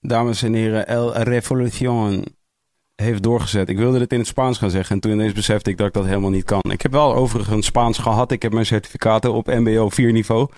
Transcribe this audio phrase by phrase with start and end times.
[0.00, 2.24] dames en heren, El Revolution
[3.02, 3.68] heeft doorgezet.
[3.68, 5.92] Ik wilde het in het Spaans gaan zeggen en toen ineens besefte ik dat ik
[5.92, 6.60] dat helemaal niet kan.
[6.70, 8.32] Ik heb wel overigens Spaans gehad.
[8.32, 10.48] Ik heb mijn certificaten op MBO 4 niveau.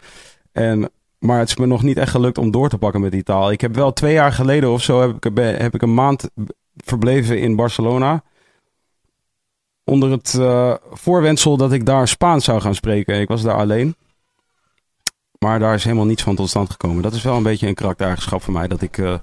[0.53, 3.23] En, maar het is me nog niet echt gelukt om door te pakken met die
[3.23, 3.51] taal.
[3.51, 6.31] Ik heb wel twee jaar geleden of zo heb ik, heb ik een maand
[6.77, 8.23] verbleven in Barcelona.
[9.85, 13.21] Onder het uh, voorwendsel dat ik daar Spaans zou gaan spreken.
[13.21, 13.95] Ik was daar alleen.
[15.45, 17.03] Maar daar is helemaal niets van tot stand gekomen.
[17.03, 18.69] Dat is wel een beetje een karaktereigenschap van mij.
[18.69, 19.15] Dat ik, uh,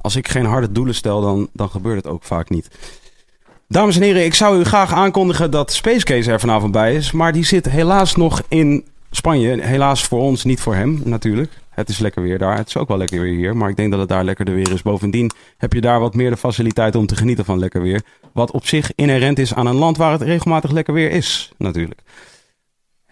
[0.00, 2.70] als ik geen harde doelen stel, dan, dan gebeurt het ook vaak niet.
[3.68, 7.12] Dames en heren, ik zou u graag aankondigen dat Space Case er vanavond bij is.
[7.12, 9.62] Maar die zit helaas nog in Spanje.
[9.62, 11.52] Helaas voor ons, niet voor hem natuurlijk.
[11.70, 12.56] Het is lekker weer daar.
[12.56, 13.56] Het is ook wel lekker weer hier.
[13.56, 14.82] Maar ik denk dat het daar lekkerder weer is.
[14.82, 18.02] Bovendien heb je daar wat meer de faciliteit om te genieten van lekker weer.
[18.32, 22.00] Wat op zich inherent is aan een land waar het regelmatig lekker weer is, natuurlijk.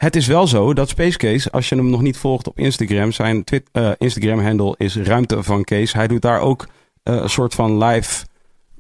[0.05, 3.45] Het is wel zo dat Spacecase, als je hem nog niet volgt op Instagram, zijn
[3.73, 5.97] uh, Instagram-handle is Ruimte van Case.
[5.97, 6.67] Hij doet daar ook
[7.05, 8.27] uh, een soort van live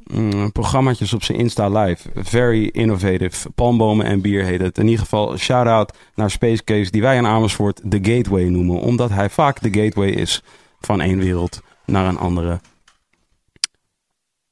[0.04, 2.10] mm, programmaatjes op zijn Insta live.
[2.14, 3.50] Very innovative.
[3.50, 4.78] Palmbomen en bier heet het.
[4.78, 8.80] In ieder geval, shout-out naar Spacecase, die wij in Amersfoort de Gateway noemen.
[8.80, 10.42] Omdat hij vaak de gateway is
[10.80, 12.60] van één wereld naar een andere.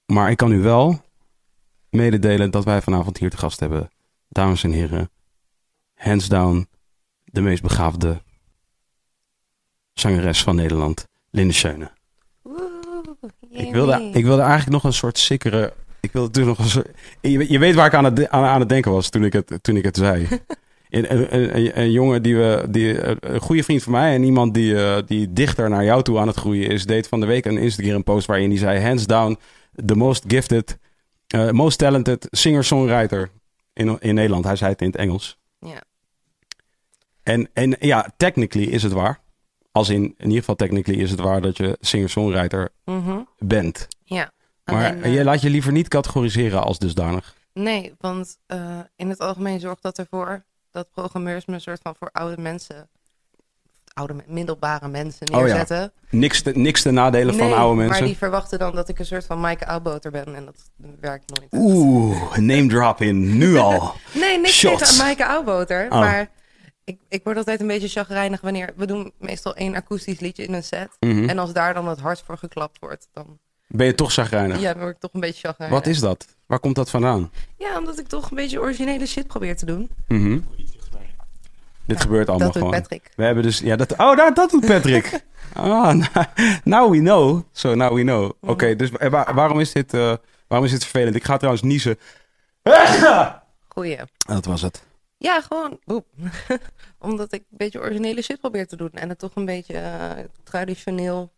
[0.06, 1.00] Maar ik kan u wel
[1.90, 3.90] mededelen dat wij vanavond hier te gast hebben.
[4.28, 5.10] Dames en heren,
[6.02, 6.68] hands down
[7.24, 8.22] de meest begaafde
[9.92, 11.90] zangeres van Nederland, Linde Schöne.
[13.50, 15.72] Ik wilde, ik wilde eigenlijk nog een soort sikkere.
[16.00, 16.88] Ik wilde toen nog een soort.
[17.20, 19.58] Je, je weet waar ik aan het, aan, aan het denken was toen ik het,
[19.60, 20.26] toen ik het zei.
[20.92, 24.54] Een, een, een, een, jongen die we, die, een goede vriend van mij en iemand
[24.54, 27.44] die, uh, die dichter naar jou toe aan het groeien is, deed van de week
[27.44, 29.38] een Instagram post waarin hij zei: Hands down,
[29.86, 30.78] the most gifted,
[31.34, 33.30] uh, most talented singer-songwriter
[33.72, 34.44] in, in Nederland.
[34.44, 35.38] Hij zei het in het Engels.
[35.58, 35.82] Ja.
[37.22, 39.20] En, en ja, technically is het waar.
[39.72, 43.28] Als in, in ieder geval technically is het waar dat je singer-songwriter mm-hmm.
[43.38, 43.88] bent.
[44.04, 44.30] Ja.
[44.64, 47.34] Maar Alleen, uh, je laat je liever niet categoriseren als dusdanig.
[47.52, 51.94] Nee, want uh, in het algemeen zorgt dat ervoor dat programmeurs me een soort van
[51.98, 52.88] voor oude mensen,
[53.92, 55.76] oude middelbare mensen neerzetten.
[55.76, 56.18] Oh ja.
[56.18, 57.98] niks, te, niks te nadelen nee, van oude mensen.
[57.98, 61.38] maar die verwachten dan dat ik een soort van Maaike Oudboter ben en dat werkt
[61.38, 61.52] nooit.
[61.52, 63.94] Oeh, name drop in, nu al.
[64.12, 64.78] nee, niks Shots.
[64.78, 66.00] tegen Maaike Oudboter, Oh.
[66.00, 66.30] maar
[66.84, 68.72] ik, ik word altijd een beetje chagrijnig wanneer...
[68.76, 70.88] We doen meestal één akoestisch liedje in een set.
[71.00, 71.28] Mhm.
[71.28, 73.38] En als daar dan het hart voor geklapt wordt, dan,
[73.68, 74.60] Ben je toch zagrijnig?
[74.60, 75.78] ja, dan word ik toch een beetje chagrijnig.
[75.78, 76.26] Wat is dat?
[76.46, 77.30] Waar komt dat vandaan?
[77.58, 79.90] Ja, omdat ik toch een beetje originele shit probeer te doen.
[80.08, 80.38] Mhm.
[81.86, 82.80] Dit gebeurt allemaal dat doet gewoon.
[82.80, 83.10] Patrick.
[83.16, 85.24] We hebben dus, ja, dat, oh, dat, dat doet Patrick.
[85.52, 85.62] ah,
[85.92, 86.04] nou,
[86.64, 87.42] now we know.
[87.52, 88.30] So now we know.
[88.40, 88.76] Oké, Mhm.
[88.76, 90.14] dus wa- wa- waarom is dit, eh,
[90.46, 91.16] waarom is dit vervelend?
[91.16, 91.98] Ik ga trouwens niezen.
[93.68, 93.98] Goeie.
[94.26, 94.82] Dat was het.
[95.22, 96.06] Ja, gewoon boep.
[96.98, 98.90] Omdat ik een beetje originele shit probeer te doen.
[98.92, 101.32] En het toch een beetje eh, traditioneel...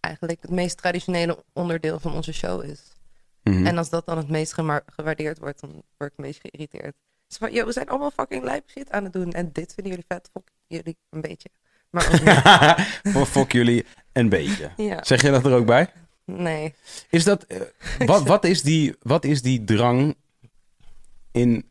[0.00, 2.80] Eigenlijk het meest traditionele onderdeel van onze show is.
[3.42, 3.66] Mhm.
[3.66, 4.52] En als dat dan het meest
[4.86, 6.94] gewaardeerd wordt, dan word ik een beetje geïrriteerd.
[7.26, 9.32] Dus van, yo, we zijn allemaal fucking lijp shit aan het doen.
[9.32, 11.48] En dit vinden jullie vet, fuck jullie een beetje.
[11.90, 12.20] Maar
[13.16, 14.70] ook fok jullie een beetje.
[14.90, 15.88] ja, Zeg je dat er ook bij?
[16.24, 16.74] nee.
[17.10, 17.60] Is dat, eh,
[17.98, 20.16] wat, wat, is die, wat is die drang
[21.32, 21.68] in...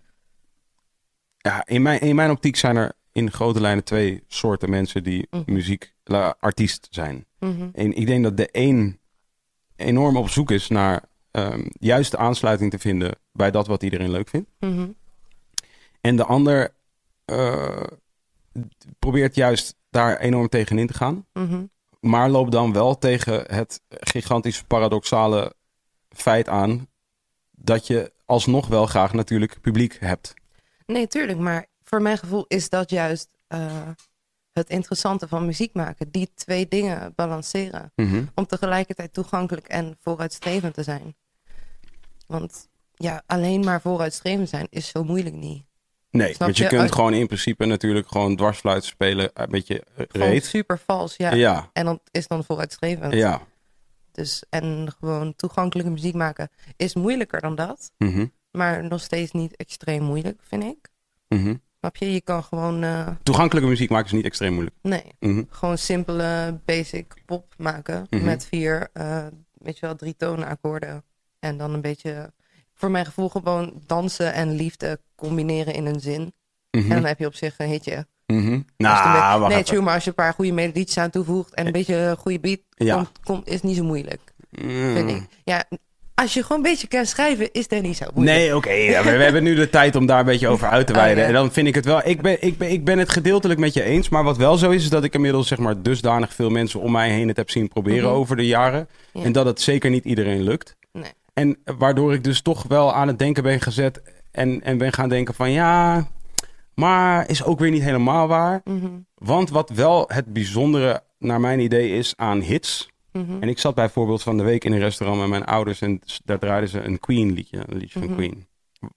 [1.43, 5.27] Ja, in mijn, in mijn optiek zijn er in grote lijnen twee soorten mensen die
[5.31, 5.43] Mhm.
[5.53, 7.25] muziekartiest zijn.
[7.39, 7.69] Mhm.
[7.73, 8.99] En ik denk dat de een
[9.75, 14.11] enorm op zoek is naar ehm juist de aansluiting te vinden bij dat wat iedereen
[14.11, 14.49] leuk vindt.
[14.59, 14.87] Mhm.
[16.01, 16.73] En de ander
[17.25, 17.83] eh,
[18.99, 21.25] probeert juist daar enorm tegenin te gaan.
[21.33, 21.65] Mhm.
[21.99, 25.53] Maar loopt dan wel tegen het gigantisch paradoxale
[26.09, 26.87] feit aan
[27.51, 30.33] dat je alsnog wel graag natuurlijk publiek hebt.
[30.93, 31.39] Nee, tuurlijk.
[31.39, 33.87] Maar voor mijn gevoel is dat juist eh,
[34.51, 36.11] het interessante van muziek maken.
[36.11, 37.91] Die twee dingen balanceren.
[38.35, 41.15] Om tegelijkertijd toegankelijk en vooruitstrevend te zijn.
[42.27, 45.63] Want ja, alleen maar vooruitstrevend zijn is zo moeilijk niet.
[46.09, 46.69] Nee, Snap want je je?
[46.69, 51.15] kunt Uit- gewoon in principe natuurlijk gewoon dwarsfluit spelen, een beetje eh, Gewoon super vals,
[51.15, 51.33] ja.
[51.33, 53.13] Ja, En dan is dan vooruitstrevend.
[53.13, 53.41] ja.
[54.11, 57.91] Dus, en gewoon toegankelijke muziek maken is moeilijker dan dat.
[57.97, 58.25] Mhm,
[58.57, 60.89] Maar nog steeds niet extreem moeilijk, vind ik.
[61.27, 61.55] mhm.
[61.79, 62.13] Snap je?
[62.13, 64.75] Je kan gewoon, eh, Toegankelijke muziek maken is niet extreem moeilijk.
[64.81, 68.07] nee, Mhm, gewoon simpele basic pop maken.
[68.09, 68.23] Mhm.
[68.25, 71.03] Met vier, eh, weet je wel, drie tonen akkoorden.
[71.39, 72.33] En dan een beetje,
[72.73, 76.33] voor mijn gevoel, gewoon dansen en liefde combineren in een zin.
[76.71, 78.07] mhm, En dan heb je op zich een hitje.
[78.25, 78.51] mhm.
[78.53, 80.97] Als je Nou, een be- wacht nee, true, maar als je een paar goede melodietjes
[80.97, 82.95] aan toevoegt en een beetje een goede beat, Ja.
[82.95, 84.93] komt, komt, is niet zo moeilijk, Mm.
[84.95, 85.23] vind ik.
[85.43, 85.65] Ja,
[86.15, 88.37] als je gewoon een beetje kan schrijven, is dat niet zo moeilijk.
[88.37, 88.71] Nee, oké.
[88.71, 90.99] ja, we, we hebben nu de tijd om daar een beetje over uit te Oh,
[90.99, 91.21] wijden.
[91.21, 91.27] ja.
[91.27, 92.01] En dan vind ik het wel...
[92.03, 94.09] Ik ben, ik, ben, ik ben het gedeeltelijk met je eens.
[94.09, 96.91] Maar wat wel zo is, is dat ik inmiddels zeg maar dusdanig veel mensen om
[96.91, 98.13] mij heen het heb zien proberen Mhm.
[98.17, 98.87] over de jaren.
[99.13, 99.23] Ja.
[99.23, 100.75] En dat het zeker niet iedereen lukt.
[100.91, 101.11] Nee.
[101.33, 104.01] En waardoor ik dus toch wel aan het denken ben gezet.
[104.31, 106.07] En, en ben gaan denken van ja,
[106.75, 108.61] maar is ook weer niet helemaal waar.
[108.63, 112.89] Mhm, Want wat wel het bijzondere naar mijn idee is aan hits.
[113.13, 113.41] Mhm.
[113.41, 116.39] En ik zat bijvoorbeeld van de week in een restaurant met mijn ouders en daar
[116.39, 118.07] draaiden ze een Queen liedje, een liedje Mhm.
[118.07, 118.47] van Queen.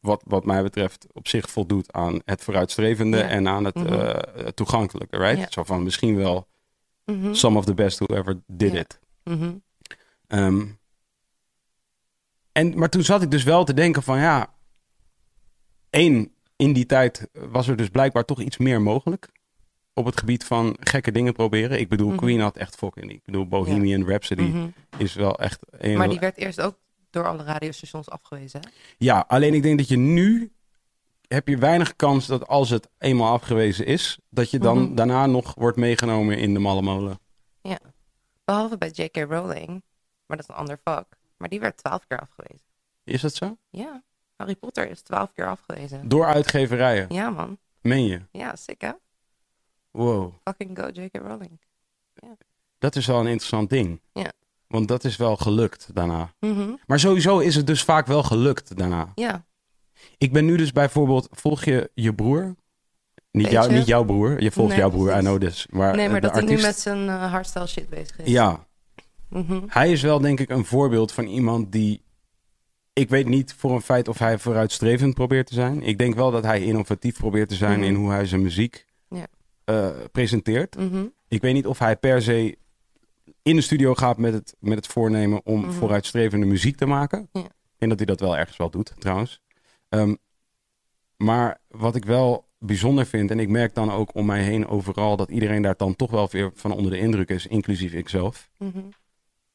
[0.00, 3.86] Wat, wat mij betreft op zich voldoet aan het vooruitstrevende en aan het Mhm.
[3.92, 5.52] eh, toegankelijke, right?
[5.52, 6.46] Zo van misschien wel
[7.04, 9.00] Mhm, some of the best who ever did it.
[9.24, 9.52] mhm.
[10.26, 10.64] Ehm,
[12.52, 14.54] en, maar toen zat ik dus wel te denken van ja,
[15.90, 19.28] één, in die tijd was er dus blijkbaar toch iets meer mogelijk.
[19.98, 21.80] Op het gebied van gekke dingen proberen.
[21.80, 22.16] Ik bedoel, Mhm.
[22.16, 23.10] Queen had echt fucking.
[23.10, 24.66] Ik bedoel, Bohemian Rhapsody Mhm.
[24.98, 25.96] is wel echt een.
[25.98, 26.78] Maar die werd eerst ook
[27.10, 28.60] door alle radiostations afgewezen.
[28.60, 28.68] Hè?
[28.98, 30.52] Ja, alleen ik denk dat je nu
[31.28, 34.94] heb je weinig kans dat als het eenmaal afgewezen is, dat je dan Mhm.
[34.94, 37.18] daarna nog wordt meegenomen in de malle molen.
[38.44, 39.16] Behalve bij J.K.
[39.16, 39.68] Rowling.
[40.26, 41.06] Maar dat is een ander vak.
[41.36, 42.64] Maar die werd twaalf keer afgewezen.
[43.04, 43.56] Is dat zo?
[43.70, 44.02] Ja,
[44.36, 46.08] Harry Potter is twaalf keer afgewezen.
[46.08, 47.06] Door uitgeverijen.
[47.14, 47.58] Ja, man.
[47.80, 48.20] Meen je?
[48.30, 48.90] Ja, sick hè?
[49.96, 50.32] Wow.
[50.44, 51.16] Fucking go J.K.
[51.16, 51.60] Rowling.
[52.78, 54.00] Dat is wel een interessant ding.
[54.12, 54.32] Ja.
[54.66, 56.32] Want dat is wel gelukt daarna.
[56.40, 56.74] Mhm.
[56.86, 59.12] Maar sowieso is het dus vaak wel gelukt daarna.
[59.14, 59.44] Ja,
[60.18, 62.54] Ik ben nu dus bijvoorbeeld, volg je je broer?
[63.30, 65.66] Niet, jou, niet jouw broer, je volgt Nee, jouw broer, I know this.
[65.70, 68.28] Maar, nee, maar dat hij nu met zijn eh, hardstyle shit bezig is.
[68.30, 68.66] Ja,
[69.28, 69.60] Mhm.
[69.66, 72.04] hij is wel denk ik een voorbeeld van iemand die...
[72.92, 75.82] Ik weet niet voor een feit of hij vooruitstrevend probeert te zijn.
[75.82, 77.88] Ik denk wel dat hij innovatief probeert te zijn Mhm.
[77.88, 78.86] in hoe hij zijn muziek
[79.66, 80.76] Eh, presenteert.
[80.76, 81.04] Mhm.
[81.28, 82.58] Ik weet niet of hij per se
[83.42, 85.70] in de studio gaat met het, met het voornemen om Mhm.
[85.70, 87.28] vooruitstrevende muziek te maken.
[87.32, 87.40] Ja.
[87.76, 89.40] Denk dat hij dat wel ergens wel doet, trouwens.
[89.88, 90.14] Ehm,
[91.16, 95.16] maar wat ik wel bijzonder vind, en ik merk dan ook om mij heen overal
[95.16, 98.78] dat iedereen daar dan toch wel weer van onder de indruk is, inclusief ikzelf, Mhm.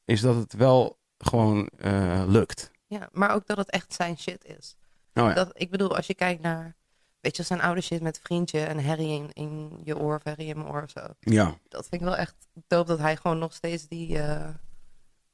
[0.06, 2.72] is dat het wel gewoon eh, lukt.
[2.88, 4.76] Ja, maar ook dat het echt zijn shit is.
[5.14, 5.34] Oh ja.
[5.34, 6.76] Dat, ik bedoel, als je kijkt naar,
[7.22, 10.48] weet je, zijn oude shit met vriendje en herrie in, in je oor of herrie
[10.48, 11.02] in mijn oor of zo.
[11.20, 12.36] ja, Dat vind ik wel echt
[12.68, 14.20] dope dat hij gewoon nog steeds die...
[14.20, 14.50] eh,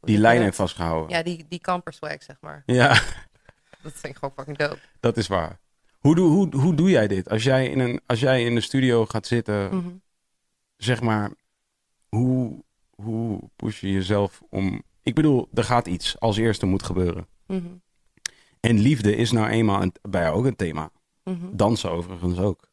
[0.01, 1.17] die lijn heeft vastgehouden.
[1.17, 2.63] Ja, die, die camper swag, zeg maar.
[2.65, 2.87] ja.
[3.83, 4.79] Dat vind ik gewoon fucking dope.
[4.99, 5.59] dat is waar.
[5.99, 7.29] Hoe, doe, hoe, hoe doe jij dit?
[7.29, 9.89] Als jij in, een, als jij in de studio gaat zitten, Mhm.
[10.77, 11.31] zeg maar,
[12.09, 12.63] hoe,
[12.95, 14.83] hoe push je jezelf om...
[15.03, 17.27] Ik bedoel, er gaat iets als eerste moet gebeuren.
[17.47, 17.67] Mhm.
[18.59, 20.89] En liefde is nou eenmaal een, bij jou ook een thema.
[21.27, 21.45] Mhm.
[21.51, 22.67] Dansen overigens ook.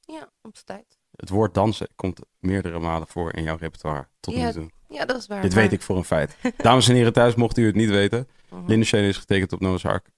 [0.00, 0.98] Ja, op z'n tijd.
[1.16, 4.70] Het woord dansen komt meerdere malen voor in jouw repertoire tot Ja, nu toe.
[4.88, 5.42] Ja, dat is waar.
[5.42, 6.36] Dit maar- weet ik voor een feit.
[6.56, 8.28] Dames en heren thuis, mocht u het niet weten.
[8.50, 8.66] Mhm.
[8.66, 10.10] Linda Shane is getekend op Noah's Ark.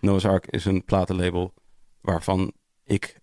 [0.00, 1.54] Noah's Ark is een platenlabel
[2.00, 2.52] waarvan
[2.84, 3.20] ik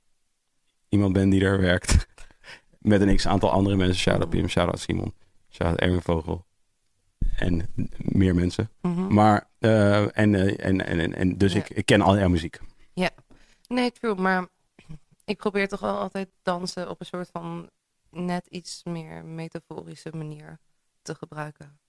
[0.90, 2.08] iemand ben die er werkt.
[2.80, 3.96] Met een x-aantal andere mensen.
[3.96, 5.14] Shout-out Pim, shout-out Simon,
[5.50, 6.46] shout-out Erwin Vogel.
[7.36, 7.68] En
[7.98, 8.70] meer mensen.
[8.82, 9.14] Mhm.
[9.14, 11.60] Maar, eh, en, en, en, en, en dus Ja.
[11.60, 12.60] ik, ik ken al jouw muziek.
[13.74, 14.16] Nee, true.
[14.16, 14.48] Maar
[15.26, 17.70] ik probeer toch wel altijd dansen op een soort van
[18.10, 20.60] net iets meer metaforische manier
[21.02, 21.80] te gebruiken.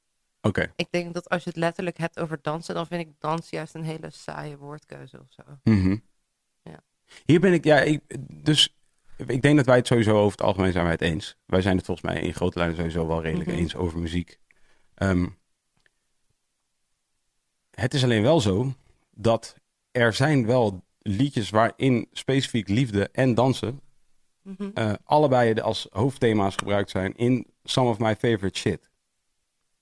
[0.41, 0.73] Oké.
[0.77, 3.75] Ik denk dat als je het letterlijk hebt over dansen, dan vind ik dans juist
[3.75, 5.43] een hele saaie woordkeuze of zo.
[5.63, 5.97] Mhm.
[6.63, 6.83] Ja.
[7.25, 8.01] Hier ben ik, ja, ik,
[8.45, 8.77] dus
[9.17, 11.37] ik denk dat wij het sowieso over het algemeen zijn wij het eens.
[11.47, 13.59] Wij zijn het volgens mij in grote lijnen sowieso wel redelijk Mhm.
[13.59, 14.39] eens over muziek.
[14.95, 15.29] Ehm,
[17.71, 18.73] het is alleen wel zo
[19.11, 19.57] dat
[19.91, 23.81] er zijn wel liedjes waarin specifiek liefde en dansen
[24.43, 24.71] Mhm.
[24.75, 28.91] eh, allebei als hoofdthema's gebruikt zijn in some of my favorite shit.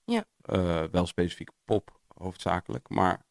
[0.05, 0.25] Ja.
[0.41, 3.25] Eh, wel specifiek pop hoofdzakelijk, maar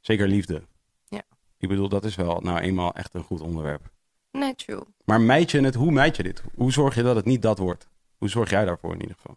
[0.00, 0.62] zeker liefde.
[1.08, 1.22] Ja.
[1.58, 3.90] Ik bedoel, dat is wel nou eenmaal echt een goed onderwerp.
[4.30, 4.82] Nee, true.
[5.04, 6.42] Maar meid je het, hoe meid je dit?
[6.54, 7.88] Hoe zorg je dat het niet dat wordt?
[8.16, 9.36] Hoe zorg jij daarvoor in ieder geval?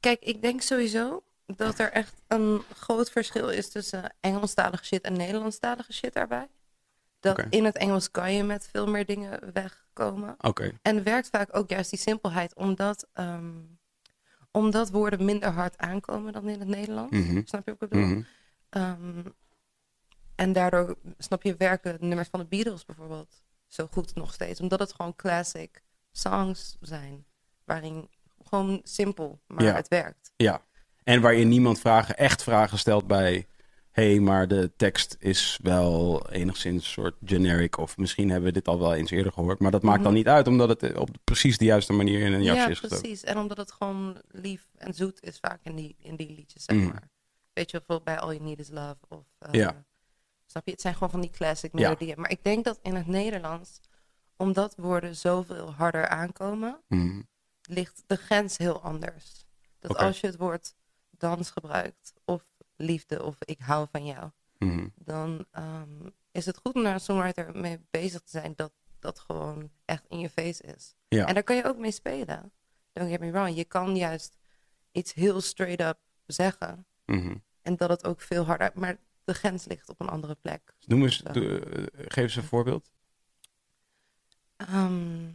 [0.00, 5.12] Kijk, ik denk sowieso dat er echt een groot verschil is tussen Engelstalige shit en
[5.16, 6.48] Nederlandstalige shit daarbij.
[7.20, 10.34] Dat in het Engels kan je met veel meer dingen wegkomen.
[10.38, 10.72] Oké.
[10.82, 13.50] En werkt vaak ook juist die simpelheid, omdat, ehm,
[14.50, 17.16] omdat woorden minder hard aankomen dan in het Nederlands.
[17.16, 17.40] Mhm.
[17.44, 18.06] Snap je wat ik bedoel?
[18.06, 18.22] Mhm.
[18.68, 19.22] Ehm,
[20.34, 24.60] en daardoor, snap je, werken nummers van de Beatles bijvoorbeeld zo goed nog steeds.
[24.60, 27.24] Omdat het gewoon classic songs zijn.
[27.64, 28.08] Waarin
[28.44, 29.74] gewoon simpel, maar Ja.
[29.74, 30.32] het werkt.
[30.36, 30.62] Ja.
[31.04, 33.46] En waarin niemand vragen, echt vragen stelt bij...
[33.90, 37.78] hé, hey, maar de tekst is wel enigszins soort generic...
[37.78, 39.58] of misschien hebben we dit al wel eens eerder gehoord.
[39.58, 40.16] Maar dat maakt dan Mhm.
[40.16, 42.98] niet uit, omdat het op precies de juiste manier in een jasje ja, is gestoken.
[43.02, 43.24] precies.
[43.24, 46.76] En omdat het gewoon lief en zoet is vaak in die, in die liedjes, zeg
[46.76, 46.86] Mhm.
[46.86, 47.08] maar.
[47.52, 48.96] Weet je, bijvoorbeeld bij All You Need Is Love.
[49.08, 49.84] Of, uh, Ja.
[50.46, 50.70] Snap je?
[50.72, 51.80] Het zijn gewoon van die classic Ja.
[51.80, 52.20] melodieën.
[52.20, 53.80] Maar ik denk dat in het Nederlands,
[54.36, 57.20] omdat woorden zoveel harder aankomen, Mhm.
[57.62, 59.44] ligt de grens heel anders.
[59.78, 60.74] Dat als je het woord
[61.10, 62.44] dans gebruikt, of
[62.80, 64.88] liefde, of ik hou van jou, Mhm.
[64.94, 69.18] dan ehm, is het goed om naar een songwriter mee bezig te zijn dat dat
[69.18, 70.94] gewoon echt in je face is.
[71.08, 71.26] Ja.
[71.26, 72.52] En daar kan je ook mee spelen.
[72.92, 73.56] Don't get me wrong.
[73.56, 74.36] Je kan juist
[74.92, 76.86] iets heel straight up zeggen.
[77.06, 77.36] Mhm.
[77.62, 78.70] En dat het ook veel harder...
[78.74, 80.74] Maar de grens ligt op een andere plek.
[80.86, 81.32] Noem eens, eh,
[81.92, 82.90] geef eens een voorbeeld.
[84.56, 85.30] Ehm,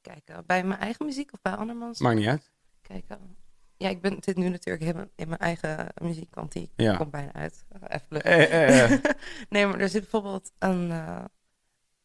[0.00, 2.00] kijk, eh, bij mijn eigen muziek of bij andermans?
[2.00, 2.50] Maakt niet uit.
[2.80, 3.16] Kijk, eh,
[3.78, 6.52] ja, ik ben zit nu natuurlijk helemaal in mijn eigen muziekkant.
[6.52, 6.96] Die Ja.
[6.96, 7.64] komt bijna uit.
[7.68, 8.22] Eh, Even.
[8.22, 9.00] Eh, eh, eh.
[9.50, 10.90] nee, maar er zit bijvoorbeeld een,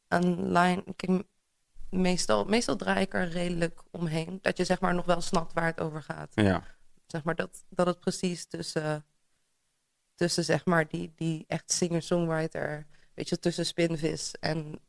[0.07, 0.83] een line.
[1.89, 4.39] Meestal, meestal draai ik er redelijk omheen.
[4.41, 6.31] Dat je zeg maar nog wel snapt waar het over gaat.
[6.35, 6.63] ja.
[7.05, 9.05] Zeg maar dat, dat het precies tussen,
[10.15, 14.79] tussen zeg maar die, die echt singer-songwriter, weet je, tussen Spinvis en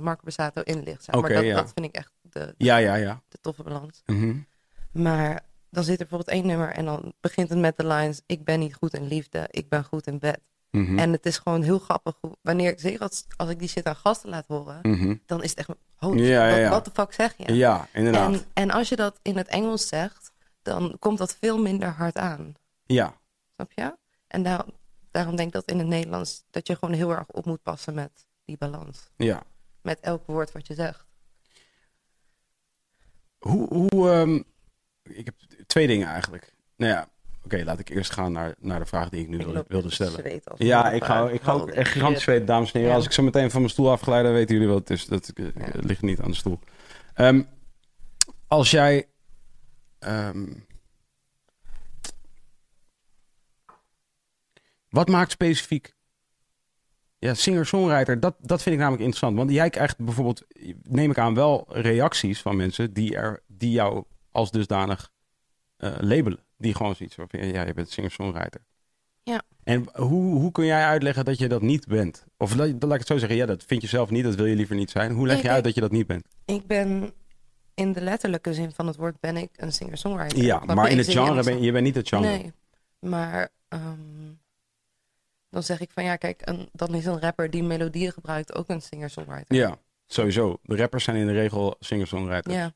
[0.00, 1.04] Marco Bassato in ligt.
[1.04, 1.14] Zeg.
[1.20, 1.54] Maar dat, ja.
[1.54, 3.22] dat vind ik echt de, ja, ja, ja.
[3.28, 4.02] de toffe balans.
[4.06, 4.38] Mhm.
[4.92, 8.44] Maar dan zit er bijvoorbeeld één nummer en dan begint het met de lines: Ik
[8.44, 10.40] ben niet goed in liefde, ik ben goed in bed.
[10.70, 10.98] Mhm.
[10.98, 12.18] En het is gewoon heel grappig.
[12.42, 15.16] Wanneer ik zeker als, als ik die shit aan gasten laat horen, Mhm.
[15.26, 15.68] dan is het echt.
[15.96, 16.70] Holy Ja, ja, shit, ja.
[16.70, 17.54] wat de fuck zeg je?
[17.54, 18.32] Ja, inderdaad.
[18.32, 22.16] en, en als je dat in het Engels zegt, dan komt dat veel minder hard
[22.16, 22.54] aan.
[22.84, 23.20] Ja,
[23.54, 23.96] Snap je?
[24.26, 24.64] En daar,
[25.10, 27.94] daarom denk ik dat in het Nederlands dat je gewoon heel erg op moet passen
[27.94, 29.10] met die balans.
[29.16, 29.42] ja.
[29.82, 31.06] Met elk woord wat je zegt.
[33.38, 34.42] Hoe, hoe ehm,
[35.02, 35.34] ik heb
[35.66, 36.52] twee dingen eigenlijk.
[36.76, 37.08] Nou ja,
[37.44, 40.40] oké, laat ik eerst gaan naar, naar de vraag die ik nu Ik wilde, stellen.
[40.56, 42.88] Ja, ik ga, ik ga ook echt gigantisch zweten, dames en heren.
[42.90, 42.96] Ja.
[42.96, 45.06] Als ik zo meteen van mijn stoel afgeleid, dan weten jullie wat het is.
[45.06, 45.68] Dat eh, Ja.
[45.72, 46.58] ligt niet aan de stoel.
[47.14, 47.42] Ehm,
[48.46, 49.08] als jij...
[49.98, 50.46] ehm,
[54.88, 55.94] wat maakt specifiek...
[57.18, 59.36] Ja, singer-songwriter, dat, dat vind ik namelijk interessant.
[59.36, 60.46] Want jij krijgt bijvoorbeeld,
[60.82, 65.10] neem ik aan, wel reacties van mensen die, er, die jou als dusdanig
[65.76, 66.44] eh, labelen.
[66.56, 68.60] Die gewoon zoiets van, ja, je bent singer-songwriter.
[69.22, 69.42] Ja.
[69.64, 72.24] En hoe, hoe kun jij uitleggen dat je dat niet bent?
[72.36, 74.46] Of laat, laat ik het zo zeggen, ja, dat vind je zelf niet, dat wil
[74.46, 75.12] je liever niet zijn.
[75.12, 76.26] Hoe leg je uit dat je dat niet bent?
[76.44, 77.12] Ik ben
[77.74, 80.42] in de letterlijke zin van het woord ben ik een singer-songwriter.
[80.42, 82.26] Ja, maar in het genre ben je bent niet het genre.
[82.26, 82.52] Nee,
[82.98, 84.32] maar ehm,
[85.48, 88.68] dan zeg ik van ja, kijk, een, dan is een rapper die melodieën gebruikt ook
[88.68, 89.56] een singer-songwriter.
[89.56, 90.58] Ja, sowieso.
[90.62, 92.54] De rappers zijn in de regel singer-songwriters.
[92.54, 92.72] Ja.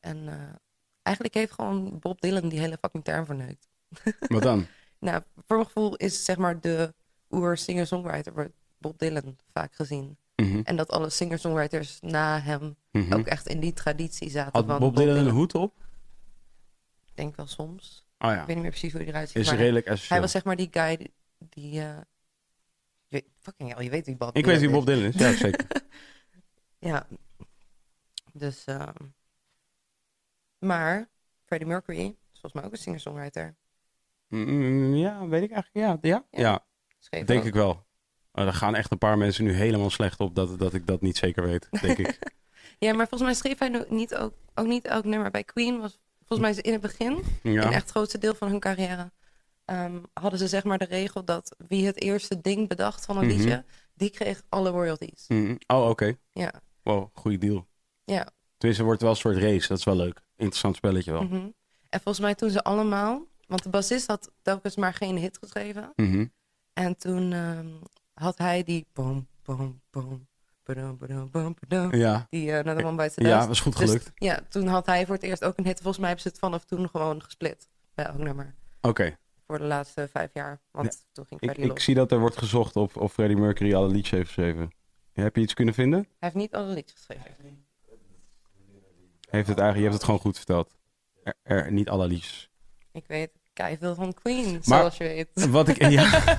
[0.00, 0.54] En eh,
[1.02, 3.68] eigenlijk heeft gewoon Bob Dylan die hele fucking term verneukt.
[4.18, 4.66] Wat dan?
[4.98, 6.94] Nou, voor mijn gevoel is zeg maar de
[7.30, 10.18] oer-singer-songwriter wordt Bob Dylan vaak gezien.
[10.36, 13.12] Mhm, En dat alle singer-songwriters na hem mhm.
[13.14, 15.74] ook echt in die traditie zaten Had van Bob Dylan een hoed op?
[17.06, 18.06] Ik denk wel soms.
[18.18, 19.42] Oh Ik ja, weet niet meer precies hoe hij eruit ziet.
[19.42, 20.20] is maar redelijk hij essentieel.
[20.20, 21.12] was zeg maar die guy die...
[21.38, 21.96] die eh,
[23.06, 25.14] je weet, fucking hell, je weet wie Bob Ik weet wie Dylan Bob Dylan is,
[25.14, 25.66] ja zeker.
[26.80, 27.06] Ja.
[28.32, 28.94] Dus, ehm,
[30.58, 31.08] maar
[31.44, 33.56] Freddie Mercury is volgens mij ook een singer-songwriter.
[34.28, 35.86] Mm, ja, weet ik eigenlijk.
[35.86, 36.40] Ja, ja, Ja.
[36.48, 36.64] ja
[36.98, 37.46] Schreef denk ook.
[37.46, 37.86] ik wel.
[38.32, 41.00] Oh, er gaan echt een paar mensen nu helemaal slecht op dat, dat ik dat
[41.00, 42.18] niet zeker weet, denk ik.
[42.78, 45.30] Ja, maar volgens mij schreef hij niet ook, ook niet elk nummer.
[45.30, 48.48] Bij Queen was volgens mij in het begin, in Ja, echt het grootste deel van
[48.48, 49.10] hun carrière,
[49.64, 53.26] ehm, hadden ze zeg maar de regel dat wie het eerste ding bedacht van een
[53.26, 53.36] Mhm.
[53.36, 55.24] liedje, die kreeg alle royalties.
[55.28, 55.54] Mhm.
[55.66, 56.16] Oh, oké.
[56.32, 57.66] Ja, Wow, goede deal.
[58.04, 58.28] ja.
[58.56, 59.68] Tenminste, wordt wel een soort race.
[59.68, 60.20] Dat is wel leuk.
[60.38, 61.22] Interessant spelletje wel.
[61.22, 61.48] mhm.
[61.88, 65.92] En volgens mij toen ze allemaal, want de bassist had telkens maar geen hit geschreven.
[65.96, 66.26] Mhm.
[66.72, 67.68] En toen ehm,
[68.14, 70.26] had hij die boom, boom, boom,
[71.90, 74.04] Ja, die uh, naar de man bij het ja, was goed gelukt.
[74.04, 75.76] Dus, ja, toen had hij voor het eerst ook een hit.
[75.76, 78.54] Volgens mij hebben ze het vanaf toen gewoon gesplit bij elk nummer.
[78.80, 79.16] Oké.
[79.46, 80.60] Voor de laatste vijf jaar.
[80.70, 81.84] Want toen ging Ik, Freddie ik los.
[81.84, 84.70] zie dat er wordt gezocht of, of Freddie Mercury alle liedjes heeft geschreven.
[85.12, 85.98] Heb je iets kunnen vinden?
[85.98, 87.66] Hij heeft niet alle liedjes geschreven.
[89.30, 90.74] Heeft het eigenlijk, je hebt het gewoon goed verteld.
[91.22, 92.08] Er, er- niet alle.
[92.92, 93.30] Ik weet
[93.78, 95.46] veel van Queen, Maar- zoals je weet.
[95.50, 96.10] Wat ik, ja.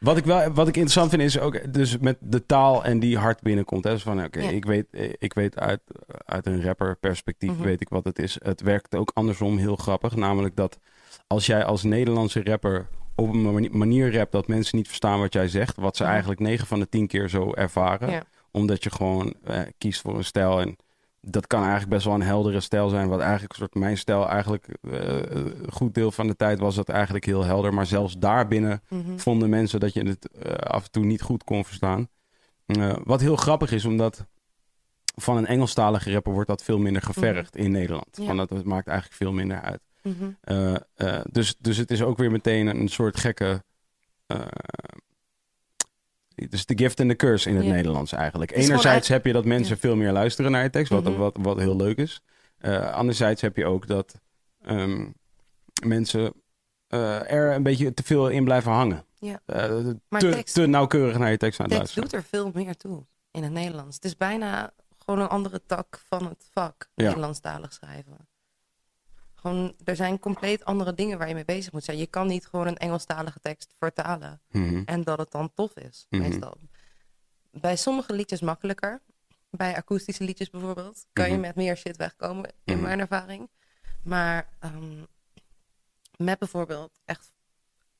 [0.00, 3.18] wat, ik wel, wat ik interessant vind is ook dus met de taal en die
[3.18, 3.84] hard binnenkomt.
[3.84, 3.90] Hè?
[3.90, 4.50] Dus van, oké, Ja.
[4.50, 4.86] ik weet,
[5.18, 5.80] ik weet uit,
[6.24, 7.62] uit een rapper perspectief Mhm.
[7.62, 8.38] weet ik wat het is.
[8.42, 10.16] Het werkt ook andersom heel grappig.
[10.16, 10.78] Namelijk dat
[11.26, 15.32] als jij als Nederlandse rapper op een mani- manier rapt dat mensen niet verstaan wat
[15.32, 15.76] jij zegt.
[15.76, 16.12] Wat ze Mhm.
[16.12, 18.10] eigenlijk 9 van de 10 keer zo ervaren.
[18.10, 18.22] Ja.
[18.50, 20.76] Omdat je gewoon eh, kiest voor een stijl en
[21.20, 23.08] dat kan eigenlijk best wel een heldere stijl zijn.
[23.08, 26.74] Wat eigenlijk een soort mijn stijl eigenlijk eh, een goed deel van de tijd was
[26.74, 27.74] dat eigenlijk heel helder.
[27.74, 29.16] Maar zelfs daarbinnen Mhm.
[29.18, 32.08] vonden mensen dat je het eh, af en toe niet goed kon verstaan.
[32.66, 34.26] Eh, wat heel grappig is, omdat
[35.14, 38.08] van een Engelstalige rapper wordt dat veel minder gevergd in Nederland.
[38.16, 38.24] Ja.
[38.24, 39.80] Want dat, dat maakt eigenlijk veel minder uit.
[40.02, 40.76] Mhm.
[41.30, 43.62] dus, dus het is ook weer meteen een soort gekke
[46.48, 48.50] dus de gift en de curse in het Nederlands eigenlijk.
[48.50, 51.16] Enerzijds heb je dat mensen veel meer luisteren naar je tekst, wat, mhm.
[51.16, 52.22] wat, wat heel leuk is.
[52.60, 54.20] Uh, anderzijds heb je ook dat
[54.66, 55.14] um,
[55.86, 56.32] mensen
[56.88, 59.04] uh, er een beetje te veel in blijven hangen.
[59.18, 59.40] Ja.
[59.46, 62.22] Uh, maar te, tekst, te, nauwkeurig naar je tekst aan het tekst luisteren.
[62.22, 63.94] doet er veel meer toe in het Nederlands.
[63.94, 67.04] Het is bijna gewoon een andere tak van het vak, ja.
[67.04, 68.27] Nederlandstalig schrijven.
[69.48, 71.98] Gewoon, er zijn compleet andere dingen waar je mee bezig moet zijn.
[71.98, 74.82] Je kan niet gewoon een Engelstalige tekst vertalen mhm.
[74.84, 76.56] en dat het dan tof is, mm meestal.
[77.50, 79.00] Bij sommige liedjes makkelijker.
[79.50, 81.40] Bij akoestische liedjes bijvoorbeeld kan je mhm.
[81.40, 82.82] met meer shit wegkomen, in mhm.
[82.82, 83.48] mijn ervaring.
[84.02, 85.06] Maar um,
[86.16, 87.32] met bijvoorbeeld echt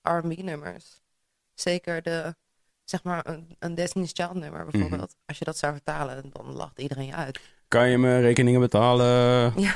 [0.02, 1.02] R&B-nummers,
[1.54, 2.34] zeker de,
[2.84, 5.16] zeg maar, een, een Destiny's Child nummer bijvoorbeeld.
[5.26, 7.40] Als je dat zou vertalen, dan lacht iedereen je uit.
[7.68, 9.52] Kan je me rekeningen betalen?
[9.60, 9.74] Ja,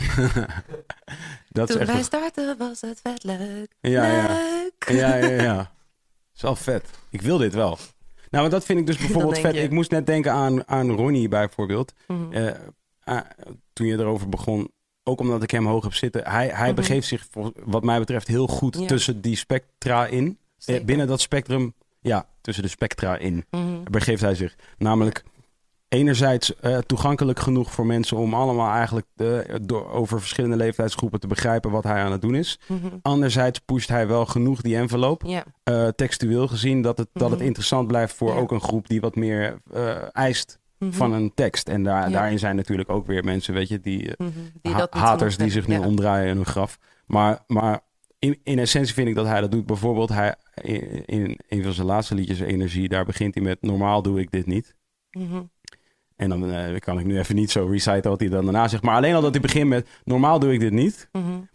[1.48, 3.74] dat Toen wij starten was het vet leuk.
[3.80, 4.88] Ja, leuk.
[4.88, 5.16] Ja.
[5.16, 5.72] ja, ja, ja.
[6.34, 6.90] is wel vet.
[7.10, 7.78] Ik wil dit wel.
[8.30, 9.56] Nou, maar dat vind ik dus bijvoorbeeld vet.
[9.56, 11.92] Ik moest net denken aan, aan Ronnie bijvoorbeeld.
[12.06, 12.32] Mhm.
[12.32, 12.54] Eh,
[13.04, 13.20] ah,
[13.72, 14.70] toen je erover begon,
[15.02, 16.28] ook omdat ik hem hoog heb zitten.
[16.28, 16.74] Hij, hij mhm.
[16.74, 17.26] begeeft zich,
[17.64, 20.38] wat mij betreft, heel goed tussen die spectra in.
[20.64, 24.56] Eh, binnen dat spectrum, ja, tussen de spectra in, mm begeeft hij zich.
[24.78, 25.24] Namelijk
[25.90, 29.06] enerzijds uh, toegankelijk genoeg voor mensen om allemaal eigenlijk
[29.62, 32.60] door, over verschillende leeftijdsgroepen te begrijpen wat hij aan het doen is.
[32.66, 32.86] Mhm.
[33.02, 37.46] Anderzijds pusht hij wel genoeg die envelop, uh, textueel gezien, dat het, dat het mhm.
[37.46, 40.92] interessant blijft voor ook een groep die wat meer uh, eist mhm.
[40.92, 41.68] van een tekst.
[41.68, 44.10] En daar, daarin zijn natuurlijk ook weer mensen, weet je, die,
[44.62, 46.78] die haters die zich nu omdraaien in hun graf.
[47.06, 47.80] Maar, maar
[48.18, 49.66] in, in essentie vind ik dat hij dat doet.
[49.66, 54.02] Bijvoorbeeld hij, in, in een van zijn laatste liedjes, Energie, daar begint hij met normaal
[54.02, 54.74] doe ik dit niet.
[56.20, 58.82] En dan uh, kan ik nu even niet zo reciten wat hij dan daarna zegt.
[58.82, 61.08] Maar alleen al dat hij begint met normaal doe ik dit niet.
[61.12, 61.48] Mm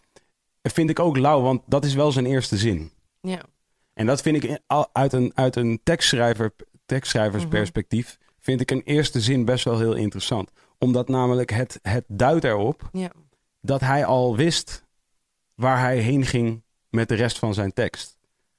[0.62, 2.90] Vind ik ook lauw, want dat is wel zijn eerste zin.
[3.20, 3.40] Ja.
[3.92, 4.60] En dat vind ik
[4.92, 6.52] uit een, uit een tekstschrijver,
[6.86, 8.06] tekstschrijversperspectief...
[8.18, 8.28] Mhm.
[8.40, 10.50] vind ik een eerste zin best wel heel interessant.
[10.78, 13.10] Omdat namelijk het, het duidt erop ja.
[13.60, 14.84] dat hij al wist
[15.54, 18.16] waar hij heen ging met de rest van zijn tekst.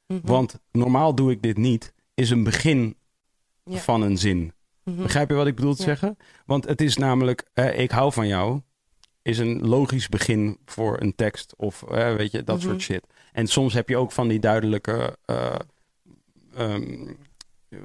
[0.08, 0.20] Mhm.
[0.24, 2.96] Want normaal doe ik dit niet, is een begin
[3.66, 4.54] van een zin.
[4.88, 5.02] Mhm.
[5.02, 6.18] Begrijp je wat ik bedoel te zeggen?
[6.46, 8.62] Want het is namelijk, eh, ik hou van jou,
[9.22, 12.84] is een logisch begin voor een tekst of eh, weet je, dat soort mhm.
[12.84, 13.08] shit.
[13.32, 15.56] En soms heb je ook van die duidelijke, uh,
[16.58, 17.18] um,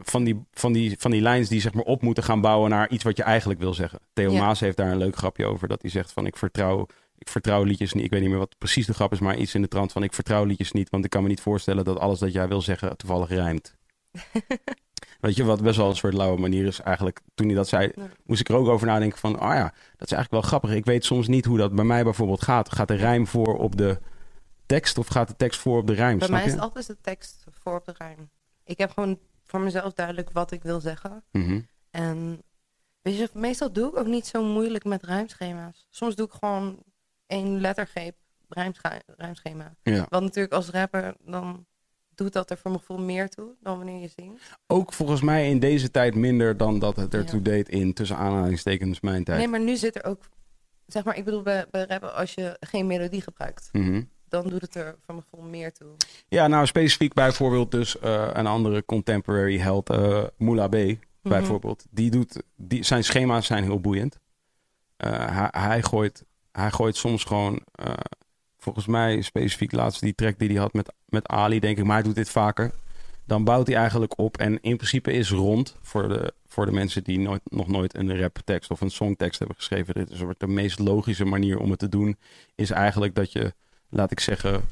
[0.03, 2.91] van, die, van, die, van die lines die zeg maar op moeten gaan bouwen naar
[2.91, 4.01] iets wat je eigenlijk wil zeggen.
[4.13, 6.87] Theo Maas heeft daar een leuk grapje over, dat hij zegt van ik vertrouw,
[7.19, 8.05] ik vertrouw liedjes niet.
[8.05, 10.03] Ik weet niet meer wat precies de grap is, maar iets in de trant van
[10.03, 12.61] ik vertrouw liedjes niet, want ik kan me niet voorstellen dat alles dat jij wil
[12.61, 13.75] zeggen toevallig rijmt.
[15.23, 17.21] Weet je, wat best wel een soort lauwe manier is eigenlijk.
[17.35, 17.93] Toen hij dat zei,
[18.25, 19.39] moest ik er ook over nadenken van...
[19.39, 19.63] ah ja,
[19.97, 20.71] dat is eigenlijk wel grappig.
[20.71, 22.73] Ik weet soms niet hoe dat bij mij bijvoorbeeld gaat.
[22.73, 23.99] Gaat de rijm voor op de
[24.67, 26.19] tekst of gaat de tekst voor op de rijm?
[26.19, 28.31] Bij mij is het altijd de tekst voor op de rijm.
[28.65, 31.25] Ik heb gewoon voor mezelf duidelijk wat ik wil zeggen.
[31.31, 31.61] Mhm.
[31.91, 32.43] En
[33.03, 35.87] weet je, meestal doe ik ook niet zo moeilijk met rijmschema's.
[35.91, 36.79] Soms doe ik gewoon
[37.27, 38.15] één lettergreep
[39.17, 39.75] rijmschema.
[39.83, 40.07] Ja.
[40.09, 41.67] Want natuurlijk als rapper dan
[42.15, 44.41] doet dat er voor mijn gevoel meer toe dan wanneer je zingt.
[44.67, 49.01] Ook volgens mij in deze tijd minder dan dat het ertoe deed in tussen aanhalingstekens
[49.01, 49.39] mijn tijd.
[49.39, 50.29] Nee, maar nu zit er ook,
[50.87, 53.69] zeg maar, ik bedoel bij, bij rappen als je geen melodie gebruikt.
[53.73, 54.03] Mhm.
[54.29, 55.89] Dan doet het er voor mijn gevoel meer toe.
[56.29, 60.75] Ja, nou specifiek bijvoorbeeld dus uh, een andere contemporary held, uh, Moula B.
[60.75, 60.95] Mhm.
[61.23, 61.85] Bijvoorbeeld.
[61.91, 64.19] Die doet, die, zijn schema's zijn heel boeiend.
[65.05, 67.63] Uh, hij, hij, gooit, hij gooit soms gewoon
[68.63, 71.95] volgens mij specifiek laatst die track die hij had met, met Ali, denk ik, maar
[71.95, 72.71] hij doet dit vaker.
[73.25, 77.05] Dan bouwt hij eigenlijk op en in principe is rond voor de, voor de mensen
[77.05, 79.95] die nooit, nog nooit een raptekst of een songtekst hebben geschreven.
[79.95, 82.17] Dit is de meest logische manier om het te doen,
[82.55, 83.53] is eigenlijk dat je,
[83.89, 84.65] laat ik zeggen,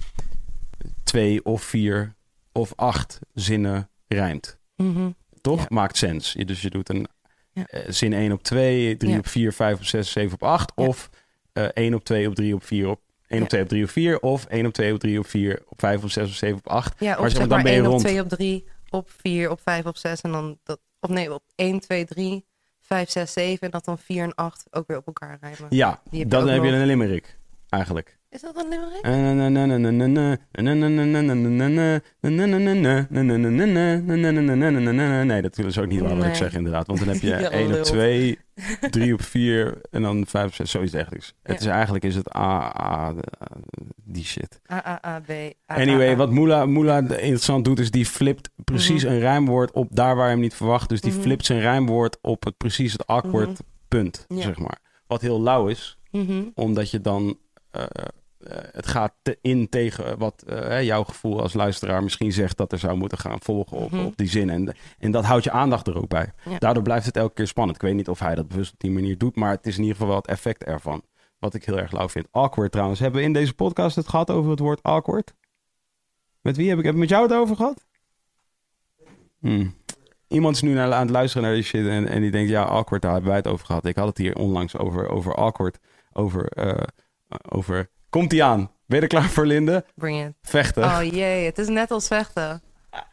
[1.02, 2.14] twee of vier
[2.52, 4.58] of acht zinnen rijmt.
[4.76, 5.68] Mm Toch?
[5.68, 6.32] Maakt sens.
[6.32, 7.06] Dus je doet een
[7.52, 7.64] ja.
[7.70, 10.72] uh, zin 1 op 2, 3 op 4, 5 op 6, 7 op 8.
[10.74, 11.10] Of
[11.54, 13.84] uh, eh, 1 op 2 op 3 op 4 op 1 op 2 op 3
[13.84, 14.20] of 4.
[14.20, 16.68] Of 1 op 2 op 3 op 4 op 5 of 6 of 7 op
[16.68, 17.00] 8.
[17.00, 18.00] Ja, of maar, zeg maar dan ben je 1 rond.
[18.00, 20.20] op 2 op 3 op 4 op 5 op 6.
[20.20, 22.46] En dan dat, of nee, op 1, 2, 3,
[22.80, 23.58] 5, 6, 7.
[23.60, 25.66] En dat dan 4 en 8 ook weer op elkaar rijmen.
[25.68, 27.38] Ja, dan heb je een limerick
[27.68, 28.18] eigenlijk.
[28.30, 29.04] Is dat een limerick?
[35.26, 36.86] Nee, dat is ook niet waar wat ik zeg inderdaad.
[36.86, 38.38] Want dan heb je 1 op 2,
[38.90, 41.34] 3 op 4 en dan 5 op 6, zoiets dergelijks.
[41.42, 43.14] Het is eigenlijk is het A, A,
[44.04, 44.60] die shit.
[44.72, 45.30] A, A, A, B,
[45.66, 50.24] Anyway, wat Moela, Moela interessant doet is die flipt precies een rijmwoord op daar waar
[50.26, 50.88] je hem niet verwacht.
[50.88, 54.78] Dus die flipt zijn rijmwoord op het precies het awkward punt, zeg maar.
[55.06, 55.98] Wat heel lauw is,
[56.54, 57.38] omdat je dan
[58.72, 60.44] het gaat in tegen wat
[60.80, 64.04] jouw gevoel als luisteraar misschien zegt dat er zou moeten gaan volgen op, mhm.
[64.04, 64.50] op die zin.
[64.50, 66.32] En, en dat houdt je aandacht er ook bij.
[66.58, 67.76] Daardoor blijft het elke keer spannend.
[67.76, 69.80] Ik weet niet of hij dat bewust op die manier doet, maar het is in
[69.80, 71.02] ieder geval wel het effect ervan.
[71.38, 72.26] Wat ik heel erg lauw vind.
[72.30, 73.00] Awkward trouwens.
[73.00, 75.34] Hebben we in deze podcast het gehad over het woord awkward?
[76.40, 77.86] Met wie heb ik, heb ik met jou het over gehad?
[79.38, 79.74] Hmm.
[80.28, 82.62] Iemand is nu naar, aan het luisteren naar die shit en, en die denkt, ja,
[82.62, 83.84] awkward, daar hebben wij het over gehad.
[83.84, 85.78] Ik had het hier onlangs over, over awkward,
[86.12, 86.82] over, uh,
[87.48, 87.90] over...
[88.10, 88.70] Komt ie aan?
[88.86, 89.84] Ben je er klaar voor, Linde?
[89.94, 90.32] Bring it.
[90.42, 90.84] Vechten.
[90.84, 92.62] Oh jee, het is net als vechten.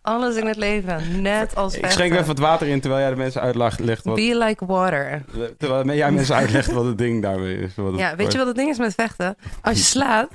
[0.02, 1.90] Alles in het leven, net als vechten.
[1.90, 4.16] Ik schenk even wat water in terwijl jij de mensen uitlegt wat...
[4.16, 5.24] Be like water.
[5.58, 7.76] Terwijl jij mensen uitlegt wat het ding daarmee is.
[7.76, 9.36] Wat ja, weet je wat het ding is met vechten?
[9.62, 10.30] Als je slaat,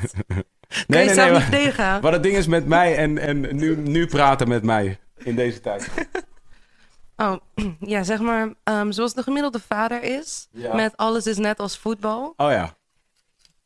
[0.87, 2.01] nee, nee, nee, niet tegen.
[2.01, 5.61] Wat het ding is met mij en, en nu, nu praten met mij in deze
[5.61, 5.90] tijd.
[7.16, 7.37] Oh,
[7.94, 12.35] ja, zeg maar, um, zoals de gemiddelde vader is, met alles is net als voetbal.
[12.37, 12.75] Oh ja.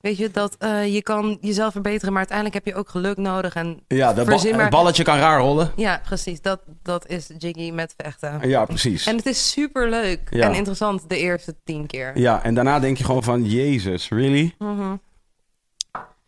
[0.01, 3.55] Weet je, dat uh, je kan jezelf verbeteren, maar uiteindelijk heb je ook geluk nodig.
[3.55, 5.73] En ja, dat ba balletje kan raar rollen.
[5.77, 6.41] Ja, precies.
[6.41, 8.49] Dat, dat is Jiggy met vechten.
[8.49, 9.07] Ja, precies.
[9.07, 12.19] En het is super leuk en interessant de eerste tien keer.
[12.19, 14.55] Ja, en daarna denk je gewoon van, Jezus, really?
[14.59, 15.01] Mm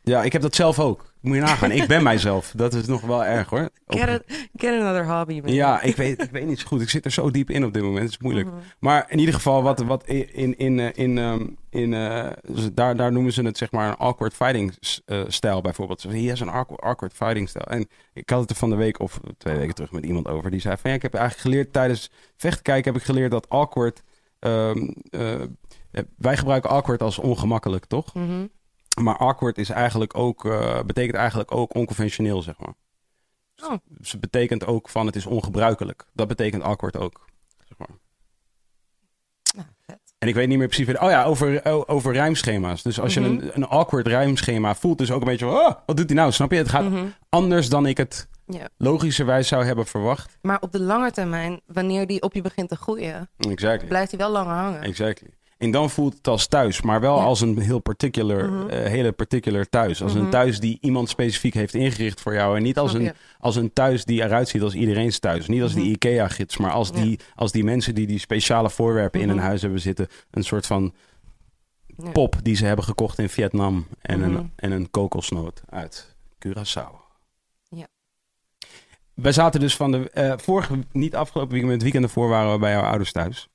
[0.03, 1.08] Ja, ik heb dat zelf ook.
[1.29, 1.71] Moet je nagaan.
[1.71, 2.53] ik ben mijzelf.
[2.57, 3.69] Dat is nog wel erg hoor.
[3.87, 4.21] Get, a,
[4.57, 5.41] get another hobby.
[5.41, 5.53] Man.
[5.53, 6.81] Ja, ik weet, ik weet niet zo goed.
[6.81, 8.03] Ik zit er zo diep in op dit moment.
[8.03, 8.47] Het is moeilijk.
[8.47, 8.57] Mhm.
[8.79, 12.27] Maar in ieder geval, wat, wat in, in, in, in, ehm, in uh,
[12.73, 16.03] daar, daar noemen ze het zeg maar een awkward fighting uh, stijl bijvoorbeeld.
[16.03, 17.67] Hier is een awkward, awkward fighting stijl.
[17.67, 20.51] En ik had het er van de week of twee weken terug met iemand over.
[20.51, 23.49] Die zei van ja, ik heb eigenlijk geleerd tijdens vechten kijken heb ik geleerd dat
[23.49, 24.03] awkward...
[24.41, 25.35] Um, uh,
[26.17, 28.15] wij gebruiken awkward als ongemakkelijk, toch?
[28.15, 28.51] Mm
[29.03, 32.75] maar awkward is eigenlijk ook, uh, betekent eigenlijk ook onconventioneel, zeg maar.
[33.63, 33.79] Oh.
[33.85, 36.05] Dus het betekent ook van het is ongebruikelijk.
[36.13, 37.25] Dat betekent awkward ook.
[37.69, 37.89] Zeg maar.
[39.55, 40.01] Nou, vet.
[40.19, 40.99] En ik weet niet meer precies.
[40.99, 42.83] Oh ja, over, over rijmschema's.
[42.83, 43.31] Dus als je mhm.
[43.31, 45.47] een, een awkward rijmschema voelt, dus ook een beetje.
[45.47, 46.33] Oh, wat doet hij nou?
[46.33, 46.57] Snap je?
[46.57, 47.07] Het gaat mhm.
[47.29, 48.69] anders dan ik het ja.
[48.77, 50.39] logischerwijs zou hebben verwacht.
[50.43, 53.89] Maar op de lange termijn, wanneer die op je begint te groeien, exactly.
[53.89, 54.83] blijft hij wel langer hangen.
[54.83, 55.29] Exactly.
[55.59, 58.69] En dan voelt het als thuis, maar wel als een heel particular, mhm.
[58.69, 60.03] eh, hele particular thuis.
[60.03, 60.31] Als een mhm.
[60.31, 62.57] thuis die iemand specifiek heeft ingericht voor jou.
[62.57, 65.47] En niet als een, als een thuis die eruit ziet als iedereen's thuis.
[65.47, 65.93] Niet als die mhm.
[65.93, 69.81] IKEA-gids, maar als, die, als die mensen die die speciale voorwerpen in een huis hebben
[69.81, 70.09] zitten.
[70.31, 70.95] Een soort van
[72.13, 73.87] pop die ze hebben gekocht in Vietnam.
[74.01, 76.17] En, een, en een kokosnoot uit
[76.47, 77.07] Curaçao.
[77.69, 77.87] Ja.
[79.15, 82.59] Wij zaten dus van de uh, vorige, niet afgelopen weekend, het weekend ervoor waren we
[82.59, 83.49] bij jouw ouders thuis.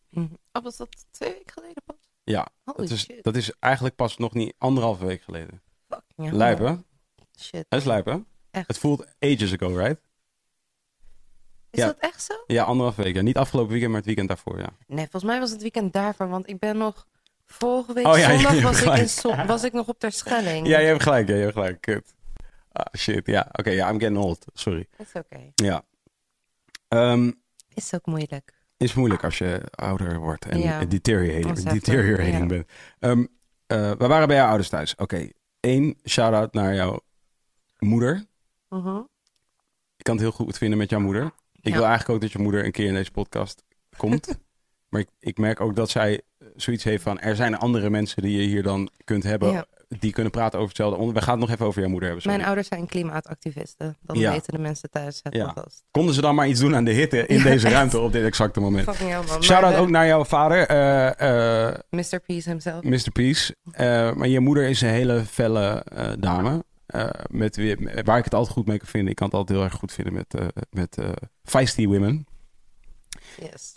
[0.52, 1.95] Oh, was dat twee weken geleden pas?
[2.23, 5.62] Ja, dat is, dat is eigenlijk pas nog niet anderhalve week geleden.
[5.89, 6.76] Fucking Lijp, hè?
[7.39, 7.65] Shit.
[7.69, 8.17] Het is lijp, hè?
[8.52, 8.67] Echt?
[8.67, 10.02] Het voelt ages ago, right?
[11.69, 12.34] Is dat echt zo?
[12.47, 13.15] Ja, anderhalve week.
[13.15, 13.21] Ja.
[13.21, 14.69] Niet afgelopen weekend, maar het weekend daarvoor, ja.
[14.88, 17.08] Nee, volgens mij was het weekend daarvoor, want ik ben nog...
[17.45, 20.67] Vorige week oh, ja, zondag was, ik in was ik nog op Terschelling.
[20.67, 21.82] Ja, je hebt gelijk, ja, je hebt gelijk.
[21.82, 22.13] Kut.
[22.71, 23.49] Ah, shit, ja.
[23.52, 24.45] Oké, ja, I'm getting old.
[24.54, 24.88] Sorry.
[24.97, 25.52] It's okay.
[25.56, 25.84] Ja.
[26.89, 27.41] Um,
[27.73, 30.85] is ook moeilijk is moeilijk als je ouder wordt en ja.
[30.85, 32.67] deteriorating, deteriorating bent.
[32.99, 33.27] Um,
[33.67, 34.91] we waren bij jouw ouders thuis.
[34.91, 35.33] Oké, okay.
[35.59, 36.99] één shout-out naar jouw
[37.79, 38.25] moeder.
[38.69, 38.99] Uh
[39.97, 41.31] Ik kan het heel goed vinden met jouw moeder.
[41.61, 43.63] Ik wil eigenlijk ook dat je moeder een keer in deze podcast
[43.97, 44.39] komt.
[44.89, 46.21] maar ik, ik, merk ook dat zij
[46.55, 47.19] zoiets heeft van...
[47.19, 49.67] er zijn andere mensen die je hier dan kunt hebben
[49.99, 51.25] die kunnen praten over hetzelfde onderwerp.
[51.25, 52.27] We gaan het nog even over jouw moeder hebben.
[52.27, 53.97] Mijn ouders zijn klimaatactivisten.
[54.01, 55.56] Dan weten de mensen thuis het ja.
[55.91, 58.60] Konden ze dan maar iets doen aan de hitte in deze ruimte op dit exacte
[58.60, 58.95] moment?
[59.39, 60.71] Shout-out ook naar jouw vader.
[60.71, 62.19] Uh, uh, Mr.
[62.25, 62.84] Peace himself.
[62.84, 63.12] Mr.
[63.13, 63.56] Peace.
[63.65, 65.86] Uh, maar je moeder is een hele felle
[66.19, 66.63] dame.
[67.27, 67.56] met
[68.03, 69.10] waar ik het altijd goed mee kan vinden.
[69.10, 70.36] Ik kan het altijd heel erg goed vinden met,
[70.69, 70.97] met
[71.43, 72.27] feisty women.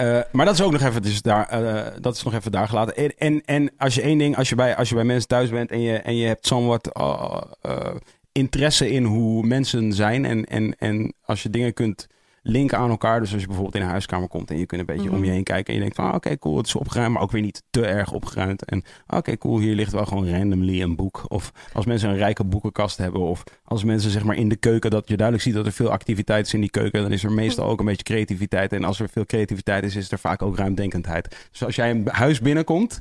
[0.01, 2.69] Uh, maar dat is ook nog even, dus daar, uh, dat is nog even daar
[2.69, 2.97] gelaten.
[2.97, 5.51] En, en, en, als je één ding, als je bij, als je bij mensen thuis
[5.51, 7.95] bent en je, en je hebt somewhat uh,
[8.33, 10.25] interesse in hoe mensen zijn.
[10.25, 12.07] En, en, en als je dingen kunt
[12.47, 13.21] linken aan elkaar.
[13.21, 15.23] Dus als je bijvoorbeeld in een huiskamer komt en je kunt een beetje om je
[15.23, 15.33] mhm.
[15.33, 15.67] heen kijken.
[15.67, 17.87] En je denkt van, ah, oké, cool, het is opgeruimd, maar ook weer niet te
[17.87, 18.65] erg opgeruimd.
[18.65, 21.25] En ah, oké, cool, hier ligt wel gewoon randomly een boek.
[21.29, 23.21] Of als mensen een rijke boekenkast hebben.
[23.21, 25.91] Of als mensen zeg maar in de keuken, dat je duidelijk ziet dat er veel
[25.91, 27.03] activiteit is in die keuken.
[27.03, 27.73] Dan is er meestal mhm.
[27.73, 28.73] ook een beetje creativiteit.
[28.73, 31.49] En als er veel creativiteit is, is er vaak ook ruimdenkendheid.
[31.51, 33.01] Dus als jij een huis binnenkomt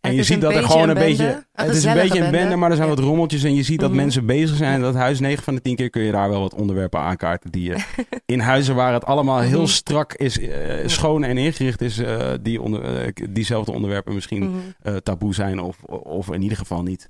[0.00, 1.44] en je ziet dat er gewoon een, beetje.
[1.52, 3.42] Het is een beetje een bende, maar er zijn wat rommeltjes.
[3.42, 3.98] En je ziet dat mhm.
[3.98, 4.74] mensen bezig zijn.
[4.74, 7.50] En dat huis 9 van de 10 keer kun je daar wel wat onderwerpen aankaarten.
[7.50, 7.84] Die je
[8.26, 9.70] in huizen waar het allemaal heel mhm.
[9.70, 11.98] strak is, uh, schoon en ingericht is.
[11.98, 14.98] Uh, die onder, uh, diezelfde onderwerpen misschien mhm.
[15.02, 15.60] taboe zijn.
[15.60, 17.08] Of, of in ieder geval niet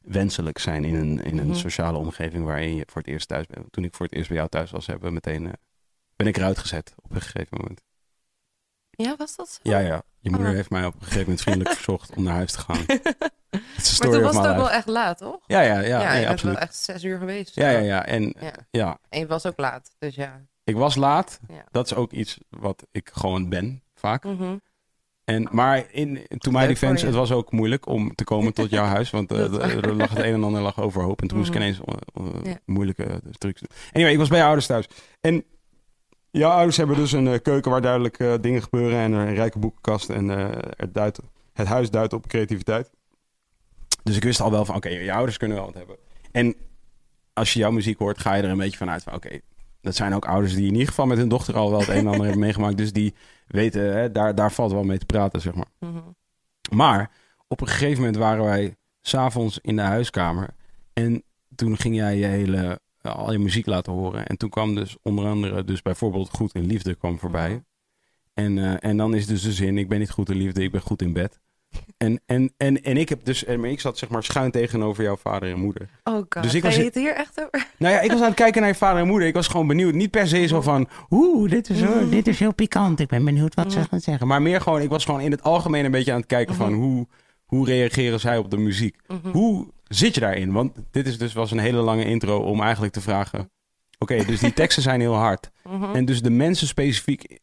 [0.00, 3.72] wenselijk zijn in een, in een sociale omgeving waarin je voor het eerst thuis bent.
[3.72, 5.50] Toen ik voor het eerst bij jou thuis was, hebben we meteen.
[6.16, 7.80] ben ik eruit gezet op een gegeven moment.
[9.02, 9.58] Ja, was dat zo?
[9.70, 10.02] Ja, ja.
[10.20, 10.54] Je moeder Ah.
[10.54, 12.84] heeft mij op een gegeven moment vriendelijk verzocht om naar huis te gaan.
[13.48, 15.38] Maar toen was my het ook wel echt laat, toch?
[15.46, 16.54] Ja, ja, ja, ja, nee, je bent absoluut.
[16.54, 17.54] wel echt zes uur geweest.
[17.54, 18.06] Ja, ja, ja.
[18.06, 18.52] En Ja.
[18.70, 20.40] ja, En je was ook laat, dus ja.
[20.64, 21.40] ik was laat.
[21.48, 21.64] Ja.
[21.70, 24.24] Dat is ook iets wat ik gewoon ben, vaak.
[24.24, 24.56] Mhm.
[25.24, 26.62] En, maar in, toen voor
[26.98, 27.06] je.
[27.06, 29.10] het was ook moeilijk om te komen tot jouw huis.
[29.10, 29.70] Want waar.
[29.84, 31.22] er lag het een en ander lag overhoop.
[31.22, 31.64] En toen moest ik Mhm.
[31.64, 32.58] ineens eh, eh, Ja.
[32.64, 33.70] moeilijke trucs doen.
[33.92, 34.86] Anyway, ik was bij je ouders thuis.
[35.20, 35.44] En
[36.30, 38.98] jouw ouders hebben dus een eh, keuken waar duidelijk eh, dingen gebeuren.
[38.98, 40.10] En een rijke boekenkast.
[40.10, 41.20] En eh, het, duidt,
[41.52, 42.90] het huis duidt op creativiteit.
[44.02, 45.96] Dus ik wist al wel van, oké, je ouders kunnen wel wat hebben.
[46.32, 46.54] En
[47.32, 49.40] als je jouw muziek hoort, ga je er een beetje vanuit van, oké,
[49.80, 51.96] dat zijn ook ouders die in ieder geval met hun dochter al wel het een
[51.96, 52.76] en ander hebben meegemaakt.
[52.76, 53.14] Dus die
[53.46, 55.70] weten, hè, daar, daar valt wel mee te praten, zeg maar.
[55.78, 56.00] Mhm.
[56.70, 57.10] Maar
[57.48, 60.48] op een gegeven moment waren wij s'avonds in de huiskamer.
[60.92, 61.22] En
[61.54, 64.26] toen ging jij je hele, al je muziek laten horen.
[64.26, 67.62] En toen kwam dus onder andere, dus bijvoorbeeld Goed in Liefde kwam voorbij.
[68.34, 70.70] En, eh, en dan is dus de zin, ik ben niet goed in liefde, ik
[70.72, 71.38] ben goed in bed.
[71.96, 75.16] En, en, en, en ik heb dus, en ik zat zeg maar schuin tegenover jouw
[75.16, 75.88] vader en moeder.
[76.04, 77.66] Oh god, Dus ik was- je het hier echt over?
[77.78, 79.28] Nou ja, ik was aan het kijken naar je vader en moeder.
[79.28, 79.94] Ik was gewoon benieuwd.
[79.94, 83.00] Niet per se zo van, oeh, dit is, zo, dit is heel pikant.
[83.00, 84.26] Ik ben benieuwd wat ze gaan zeggen.
[84.26, 86.72] Maar meer gewoon, ik was gewoon in het algemeen een beetje aan het kijken van
[86.72, 87.06] hoe,
[87.44, 88.96] hoe reageren zij op de muziek.
[89.06, 89.30] Mhm.
[89.30, 90.52] Hoe zit je daarin?
[90.52, 93.50] Want dit is dus, was een hele lange intro om eigenlijk te vragen.
[93.98, 95.50] Oké, dus die teksten zijn heel hard.
[95.64, 95.94] Mhm.
[95.94, 97.38] En dus de mensen specifiek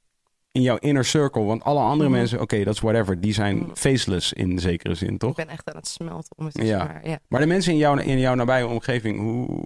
[0.51, 1.43] in jouw inner circle.
[1.43, 2.17] Want alle andere Mhm.
[2.17, 3.21] mensen, oké, dat is whatever.
[3.21, 3.73] Die zijn Mhm.
[3.75, 5.35] faceless in zekere zin, Ik toch?
[5.35, 6.77] ben echt aan het smelten om het te Ja.
[6.83, 7.19] maar ja.
[7.27, 9.63] Maar de mensen in jouw, in jouw nabije omgeving, hoe,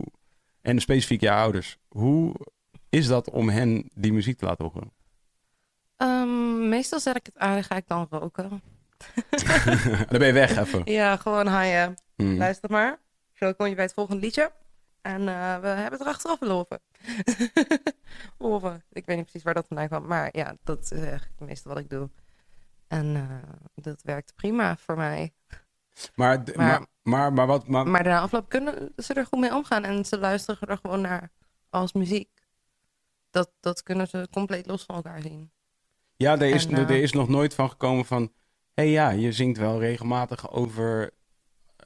[0.61, 2.33] en specifiek jouw ouders, hoe
[2.89, 4.91] is dat om hen die muziek te laten horen?
[5.97, 8.61] Ehm, meestal zet ik het aan en ga ik dan roken.
[10.09, 10.81] Dan ben je weg even.
[10.85, 11.95] Ja, gewoon haaien.
[12.15, 12.37] Hmm.
[12.37, 12.99] Luister maar.
[13.33, 14.51] Zo kom je bij het volgende liedje.
[15.01, 16.79] En eh, we hebben het er achteraf gelopen.
[18.37, 18.83] Loven.
[18.91, 20.05] Ik weet niet precies waar dat vandaan kwam.
[20.07, 22.09] Maar ja, dat is echt het meeste wat ik doe.
[22.87, 25.33] En eh, dat werkt prima voor mij.
[26.15, 29.55] Maar, Maar- maar, maar, maar wat, maar, Maar daarna afloop kunnen ze er goed mee
[29.55, 29.83] omgaan.
[29.83, 31.31] En ze luisteren er gewoon naar
[31.69, 32.29] als muziek.
[33.29, 35.51] Dat, dat kunnen ze compleet los van elkaar zien.
[36.15, 38.31] ja, er is, en, eh, er is nog nooit van gekomen van,
[38.73, 41.11] hey, ja, je zingt wel regelmatig over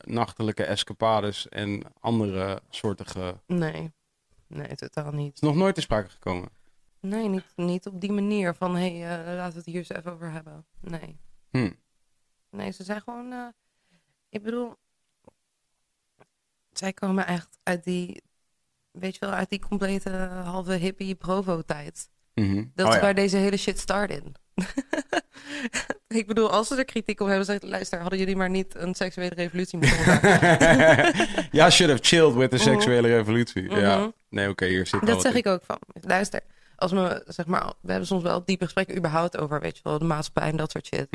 [0.03, 3.39] nachtelijke escapades en andere soortige...
[3.47, 3.91] Nee.
[4.47, 5.33] Nee, totaal niet.
[5.33, 6.49] is nog nooit te sprake gekomen.
[6.99, 8.75] Nee, niet, niet op die manier van...
[8.75, 10.65] hé, hey, eh, laten we het hier eens even over hebben.
[10.79, 11.19] Nee.
[11.49, 11.71] Hm.
[12.49, 13.31] Nee, ze zijn gewoon...
[13.31, 13.47] eh,
[14.29, 14.75] ik bedoel...
[16.71, 18.23] Zij komen echt uit die...
[18.91, 20.09] Weet je wel, uit die complete
[20.43, 21.17] halve hippie
[22.35, 22.63] Mhm.
[22.75, 23.03] Dat Oh is ja.
[23.03, 24.23] waar deze hele shit started.
[26.07, 28.95] ik bedoel, als ze er kritiek op hebben, zeggen luister, hadden jullie maar niet een
[28.95, 31.27] seksuele revolutie moeten maken.
[31.51, 32.65] ja, should have chilled with the Mhm.
[32.65, 33.69] seksuele revolutie.
[33.69, 33.97] Ja.
[33.97, 34.09] Mhm.
[34.29, 35.37] Nee, oké, hier zit Dat zeg in.
[35.37, 35.79] ik ook van.
[36.01, 36.41] Luister,
[36.75, 39.99] als we, zeg maar, we hebben soms wel diepe gesprekken überhaupt over, weet je wel,
[39.99, 41.07] de maatschappij en dat soort shit.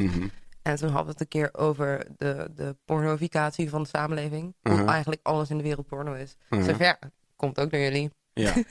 [0.63, 4.55] En toen hadden we het een keer over de, de pornoficatie van de samenleving.
[4.63, 6.37] Hoe eigenlijk alles in de wereld porno is.
[6.51, 6.99] Zeg, ja,
[7.37, 8.11] komt ook door jullie.
[8.33, 8.53] Ja.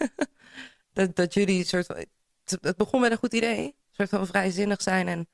[0.93, 2.05] Dat, dat jullie soort van,
[2.61, 3.65] het, begon met een goed idee.
[3.65, 5.27] Een soort van vrijzinnig zijn en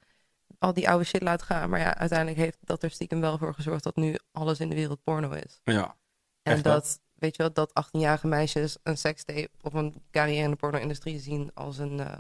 [0.60, 1.70] al die oude shit laten gaan.
[1.70, 4.76] Maar ja, uiteindelijk heeft dat er stiekem wel voor gezorgd dat nu alles in de
[4.76, 5.60] wereld porno is.
[5.64, 5.96] ja.
[6.44, 10.56] En dat, weet je wel, dat 18-jarige meisjes een sekstape of een carrière in de
[10.56, 12.18] porno-industrie zien als een eh,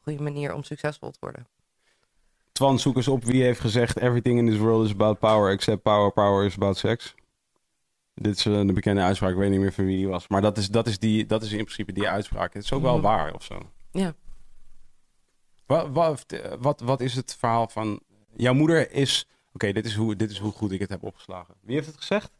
[0.00, 1.46] goede manier om succesvol te worden.
[2.52, 3.98] Twan, zoek eens op wie heeft gezegd...
[3.98, 7.14] Everything in this world is about power, except power, power is about sex.
[8.14, 10.28] Dit is eh, de bekende uitspraak, ik weet niet meer van wie die was.
[10.28, 12.54] Maar dat is, dat is, die, dat is in principe die uitspraak.
[12.54, 13.02] Het is ook wel Mhm.
[13.02, 13.70] waar of zo.
[13.92, 14.14] Ja.
[15.68, 16.24] Wat, wat,
[16.58, 18.00] wat, wat is het verhaal van...
[18.36, 19.28] Jouw moeder is...
[19.52, 21.54] Oké, dit, is hoe- dit is hoe goed ik het heb opgeslagen.
[21.60, 22.30] Wie heeft het gezegd?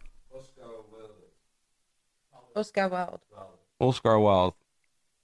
[2.52, 3.20] Oscar Wilde.
[3.76, 4.54] Oscar Wilde.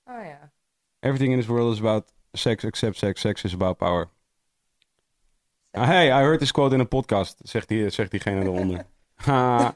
[0.05, 0.53] Oh ja.
[1.01, 3.21] Everything in this world is about sex except sex.
[3.21, 4.09] Sex is about power.
[5.73, 8.87] Ah, hey, I heard this quote in een podcast, zegt, die, zegt diegene eronder.
[9.15, 9.75] Ha,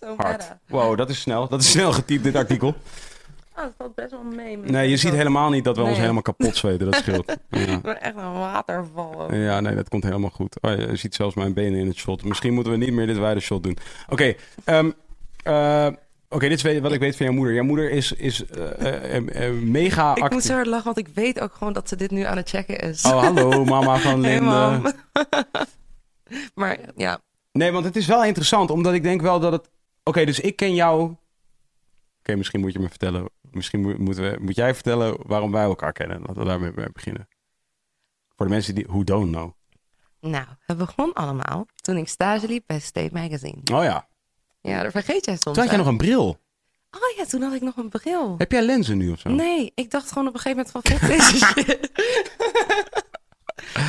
[0.00, 0.38] Zo hard.
[0.38, 0.60] meta.
[0.68, 1.48] Wow, dat is snel.
[1.48, 2.74] Dat is snel getypt, dit artikel.
[3.56, 4.56] Oh, dat valt best wel mee.
[4.56, 6.90] Nee, je ziet helemaal niet dat we ons helemaal kapot zweten.
[6.90, 7.36] Dat scheelt.
[7.48, 7.58] Ja.
[7.60, 9.20] Ik ben echt een waterval.
[9.22, 9.32] ook.
[9.32, 10.60] ja, nee, dat komt helemaal goed.
[10.60, 12.24] Oh, je ziet zelfs mijn benen in het shot.
[12.24, 13.78] Misschien moeten we niet meer dit wijde shot doen.
[14.08, 14.34] Oké,
[14.64, 14.90] ehm,
[15.42, 15.88] eh,
[16.28, 17.54] Oké, dit is wat ik weet van jouw moeder.
[17.54, 20.42] Jouw moeder is, is eh, eh, mega Ik moet actief.
[20.42, 22.78] zo hard lachen, want ik weet ook gewoon dat ze dit nu aan het checken
[22.78, 23.04] is.
[23.04, 24.50] Oh, hallo, mama van Hey, Linde.
[24.50, 24.82] mam.
[26.54, 27.20] maar ja,
[27.52, 29.70] Nee, want het is wel interessant, omdat ik denk wel dat het...
[30.02, 31.14] Oké, dus ik ken jou...
[32.18, 33.28] Oké, misschien moet je me vertellen...
[33.54, 36.20] Misschien moet, moeten we, moet jij vertellen waarom wij elkaar kennen.
[36.20, 37.28] Laten we daarmee mee beginnen.
[38.36, 38.84] Voor de mensen die...
[38.86, 39.50] Who don't know.
[40.20, 43.58] nou, het begon allemaal toen ik stage liep bij State Magazine.
[43.72, 44.08] Oh ja.
[44.60, 45.56] Ja, dat vergeet jij soms.
[45.56, 45.76] Toen had je hè?
[45.76, 46.40] nog een bril.
[46.90, 48.34] Oh ja, toen had ik nog een bril.
[48.38, 49.28] Heb jij lenzen nu of zo?
[49.28, 51.80] Nee, ik dacht gewoon op een gegeven moment van fuck deze shit.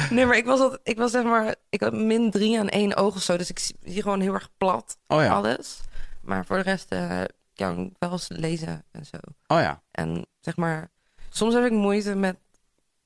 [0.10, 2.96] Nee, maar ik was, altijd, ik was zeg maar, ik had min drie aan één
[2.96, 3.38] oog of zo.
[3.38, 5.34] Dus ik zie gewoon heel erg plat Oh ja.
[5.34, 5.80] alles.
[6.22, 7.22] Maar voor de rest eh,
[7.56, 9.18] kan ik wel eens lezen en zo.
[9.48, 9.82] Oh ja.
[9.92, 10.92] En zeg maar,
[11.30, 12.38] soms heb ik moeite met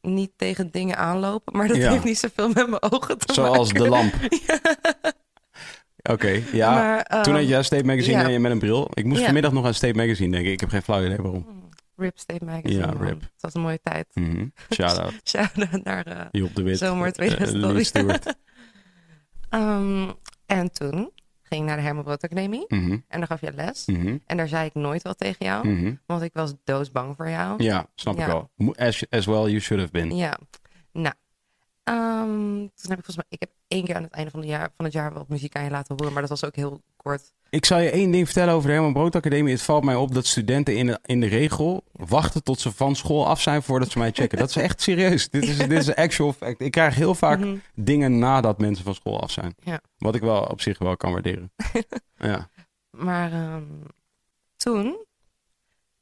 [0.02, 1.58] niet tegen dingen aanlopen.
[1.58, 1.92] Maar dat Ja.
[1.92, 3.84] heeft niet zoveel met mijn ogen te Zoals maken.
[3.84, 4.14] de lamp.
[6.12, 6.74] Oké, ja.
[6.74, 8.88] Maar, Toen ehm, had jij State Magazine en je met een bril.
[8.94, 10.52] Ik moest vanmiddag nog aan State Magazine denken.
[10.52, 11.66] Ik heb geen flauw idee waarom.
[11.96, 12.80] Rip State Magazine.
[12.86, 13.02] Ja, man.
[13.08, 13.22] rip.
[13.22, 14.08] Het was een mooie tijd.
[14.14, 14.46] Mhm.
[14.74, 15.14] Shout-out.
[15.30, 16.78] Shout-out naar eh, Job de Wit.
[16.78, 17.58] zomer eh, 2000.
[17.62, 18.34] Louis Stewart.
[19.50, 20.12] Ehm,
[20.46, 21.12] en toen
[21.50, 22.66] ging naar de Herman Brood Academie.
[22.68, 23.86] Mhm, En daar gaf je les.
[23.86, 25.68] mhm, En daar zei ik nooit wat tegen jou.
[25.68, 25.94] mhm.
[26.06, 27.64] Want ik was doodsbang voor jou.
[27.64, 28.50] Ja, snap ik wel.
[28.76, 30.16] As, as well you should have been.
[30.16, 30.38] Ja.
[30.92, 31.16] Nou.
[31.88, 33.26] Ehm, toen heb ik volgens mij...
[33.30, 35.56] Ik heb één keer aan het einde van, het jaar, van het jaar wat muziek
[35.56, 36.14] aan je laten horen.
[36.14, 37.32] Maar dat was ook heel kort.
[37.50, 39.54] Ik zal je één ding vertellen over de Herman Brood Academie.
[39.54, 42.96] Het valt mij op dat studenten in de, in de regel wachten tot ze van
[42.96, 44.38] school af zijn voordat ze mij checken.
[44.38, 45.30] Dat is echt serieus.
[45.30, 46.62] Dit is, dit is een actual fact.
[46.62, 47.56] Ik krijg heel vaak Mhm.
[47.76, 49.56] dingen nadat mensen van school af zijn.
[49.64, 49.82] Ja.
[49.98, 51.52] Wat ik wel op zich wel kan waarderen.
[52.18, 52.50] ja.
[52.90, 53.64] Maar ehm,
[54.58, 55.06] toen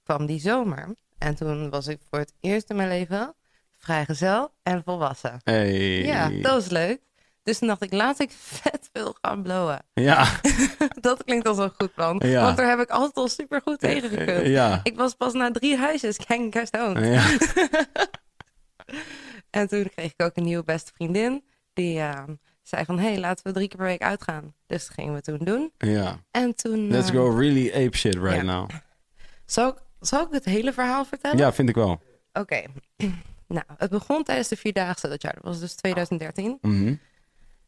[0.04, 0.96] kwam die zomer.
[1.18, 3.36] En toen was ik voor het eerst in mijn leven
[3.78, 5.40] vrijgezel en volwassen.
[5.44, 6.04] Hey.
[6.04, 7.00] Ja, dat was leuk.
[7.46, 9.86] Dus toen dacht ik, laat ik vet veel gaan blowen.
[9.94, 10.40] Ja.
[11.02, 12.22] dat klinkt als een goed plan.
[12.26, 12.42] Ja.
[12.42, 14.48] Want daar heb ik altijd al super goed tegen gekund.
[14.48, 14.80] Ja.
[14.84, 17.06] Ik was pas na drie huisjes gang stoned.
[17.06, 17.38] Ja.
[19.50, 21.44] En toen kreeg ik ook een nieuwe beste vriendin.
[21.74, 24.54] Die ehm, zei van, hé, hey, laten we drie keer per week uitgaan.
[24.68, 25.72] Dus dat gingen we toen doen.
[25.78, 26.20] ja.
[26.32, 26.88] En toen...
[26.88, 28.70] Let's ehm, go really ape shit right now.
[29.46, 31.38] Zal ik, zal ik het hele verhaal vertellen?
[31.38, 32.02] Ja, vind ik wel.
[32.34, 32.64] Oké.
[33.48, 35.34] Nou, het begon tijdens de Vierdaagse dat jaar.
[35.34, 36.58] Dat was dus 2013.
[36.62, 36.96] Mhm.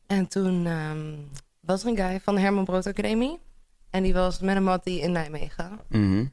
[0.07, 1.15] En toen ehm,
[1.59, 3.39] was er een guy van de Herman Brood Academie.
[3.89, 5.79] En die was met een mattie in Nijmegen.
[5.89, 6.25] Mhm.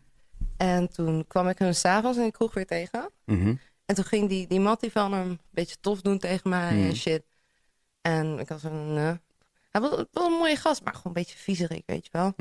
[0.57, 3.11] En toen kwam ik hem s'avonds in de kroeg weer tegen.
[3.25, 3.55] Mhm.
[3.87, 6.97] En toen ging die, die mattie van hem een beetje tof doen tegen mij en
[6.97, 7.23] shit.
[8.01, 8.97] En ik had zo'n...
[8.97, 9.13] eh,
[9.71, 12.33] hij was een mooie gast, maar gewoon een beetje viezerik, weet je wel.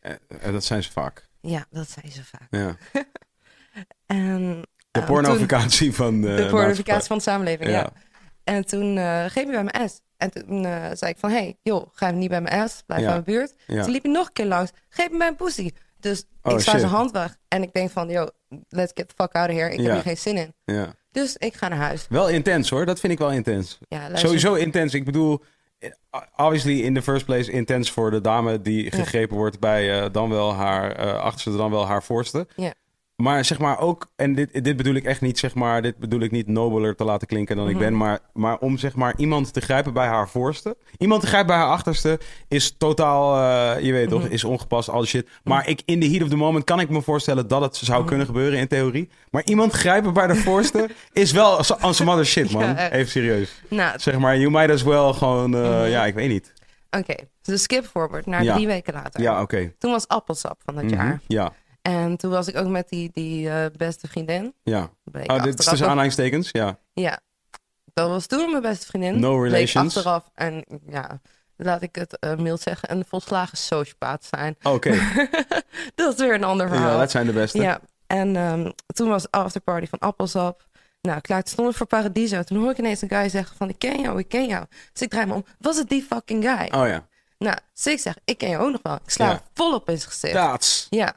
[0.00, 1.28] Eh, eh, dat zijn ze vaak.
[1.40, 2.46] Ja, dat zei ze vaak.
[2.50, 2.76] Ja.
[4.06, 4.62] En,
[4.94, 6.60] De eh, pornoficatie van de, toen- de maatschappij.
[6.60, 7.90] pornificatie van de samenleving, ja.
[8.44, 10.00] En toen eh ging hij bij mijn S.
[10.16, 13.06] En toen eh, zei ik van, hey, joh, ga niet bij mijn S, blijf Ja.
[13.06, 13.54] bij mijn buurt.
[13.66, 13.82] Ja.
[13.82, 15.70] Toen liep hij nog een keer langs, geef me mijn pussy.
[16.00, 17.36] Dus Oh, ik sla zijn hand weg.
[17.48, 18.28] En ik denk van, yo,
[18.68, 19.70] let's get the fuck out of here.
[19.72, 20.54] Ik heb hier geen zin in.
[20.64, 20.94] Ja.
[21.10, 22.06] Dus ik ga naar huis.
[22.08, 23.78] Wel intens hoor, dat vind ik wel intens.
[24.12, 24.94] Sowieso intens.
[24.94, 25.42] Ik bedoel,
[25.78, 25.90] eh,
[26.36, 30.28] obviously in the first place intens voor de dame die gegrepen wordt bij eh, dan
[30.30, 32.46] wel haar eh achterste, dan wel haar voorste.
[32.56, 32.72] Ja.
[33.16, 36.20] Maar zeg maar ook, en dit, dit bedoel ik echt niet, zeg maar, dit bedoel
[36.20, 37.82] ik niet nobeler te laten klinken dan ik Mhm.
[37.84, 40.76] ben, maar, maar om zeg maar iemand te grijpen bij haar voorste.
[40.98, 43.36] Iemand te grijpen bij haar achterste is totaal,
[43.76, 44.32] eh, je weet toch, Mhm.
[44.32, 45.28] is ongepast, al die shit.
[45.44, 47.98] Maar ik, in the heat of the moment kan ik me voorstellen dat het zou
[47.98, 48.08] Mhm.
[48.08, 49.08] kunnen gebeuren in theorie.
[49.30, 52.62] Maar iemand grijpen bij de voorste is wel on some other shit, man.
[52.62, 52.92] Ja, echt.
[52.92, 53.62] Even serieus.
[53.68, 55.88] Nou, Zeg maar, you might as well gewoon, eh, Mhm.
[55.88, 56.52] ja, ik weet niet.
[56.90, 57.14] oké.
[57.42, 58.54] Dus skip forward naar Ja.
[58.54, 59.20] drie weken later.
[59.20, 59.72] Ja, oké.
[59.78, 60.94] Toen was appelsap van dat Mhm.
[60.94, 61.20] jaar.
[61.26, 61.52] Ja,
[61.84, 64.54] En toen was ik ook met die, die eh, beste vriendin.
[64.62, 64.90] ja.
[65.04, 66.78] Bleek Oh, dit is tussen aanhalingstekens, ja.
[66.92, 67.20] Ja.
[67.94, 69.20] Dat was toen mijn beste vriendin.
[69.20, 69.96] No Bleek relations.
[69.96, 70.30] achteraf.
[70.34, 71.20] En ja,
[71.56, 74.56] laat ik het eh, mild zeggen, een volslagen sociopaat zijn.
[74.62, 74.90] Oké,
[75.94, 76.90] dat is weer een ander verhaal.
[76.92, 77.58] ja, dat zijn de beste.
[77.58, 80.66] Ja, en ehm, toen was afterparty van Appelsap.
[81.00, 82.42] Nou, klaar, toen stond ik voor Paradiso.
[82.42, 84.64] Toen hoor ik ineens een guy zeggen van, ik ken jou, ik ken jou.
[84.92, 86.80] Dus ik draai me om, was het die fucking guy?
[86.80, 87.06] Oh ja.
[87.38, 88.94] Nou, dus ik zeg, ik ken jou ook nog wel.
[88.94, 89.42] Ik sla Ja.
[89.54, 90.86] volop in zijn gezicht.
[90.90, 91.14] Ja.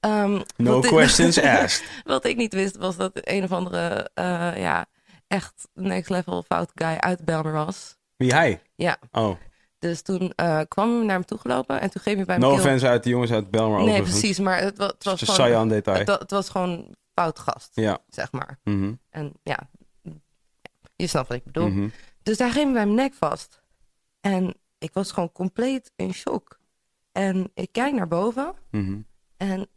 [0.00, 2.02] Ehm, no ik- questions asked.
[2.04, 4.86] Wat ik niet wist, was dat een of andere, eh, ja,
[5.26, 7.96] echt next level fout guy uit Belmer was.
[8.16, 8.62] Wie hij?
[8.74, 9.36] Ja, Oh,
[9.78, 12.50] dus toen eh, kwam hij naar hem toe gelopen en toen greep hij bij mijn
[12.52, 14.18] no offense uit de jongens uit Belmar Nee, overigens.
[14.18, 15.48] precies, maar het, wa- het was Het een gewoon...
[15.50, 15.98] saillant detail.
[15.98, 17.98] Het, wa- het was gewoon fout gast, Ja.
[18.08, 18.58] zeg maar.
[18.64, 18.92] Mhm.
[19.10, 19.70] En ja,
[20.96, 21.68] je snapt wat ik bedoel.
[21.68, 21.88] Mhm.
[22.22, 23.62] Dus daar ging hij bij mijn nek vast.
[24.20, 26.58] En ik was gewoon compleet in shock.
[27.12, 28.98] En ik kijk naar boven Mhm.
[29.36, 29.68] en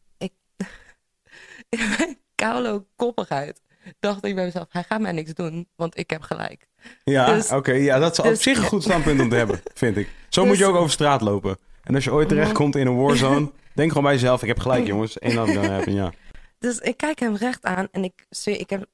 [2.36, 3.62] koude koppigheid
[3.99, 4.65] dacht ik bij mezelf...
[4.69, 6.67] hij gaat mij niks doen, want ik heb gelijk.
[7.03, 7.71] Ja, Dus- oké.
[7.71, 10.10] ja, dat is op dus- zich een goed standpunt om te hebben, vind ik.
[10.29, 11.57] Zo Dus- moet je ook over straat lopen.
[11.84, 14.88] En als je ooit terechtkomt in een warzone, denk gewoon bij jezelf, ik heb gelijk
[14.88, 15.17] jongens.
[15.19, 16.12] Gonna happen, ja.
[16.60, 18.86] Dus ik kijk hem recht aan en ik, ik heb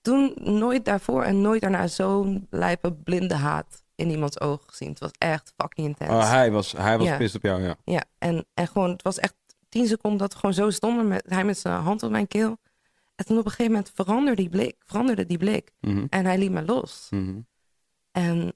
[0.00, 4.88] toen nooit daarvoor en nooit daarna zo'n lijpe blinde haat in iemands ogen gezien.
[4.88, 6.10] Het was echt fucking intens.
[6.10, 7.18] Oh, hij was, hij was Ja.
[7.34, 7.76] op jou, ja.
[7.84, 9.34] Ja, en, en gewoon, het was echt
[9.68, 11.08] tien seconden dat we gewoon zo stonden.
[11.08, 12.58] Met, hij met zijn hand op mijn keel.
[13.14, 14.76] En toen op een gegeven moment veranderde die blik.
[14.84, 15.72] Veranderde die blik.
[15.80, 16.06] Mhm.
[16.10, 17.06] En hij liet me los.
[17.10, 17.40] Mhm.
[18.10, 18.52] En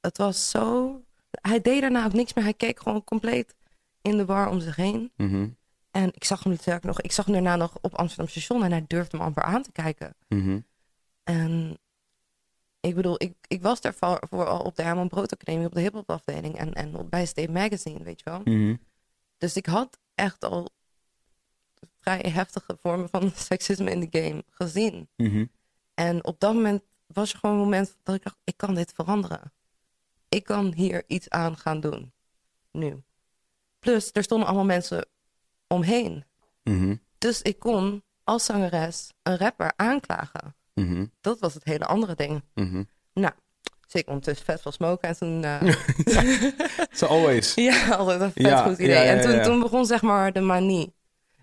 [0.00, 1.00] het was zo...
[1.30, 2.44] Hij deed daarna ook niks meer.
[2.44, 3.54] Hij keek gewoon compleet
[4.02, 5.12] in de bar om zich heen.
[5.16, 5.48] Mhm.
[5.90, 7.00] En ik zag hem natuurlijk nog...
[7.00, 8.64] Ik zag hem daarna nog op Amsterdam Station.
[8.64, 10.16] En hij durfde me amper aan te kijken.
[11.24, 11.78] En
[12.80, 15.74] ik bedoel, ik, ik was daar voor, voor al op de Herman Brood Academie op
[15.74, 18.40] de hip-hop afdeling en, en op- bij State Magazine, weet je wel.
[19.38, 20.70] Dus ik had echt al
[22.00, 25.08] vrij heftige vormen van seksisme in de game gezien.
[25.16, 25.46] Mhm.
[25.94, 28.92] En op dat moment was er gewoon een moment dat ik dacht, ik kan dit
[28.92, 29.52] veranderen.
[30.28, 32.12] Ik kan hier iets aan gaan doen.
[32.70, 33.02] Nu.
[33.78, 35.06] Plus, er stonden allemaal mensen
[35.66, 36.24] omheen.
[36.62, 36.96] Mhm.
[37.18, 40.56] Dus ik kon als zangeres een rapper aanklagen.
[40.74, 41.06] Mhm.
[41.20, 42.42] Dat was het hele andere ding.
[43.12, 43.34] Nou,
[43.86, 45.44] dus ik ondertussen vet van smoken en toen...
[45.44, 45.62] eh,
[46.92, 47.54] So always.
[47.70, 48.88] ja, altijd een vet Ja, goed idee.
[48.94, 50.94] ja, ja, en toen, toen begon zeg maar de manie.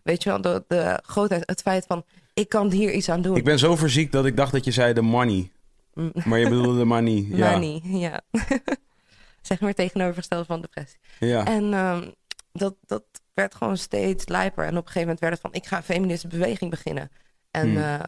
[0.03, 3.35] Weet je wel, de, de grootheid, het feit van, ik kan hier iets aan doen.
[3.37, 5.51] Ik ben zo verziekt dat ik dacht dat je zei de money.
[5.93, 6.11] Mm.
[6.25, 7.25] Maar je bedoelde de money.
[7.29, 7.51] Ja.
[7.51, 8.21] Manie, ja.
[9.41, 10.99] zeg maar tegenovergesteld van depressie.
[11.19, 11.45] Ja.
[11.45, 12.09] En ehm,
[12.51, 14.63] dat, dat werd gewoon steeds lijper.
[14.63, 17.09] En op een gegeven moment werd het van, ik ga een feministische beweging beginnen.
[17.51, 17.77] En Hmm.
[17.77, 17.99] eh,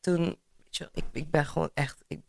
[0.00, 2.20] toen, weet je, wel, ik, ik ben gewoon echt, ik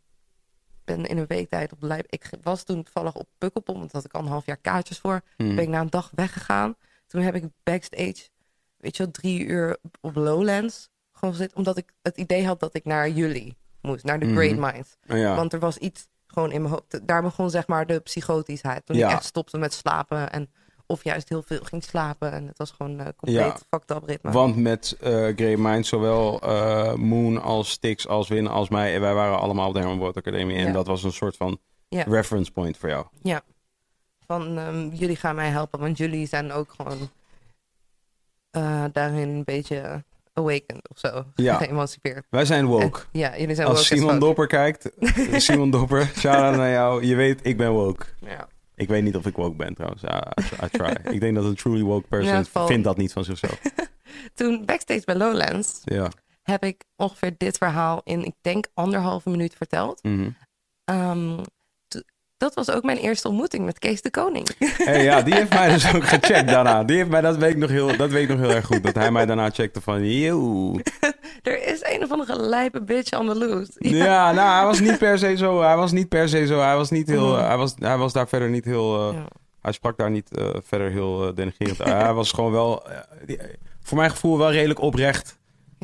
[0.96, 2.06] ben in een week tijd op de lijp.
[2.08, 5.20] Ik was toen toevallig op Pukkelpop, want had ik al een half jaar kaartjes voor.
[5.36, 5.54] Mhm.
[5.54, 6.74] Ben ik na een dag weggegaan.
[7.06, 8.28] Toen heb ik backstage,
[8.76, 11.56] weet je wel, drie uur op Lowlands gewoon gezeten.
[11.56, 14.34] Omdat ik het idee had dat ik naar jullie moest, naar de Mhm.
[14.36, 14.96] Great Minds.
[15.08, 15.34] Oh, ja.
[15.34, 17.06] Want er was iets gewoon in mijn hoofd.
[17.06, 18.86] Daar begon zeg maar de psychotischheid.
[18.86, 19.06] Toen Ja.
[19.08, 20.32] ik echt stopte met slapen.
[20.32, 20.50] En
[20.92, 22.32] of juist heel veel ging slapen.
[22.32, 23.56] En het was gewoon eh compleet Ja.
[23.70, 24.30] fucked up ritme.
[24.30, 29.14] Want met eh Grey Mind, zowel eh, Moon als Stix als Win als mij, wij
[29.14, 30.56] waren allemaal op de Herman Brood Academie.
[30.56, 30.72] En Ja.
[30.72, 32.02] dat was een soort van Ja.
[32.02, 33.06] reference point voor jou.
[33.22, 33.42] Ja.
[34.26, 35.80] Van ehm, jullie gaan mij helpen.
[35.80, 36.98] Want jullie zijn ook gewoon
[38.92, 41.24] daarin een beetje awakened of zo.
[41.34, 41.56] Ja.
[41.62, 42.24] Geëmancipeerd.
[42.30, 42.98] Wij zijn woke.
[43.00, 44.18] En- ja, jullie zijn Als woke Simon.
[44.18, 44.90] Dopper kijkt,
[45.46, 47.04] Simon Dopper, shout-out naar jou.
[47.04, 48.04] Je weet, ik ben woke.
[48.20, 48.48] Ja.
[48.82, 50.02] Ik weet niet of ik woke ben trouwens.
[50.02, 50.06] I,
[50.64, 51.12] I try.
[51.12, 53.60] ik denk dat een truly woke person Ja, vindt dat niet van zichzelf.
[54.34, 56.10] Toen backstage bij Lowlands Ja.
[56.42, 60.02] heb ik ongeveer dit verhaal in, ik denk, anderhalve minuut verteld.
[60.02, 60.30] Mhm.
[60.84, 61.38] Ehm,
[62.42, 64.48] dat was ook mijn eerste ontmoeting met Kees de Koning.
[64.84, 66.84] Hey, ja, die heeft mij dus ook gecheckt daarna.
[66.84, 68.82] Die heeft mij, dat weet ik nog heel, dat weet ik nog heel erg goed.
[68.82, 70.72] Dat hij mij daarna checkte van, yo.
[71.42, 73.72] er is een of andere lijpe bitch on the loose.
[73.78, 75.60] Ja, nou, hij was niet per se zo.
[75.62, 76.60] Hij was niet per se zo.
[76.60, 77.28] Hij was niet heel.
[77.28, 77.44] Mhm.
[77.44, 79.08] hij, was, hij was daar verder niet heel.
[79.10, 79.24] eh, Ja.
[79.62, 81.78] Hij sprak daar niet eh, verder heel uh, denigrerend.
[81.78, 82.82] hij was gewoon wel.
[83.26, 83.38] die-
[83.82, 85.38] voor mijn gevoel wel redelijk oprecht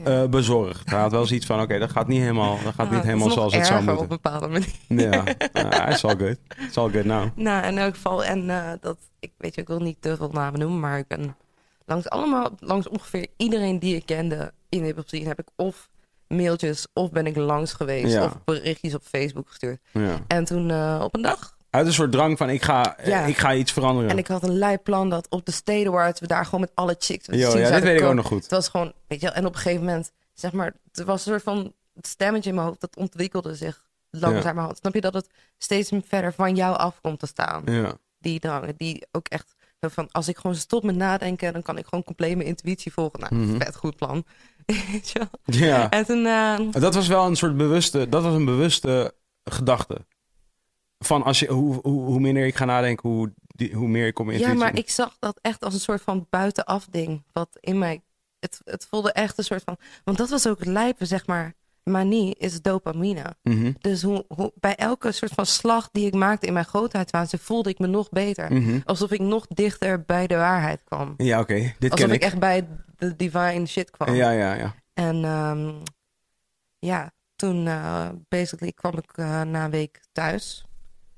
[0.05, 0.91] Eh, bezorgd.
[0.91, 3.07] Hij had wel zoiets van: oké, dat gaat niet helemaal, dat gaat Ah, niet is
[3.07, 3.95] helemaal zoals het zou moeten.
[3.97, 4.75] op een bepaalde manier.
[4.89, 6.37] Ja, hij is all good.
[6.67, 7.29] It's all good now.
[7.35, 8.25] Nou, in elk geval.
[8.25, 11.07] En eh, dat, ik weet je, ik wil niet te veel namen noemen, maar ik
[11.07, 11.37] ben
[11.87, 15.89] langs allemaal, langs ongeveer iedereen die ik kende in de hip heb ik of
[16.29, 18.25] mailtjes of ben ik langs geweest Ja.
[18.25, 19.81] of berichtjes op Facebook gestuurd.
[19.93, 20.15] Ja.
[20.27, 21.57] En toen eh, op een dag.
[21.71, 23.25] Uit een soort drang van: ik ga, eh, Ja.
[23.25, 24.11] ik ga iets veranderen.
[24.11, 26.71] En ik had een lijp plan dat op de State Awards we daar gewoon met
[26.75, 27.27] alle chicks.
[27.27, 28.43] Yo, ja, zouden weet ik ook nog goed.
[28.43, 31.27] Het was gewoon, weet je wel, en op een gegeven moment, zeg maar, er was
[31.27, 34.77] een soort van stemmetje in mijn hoofd dat ontwikkelde zich langzamerhand.
[34.77, 37.63] Snap je dat het steeds verder van jou af komt te staan?
[37.65, 37.93] Ja.
[38.19, 41.85] Die drang, die ook echt van, als ik gewoon stop met nadenken, dan kan ik
[41.85, 43.21] gewoon compleet mijn intuïtie volgen.
[43.21, 43.57] Nou, Mhm.
[43.61, 44.25] vet goed plan.
[44.67, 45.29] Weet je wel?
[45.69, 45.91] ja.
[45.91, 49.15] En toen, eh, Dat was wel een soort bewuste, dat was een bewuste
[49.45, 50.07] gedachte.
[50.99, 54.19] Van als je, hoe, hoe, hoe minder ik ga nadenken, hoe, die, hoe meer ik
[54.19, 57.49] op mijn ja, maar ik zag dat echt als een soort van buitenaf ding, wat
[57.61, 58.03] in mij,
[58.41, 61.57] het, het voelde echt een soort van, want dat was ook het lijpen, zeg maar.
[61.83, 63.37] Manie is dopamine.
[63.43, 67.39] Mhm, Dus hoe, hoe, bij elke soort van slag die ik maakte in mijn grootheidswaanzin
[67.39, 68.53] voelde ik me nog beter.
[68.53, 68.79] mhm.
[68.85, 71.15] Alsof ik nog dichter bij de waarheid kwam.
[71.17, 71.75] Ja, oké.
[71.79, 72.23] Dit Alsof ken ik.
[72.23, 72.27] ik.
[72.27, 74.15] echt bij de divine shit kwam.
[74.15, 74.75] Ja, ja, ja.
[74.95, 75.73] En ehm,
[76.79, 80.65] ja, toen eh, basically kwam ik eh, na een week thuis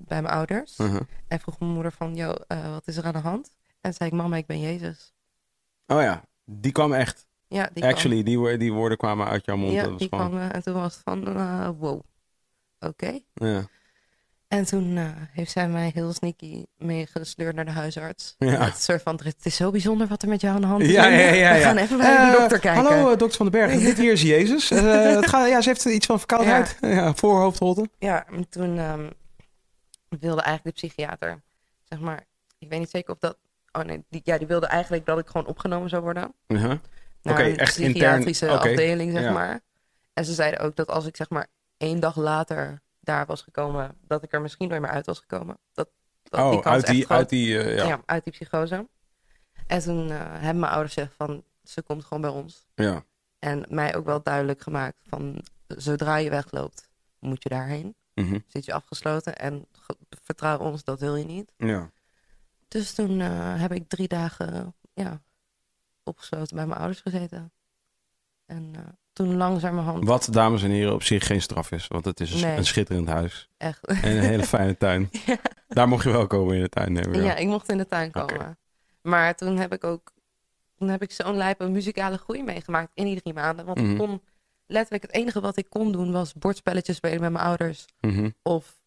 [0.07, 0.77] bij mijn ouders.
[0.77, 1.01] Mhm.
[1.29, 3.51] En vroeg mijn moeder van, yo, eh, wat is er aan de hand?
[3.81, 5.13] En zei ik, mama, ik ben Jezus.
[5.87, 7.27] Oh ja, die kwam echt.
[7.49, 7.95] Ja, die kwam.
[7.95, 9.73] Actually, die, die woorden kwamen uit jouw mond.
[9.73, 10.29] Ja, dat was die gewoon...
[10.31, 10.41] kwam.
[10.41, 12.01] eh, en toen was het van, eh, wow,
[12.81, 13.19] oké.
[13.35, 13.67] Ja.
[14.49, 18.35] En toen eh, heeft zij mij heel sneaky meegesleurd naar de huisarts.
[18.39, 18.59] Ja.
[18.59, 20.83] Met een soort van, het is zo bijzonder wat er met jou aan de hand
[20.83, 20.91] is.
[20.91, 21.55] Ja, ja, ja, ja.
[21.55, 22.85] We gaan even bij de dokter kijken.
[22.85, 23.81] Hallo, dokter van den Berg.
[23.81, 24.69] Dit hier is Jezus.
[24.69, 26.77] Het gaat, ja, ze heeft iets van verkoudheid.
[26.81, 27.89] Ja, voorhoofdholte.
[27.99, 29.11] Ja, en toen ehm,
[30.19, 31.43] wilde eigenlijk de psychiater,
[31.83, 32.27] zeg maar,
[32.59, 33.37] ik weet niet zeker of dat,
[33.73, 36.35] oh nee, die, ja, die wilde eigenlijk dat ik gewoon opgenomen zou worden.
[36.47, 36.79] Uh-huh.
[37.23, 39.33] Naar Oké, een echt intern, psychiatrische oké, afdeling, zeg ja.
[39.33, 39.61] maar.
[40.13, 41.47] En ze zeiden ook dat als ik zeg maar
[41.77, 45.59] één dag later daar was gekomen, dat ik er misschien nooit meer uit was gekomen.
[45.73, 45.89] Dat,
[46.23, 47.87] dat Oh, uit die, uit die, eh, ja.
[47.87, 48.03] ja.
[48.07, 48.89] uit die psychose.
[49.67, 52.67] En toen eh, hebben mijn ouders gezegd van, ze komt gewoon bij ons.
[52.75, 53.05] ja.
[53.39, 56.89] En mij ook wel duidelijk gemaakt van, zodra je wegloopt,
[57.19, 57.95] moet je daarheen.
[58.15, 58.39] Mhm.
[58.47, 59.67] Zit je afgesloten en
[60.25, 61.53] vertrouw ons, dat wil je niet.
[61.57, 61.91] ja.
[62.69, 65.21] Dus toen eh, heb ik drie dagen ja,
[66.03, 67.53] opgesloten bij mijn ouders gezeten.
[68.47, 68.83] En eh,
[69.13, 70.05] toen langzamerhand...
[70.05, 71.87] Wat, dames en heren, op zich geen straf is.
[71.89, 72.57] Want het is een, Nee.
[72.57, 73.49] een schitterend huis.
[73.57, 73.87] Echt.
[73.87, 75.09] En een hele fijne tuin.
[75.27, 75.37] Ja.
[75.69, 76.93] Daar mocht je wel komen in de tuin.
[76.93, 77.23] neem ik.
[77.23, 78.59] Ja, ik mocht in de tuin komen.
[79.03, 80.13] Maar toen heb ik ook
[80.77, 83.65] toen heb ik zo'n lijpe muzikale groei meegemaakt in die drie maanden.
[83.65, 83.91] Want Mhm.
[83.91, 84.23] ik kon
[84.71, 87.85] letterlijk het enige wat ik kon doen was bordspelletjes spelen met mijn ouders.
[88.01, 88.31] Mhm.
[88.43, 88.79] Of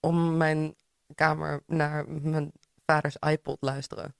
[0.00, 0.74] om mijn
[1.14, 2.52] kamer naar mijn
[2.86, 4.14] vaders iPod luisteren.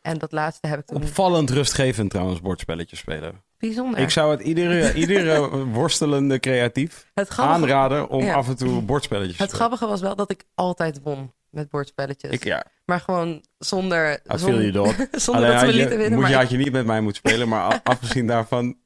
[0.00, 3.42] En dat laatste heb ik toen Opvallend rustgevend trouwens, bordspelletjes spelen.
[3.58, 4.00] bijzonder.
[4.00, 8.34] Ik zou het iedere, iedere worstelende creatief het grappige, aanraden om Ja.
[8.34, 12.30] af en toe bordspelletjes te het grappige was wel dat ik altijd won met bordspelletjes.
[12.30, 14.72] Ik, ja, Maar gewoon zonder, I zonder,
[15.10, 16.18] zonder Alleen dat je- lieten winnen.
[16.18, 18.76] moet je, Maar had je niet met mij moeten spelen, maar afgezien daarvan...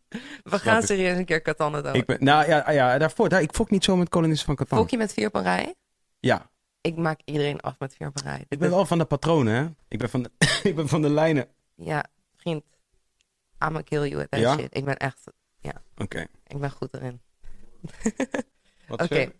[0.43, 1.95] we gaan serieus een keer Catan doen.
[1.95, 4.79] Ik ben, nou ja, ja, daarvoor, daar, ik fok niet zo met kolonisten van Catan.
[4.79, 5.75] Fok je met vier op een rij?
[6.21, 6.51] Ja,
[6.81, 8.45] Ik maak iedereen af met vier op een rij.
[8.49, 9.67] ik ben wel van de patronen, hè.
[9.89, 10.31] Ik ben van de,
[10.69, 11.49] ik ben van de lijnen.
[11.75, 12.05] Ja,
[12.37, 12.65] vriend.
[13.65, 14.57] I'ma kill you with that Ja?
[14.57, 14.77] shit.
[14.77, 15.25] Ik ben echt...
[15.97, 16.27] Oké.
[16.47, 17.21] Ik ben goed erin.
[18.89, 19.33] Oké.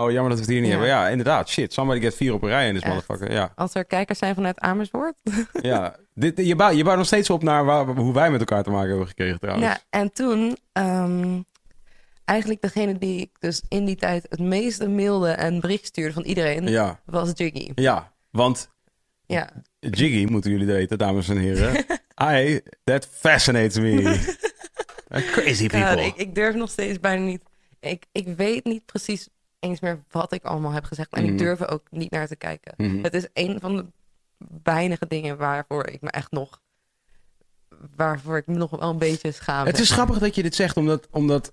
[0.00, 0.76] Oh, jammer dat we het hier niet Ja.
[0.78, 0.88] hebben.
[0.96, 1.48] Ja, inderdaad.
[1.48, 2.92] Shit, somebody get vier op een rij in this Echt.
[2.94, 3.32] motherfucker.
[3.32, 5.14] Ja, Als er kijkers zijn vanuit Amersfoort.
[5.62, 5.96] ja.
[6.14, 8.70] Dit, je, bouwt, je bouwt nog steeds op naar waar, hoe wij met elkaar te
[8.70, 9.66] maken hebben gekregen trouwens.
[9.66, 10.56] Ja, en toen...
[10.72, 11.40] ehm,
[12.24, 16.22] eigenlijk degene die ik dus in die tijd het meeste mailde en bericht stuurde van
[16.24, 16.66] iedereen...
[16.66, 17.70] Ja, was Jiggy.
[17.74, 18.12] ja.
[18.30, 18.70] Want
[19.26, 19.50] Ja.
[19.80, 21.84] Jiggy, moeten jullie weten, dames en heren.
[22.46, 24.02] I, that fascinates me.
[25.32, 26.04] Crazy people.
[26.04, 27.42] ik, ik durf nog steeds bijna niet...
[27.80, 29.28] Ik, ik weet niet precies
[29.58, 31.12] eens meer wat ik allemaal heb gezegd.
[31.12, 31.32] En Mhm.
[31.32, 32.74] ik durf er ook niet naar te kijken.
[32.76, 33.02] Mhm.
[33.02, 33.84] Het is een van de
[34.62, 36.60] weinige dingen waarvoor ik me echt nog...
[37.96, 39.66] Waarvoor ik me nog wel een beetje schaam.
[39.66, 41.52] Het is grappig dat je dit zegt, omdat, omdat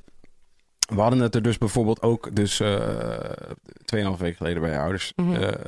[0.93, 3.19] we hadden het er dus bijvoorbeeld ook dus eh
[3.85, 5.33] 2,5 weken geleden bij je ouders Mhm.
[5.33, 5.65] eh,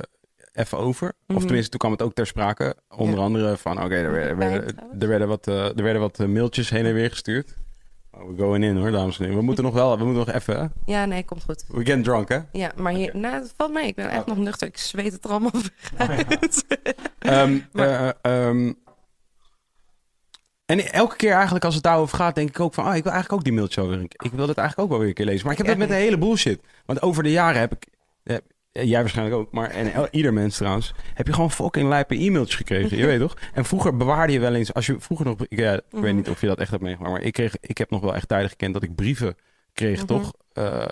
[0.52, 1.08] even over.
[1.08, 1.38] Of Mhm.
[1.40, 2.76] tenminste, toen kwam het ook ter sprake.
[2.96, 3.24] Onder Ja.
[3.24, 6.94] andere van, oké, er, werden- er werden wat, eh, er werden wat mailtjes heen en
[6.94, 7.56] weer gestuurd.
[8.10, 9.38] Oh, we going in hoor, dames en heren.
[9.38, 10.66] We moeten nog wel, we moeten nog even, hè?
[10.92, 11.64] Ja, nee, komt goed.
[11.68, 12.38] We get drunk, hè?
[12.52, 13.86] Ja, maar hier, nou, het valt mee.
[13.86, 14.26] Ik ben echt Oh.
[14.26, 14.68] nog nuchter.
[14.68, 15.50] Ik zweet het er allemaal
[15.98, 16.64] Oh, uit.
[17.18, 18.72] Ehm, Maar- eh, ehm,
[20.66, 22.84] en elke keer eigenlijk als het daarover gaat, denk ik ook van...
[22.84, 24.00] Ah, ik wil eigenlijk ook die mailtje.
[24.02, 25.42] Ik wil het eigenlijk ook wel weer een keer lezen.
[25.42, 25.98] Maar ik heb Ja, het met nee.
[25.98, 26.60] een hele bullshit.
[26.86, 27.86] Want over de jaren heb ik...
[28.22, 28.36] eh,
[28.72, 30.94] jij waarschijnlijk ook, maar en ieder mens trouwens...
[31.14, 32.96] heb je gewoon fucking lijpe e-mailtjes gekregen.
[32.98, 33.36] Je weet toch?
[33.54, 34.74] En vroeger bewaarde je wel eens...
[34.74, 35.36] Als je vroeger nog...
[35.48, 36.14] Ik, ja, ik weet Mhm.
[36.16, 37.12] niet of je dat echt hebt meegemaakt...
[37.12, 39.36] maar ik, kreeg, ik heb nog wel echt tijden gekend dat ik brieven
[39.72, 40.06] kreeg, Mhm.
[40.06, 40.32] toch?
[40.52, 40.84] Eh,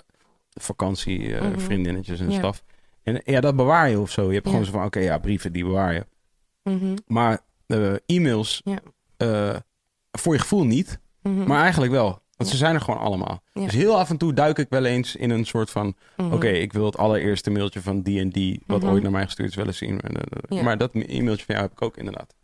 [0.53, 1.59] vakantie, eh, Mhm.
[1.59, 2.37] vriendinnetjes en Ja.
[2.37, 2.63] staf.
[3.03, 4.27] En ja, dat bewaar je of zo.
[4.27, 4.49] Je hebt Ja.
[4.51, 4.85] gewoon zo van...
[4.85, 6.05] Oké, ja, brieven, die bewaar je.
[6.63, 8.77] Mhm, Maar eh, e-mails, Ja.
[9.17, 9.55] eh,
[10.11, 12.21] voor je gevoel niet, mhm, maar eigenlijk wel.
[12.37, 13.41] Want ze zijn er gewoon allemaal.
[13.53, 13.61] Ja.
[13.63, 15.95] Dus heel af en toe duik ik wel eens in een soort van...
[16.17, 16.33] mhm.
[16.33, 18.61] Oké, ik wil het allereerste mailtje van die en die...
[18.67, 18.91] wat Mhm.
[18.91, 20.01] ooit naar mij gestuurd is, wel eens zien.
[20.01, 20.63] En, eh, Ja.
[20.63, 22.35] Maar dat e-mailtje van jou heb ik ook inderdaad.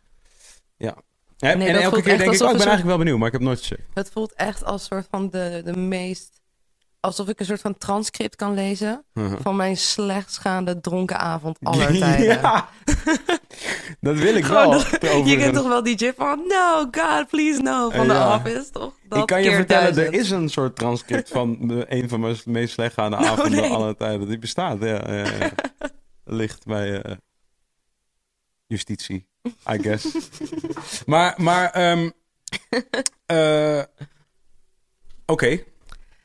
[0.76, 0.96] Ja.
[1.38, 3.32] En, Nee, en elke keer denk ik, oh, ik ben eigenlijk wel benieuwd, maar ik
[3.32, 3.82] heb nooit gezegd.
[3.94, 6.40] Het voelt echt als soort van de, de meest...
[7.04, 9.04] Alsof ik een soort van transcript kan lezen...
[9.14, 9.38] Uh-huh.
[9.40, 12.26] van mijn slechtstgaande dronken avond aller tijden.
[12.26, 12.68] ja,
[14.00, 14.84] dat wil ik Gewoon wel.
[15.00, 16.44] dat- Je kent toch wel die gif van...
[16.48, 17.90] No, God, please no.
[17.90, 18.34] Van de Ja.
[18.36, 18.92] Office, toch?
[19.08, 22.36] Dat ik kan je vertellen, er is een soort transcript van de- een van mijn
[22.44, 23.70] meest slechtgaande Oh, avonden nee.
[23.70, 24.28] aller tijden.
[24.28, 25.12] Die bestaat, ja.
[25.12, 25.50] ja, ja.
[26.24, 27.16] Ligt bij eh,
[28.66, 29.28] justitie,
[29.70, 30.06] I guess.
[31.06, 32.10] maar, maar, ehm,
[33.26, 33.82] eh,
[35.26, 35.60] oké.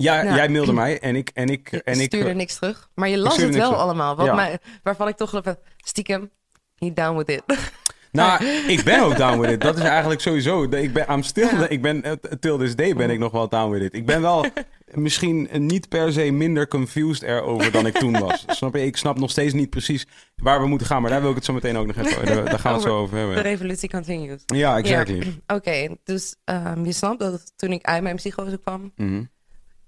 [0.02, 0.36] Ja, Nou.
[0.36, 2.06] jij mailde mij en ik, en ik, en ik.
[2.06, 2.89] stuurde niks terug.
[2.95, 3.84] Maar je las het wel terug.
[3.84, 4.16] allemaal.
[4.16, 4.34] Wat Ja.
[4.36, 6.30] mij, waarvan ik toch even stiekem...
[6.76, 7.43] He down with it.
[8.12, 8.45] Nou,
[8.76, 9.62] ik ben ook down with it.
[9.62, 10.64] Dat is eigenlijk sowieso.
[10.64, 11.68] Ik ben, I'm still, Ja.
[11.68, 13.93] ik ben, eh, till this day ben ik nog wel down with it.
[13.93, 14.45] Ik ben wel
[14.93, 18.43] misschien niet per se minder confused erover dan ik toen was.
[18.47, 18.86] Snap je?
[18.86, 21.02] Ik snap nog steeds niet precies waar we moeten gaan.
[21.02, 22.88] Maar daar wil ik het zo meteen ook nog even Daar, daar gaan we het
[22.88, 23.41] zo over De hebben.
[23.41, 24.43] revolutie continues.
[24.45, 25.39] Ja, exactly.
[25.58, 28.91] Oké, dus ehm, je snapt dat toen ik uit mijn psychose kwam...
[28.95, 29.24] Mhm,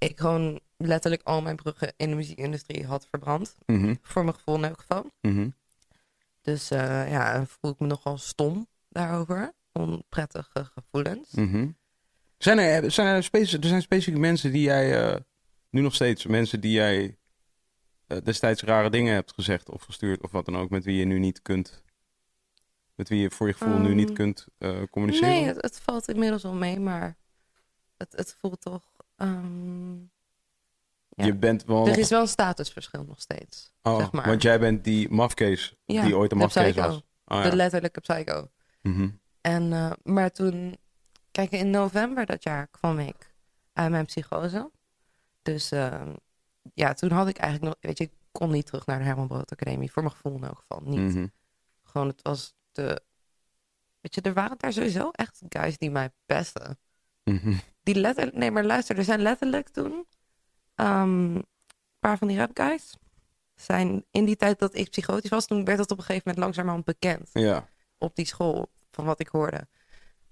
[0.02, 3.56] ik gewoon letterlijk al mijn bruggen in de muziekindustrie had verbrand.
[3.66, 5.12] mhm, Voor mijn gevoel in elk geval.
[5.22, 5.50] mhm.
[6.42, 9.54] Dus eh, ja, voel ik me nogal stom daarover.
[9.72, 11.32] Onprettige gevoelens.
[11.32, 11.70] Mhm.
[12.38, 15.20] Zijn er, zijn er, er zijn specifieke mensen die jij, eh,
[15.70, 17.18] nu nog steeds, mensen die jij
[18.08, 21.06] eh, destijds rare dingen hebt gezegd of gestuurd of wat dan ook, met wie je
[21.06, 21.84] nu niet kunt,
[22.96, 25.30] met wie je voor je gevoel nu niet Ehm, kunt eh, communiceren?
[25.30, 27.18] Nee, het, het valt inmiddels wel mee, maar
[27.98, 28.91] het, het voelt toch...
[29.22, 30.00] ehm,
[31.10, 31.26] ja.
[31.26, 33.72] Je bent wel Er is wel een statusverschil nog steeds.
[33.82, 34.26] oh, zeg maar.
[34.28, 35.10] want jij bent die
[35.86, 36.82] Ja, die ooit een de psycho.
[36.82, 37.02] was.
[37.26, 37.56] Oh, De ja.
[37.56, 38.50] letterlijke psycho.
[38.82, 39.10] Mhm.
[39.42, 40.78] En, eh, maar toen...
[41.32, 43.34] Kijk, in november dat jaar kwam ik
[43.74, 44.72] uit mijn psychose.
[45.42, 46.14] Dus ehm,
[46.74, 47.84] ja, toen had ik eigenlijk nog...
[47.92, 49.92] Weet je, ik kon niet terug naar de Herman Brood Academie.
[49.92, 51.14] Voor mijn gevoel in elk geval niet.
[51.16, 51.28] Mhm.
[51.84, 53.02] Gewoon, het was te...
[54.02, 56.80] Weet je, er waren daar sowieso echt guys die mij pesten.
[57.24, 57.54] Mhm.
[57.84, 60.06] Die letterlijk, nee, maar luister, er zijn letterlijk toen
[60.76, 61.46] um, een
[62.00, 62.96] paar van die rap guys
[63.56, 66.44] zijn in die tijd dat ik psychotisch was, toen werd het op een gegeven moment
[66.44, 67.30] langzamerhand bekend.
[67.34, 67.68] Ja.
[67.98, 69.68] Op die school, van wat ik hoorde.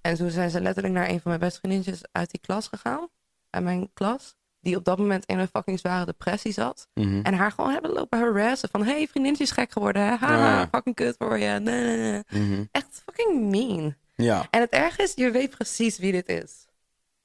[0.01, 3.07] En toen zijn ze letterlijk naar een van mijn beste vriendinnetjes uit die klas gegaan.
[3.49, 4.35] Uit mijn klas.
[4.61, 6.87] Die op dat moment in een fucking zware depressie zat.
[6.93, 7.21] Mhm.
[7.21, 8.69] En haar gewoon hebben lopen harassen.
[8.69, 10.01] Van, hey, vriendinnetje is gek geworden.
[10.01, 10.15] Hè?
[10.15, 11.59] Haha, fucking kut voor je.
[11.59, 12.63] Nee, mhm.
[12.71, 13.95] Echt fucking mean.
[14.15, 14.47] Ja.
[14.49, 16.67] En het erg is, je weet precies wie dit is.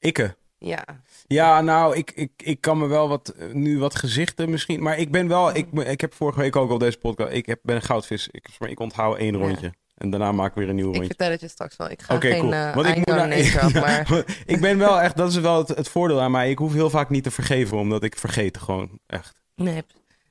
[0.05, 0.37] Ikke.
[0.59, 0.85] Ja.
[1.27, 4.83] Ja, nou, ik, ik, ik kan me wel wat, nu wat gezichten misschien.
[4.83, 7.59] Maar ik ben wel, ik, ik heb vorige week ook op deze podcast, ik heb,
[7.63, 8.29] ben een goudvis.
[8.31, 9.73] Ik, ik onthoud één rondje.
[9.95, 11.03] En daarna maak ik weer een nieuw rondje.
[11.03, 11.91] Ik vertel het je straks wel.
[11.91, 12.53] Ik ga okay, geen cool.
[12.53, 13.29] uh, Want ik, moet naar,
[13.73, 14.25] maar...
[14.55, 16.51] ik ben wel echt, dat is wel het, het, voordeel aan mij.
[16.51, 19.43] Ik hoef heel vaak niet te vergeven, omdat ik vergeet gewoon echt.
[19.55, 19.83] Nee,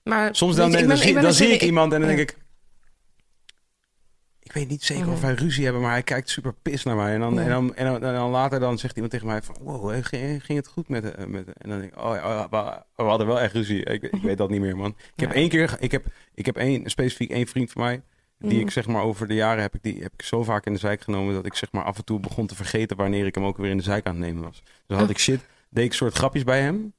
[0.04, 0.36] maar...
[0.36, 2.38] Soms dan, dan, dan zie ik iemand en dan denk ik...
[4.54, 7.14] Ik weet niet zeker of wij ruzie hebben, maar hij kijkt super pis naar mij.
[7.14, 9.56] En dan, en, dan, en, dan, later dan zegt iemand tegen mij van...
[9.62, 11.48] Wow, ging, ging het goed met, eh, met...
[11.48, 12.48] En dan denk ik, oh ja,
[12.96, 13.84] we hadden wel echt ruzie.
[13.84, 14.96] Ik, ik weet dat niet meer, man.
[15.16, 15.76] Ik heb één keer...
[15.80, 18.02] Ik heb, ik heb één, specifiek één vriend van mij...
[18.38, 20.74] Die ik zeg maar over de jaren heb ik, die, heb ik zo vaak in
[20.74, 23.36] de zijk genomen dat ik zeg maar af en toe begon te vergeten wanneer ik
[23.36, 24.64] hem ook weer in de zijk aan het nemen was.
[24.88, 25.40] Dus had ik shit,
[25.70, 26.94] deed ik soort grapjes bij hem.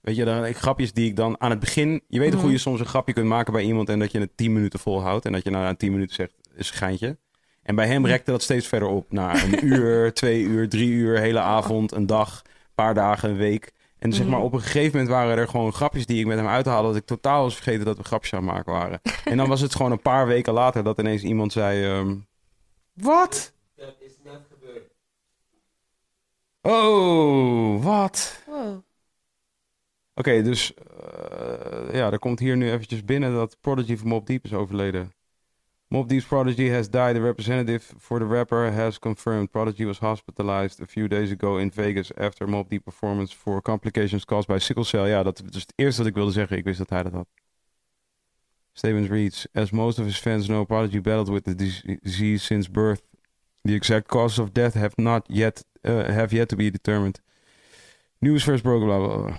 [0.00, 2.02] Weet je, dan ik grapjes die ik dan aan het begin.
[2.08, 4.20] Je weet mm hoe je soms een grapje kunt maken bij iemand en dat je
[4.20, 5.24] het 10 minuten volhoudt.
[5.24, 7.18] En dat je nou na 10 minuten zegt, is een geintje.
[7.62, 9.12] En bij hem rekte dat steeds verder op.
[9.12, 12.42] Na een uur, twee uur, drie uur, hele avond, een dag,
[12.74, 13.72] paar dagen, een week.
[13.98, 14.46] En zeg maar, mhm.
[14.46, 16.88] op een gegeven moment waren er gewoon grapjes die ik met hem uithaalde.
[16.88, 19.00] Dat ik totaal was vergeten dat we grapjes aan het maken waren.
[19.24, 22.26] en dan was het gewoon een paar weken later dat ineens iemand zei: um,
[22.92, 23.52] Wat?
[23.76, 24.90] Dat is net gebeurd.
[26.62, 28.42] Oh, wat?
[28.46, 28.82] Wow.
[30.14, 34.44] Oké, dus uh, ja, er komt hier nu eventjes binnen dat Prodigy van Mob Deep
[34.44, 35.13] is overleden.
[35.90, 37.14] Mob Deep's Prodigy has died.
[37.14, 41.70] The representative for the rapper has confirmed Prodigy was hospitalized a few days ago in
[41.70, 45.06] Vegas after Mob Deep performance for complications caused by sickle cell.
[45.08, 46.56] Ja, dat is het eerste wat ik wilde zeggen.
[46.56, 47.28] Ik wist dat hij dat had.
[48.72, 53.02] Statements reads, as most of his fans know, Prodigy battled with the disease since birth.
[53.62, 57.20] The exact causes of death have not yet uh, have yet to be determined.
[58.20, 59.38] News first broken, blah blah blah.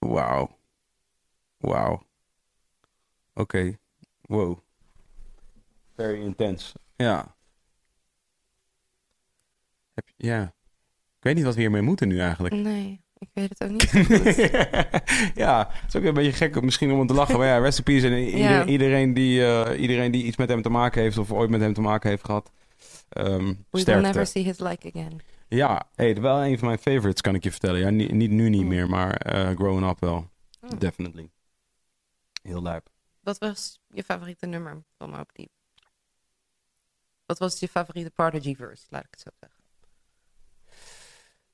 [0.00, 0.48] Wow.
[1.60, 2.02] Wow.
[3.34, 3.58] Oké.
[3.58, 3.79] Okay.
[4.30, 4.58] Wow.
[5.96, 6.72] Very intense.
[6.96, 7.34] Ja.
[9.94, 10.42] Heb ja.
[11.16, 12.54] Ik weet niet wat we hiermee moeten nu eigenlijk.
[12.54, 13.90] Nee, ik weet het ook niet.
[15.44, 17.38] ja, het is ook een beetje gek misschien om te lachen.
[17.38, 21.02] Maar ja, recipes en iedereen, iedereen, die, uh, iedereen die iets met hem te maken
[21.02, 22.50] heeft of ooit met hem te maken heeft gehad.
[23.18, 25.20] Um, We will never see his like again.
[25.48, 27.80] Ja, hey, wel een van mijn favorites kan ik je vertellen.
[27.80, 28.68] Ja, niet, niet nu niet mm.
[28.68, 30.30] meer, maar uh, growing up wel.
[30.60, 30.78] Mm.
[30.78, 31.30] Definitely.
[32.42, 32.88] Heel lijp.
[33.20, 35.50] Wat was je favoriete nummer van Mobb Deep?
[37.26, 39.58] Wat was je favoriete Prodigy verse, laat ik het zo zeggen?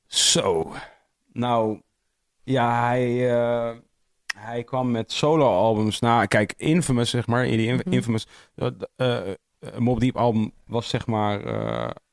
[0.06, 0.74] Zo.
[1.32, 1.82] Nou,
[2.44, 3.76] ja, hij, uh,
[4.36, 6.26] hij kwam met solo-albums na.
[6.26, 7.46] Kijk, Infamous, zeg maar.
[7.46, 7.92] In die mhm.
[7.92, 8.26] Infamous.
[8.54, 8.68] Uh,
[9.78, 11.40] uh, Deep album was, zeg maar.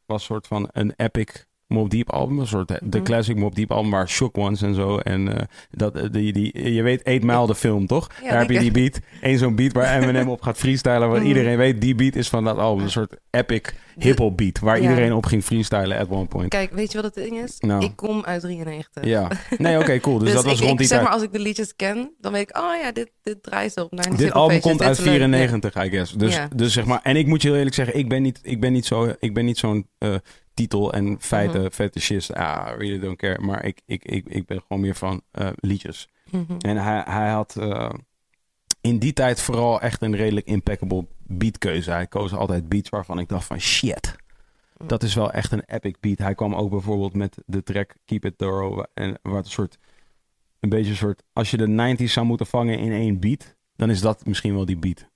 [0.06, 3.04] was soort van een epic Mob Deep album, een soort de mhm.
[3.04, 4.98] classic Mob Deep album, waar Shock Ones en zo.
[4.98, 5.36] En uh,
[5.72, 8.08] dat, eh, die, die, je weet 8 Mile de film, toch?
[8.24, 9.00] Daar heb je die beat.
[9.22, 11.28] Eén zo'n beat waar Eminem op gaat freestylen, waar mhm.
[11.28, 12.84] iedereen weet, die beat is van dat album.
[12.84, 16.50] Een soort epic hip-hop beat, waar iedereen op ging freestylen at one point.
[16.50, 17.56] Kijk, weet je wat het ding is?
[17.60, 17.84] Nou.
[17.84, 19.06] Ik kom uit 93.
[19.06, 19.28] Ja.
[19.58, 20.18] Nee, oké, cool.
[20.18, 22.50] Dus, dus, dat was rond die zeg maar, als ik de liedjes ken, dan weet
[22.50, 26.12] ik, oh ja, dit, dit draait op naar Dit album komt uit 94, I guess.
[26.12, 28.60] Dus, dus zeg maar, en ik moet je heel eerlijk zeggen, ik ben niet, ik
[28.60, 30.16] ben niet zo, ik ben niet zo'n uh,
[30.54, 31.72] titel en feiten mm -hmm.
[31.72, 32.34] fetishist.
[32.34, 33.42] Ah, really don't care.
[33.42, 36.10] Maar ik, ik, ik, ik ben gewoon meer van uh, liedjes.
[36.30, 36.58] Mm -hmm.
[36.58, 37.90] En hij, hij had uh,
[38.82, 41.92] in die tijd vooral echt een redelijk impeccable beatkeuze.
[41.92, 44.16] Hij koos altijd beats waarvan ik dacht van shit.
[44.78, 44.88] Mhm.
[44.88, 46.18] Dat is wel echt een epic beat.
[46.18, 48.84] Hij kwam ook bijvoorbeeld met de track Keep It Thorough.
[48.94, 49.78] En wat een soort,
[50.60, 53.90] een beetje een soort, als je de 90s zou moeten vangen in één beat, dan
[53.90, 55.12] is dat misschien wel die beat.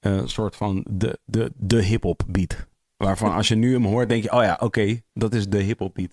[0.00, 2.66] Een uh, soort van de, de, de hip-hop beat.
[2.96, 5.94] Waarvan als je nu hem hoort, denk je, oh ja, oké, dat is de hip-hop
[5.94, 6.12] beat.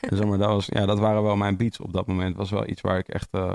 [0.00, 2.36] En zeg maar, dat, was, ja, dat waren wel mijn beats op dat moment.
[2.36, 3.54] was wel iets waar ik echt, uh,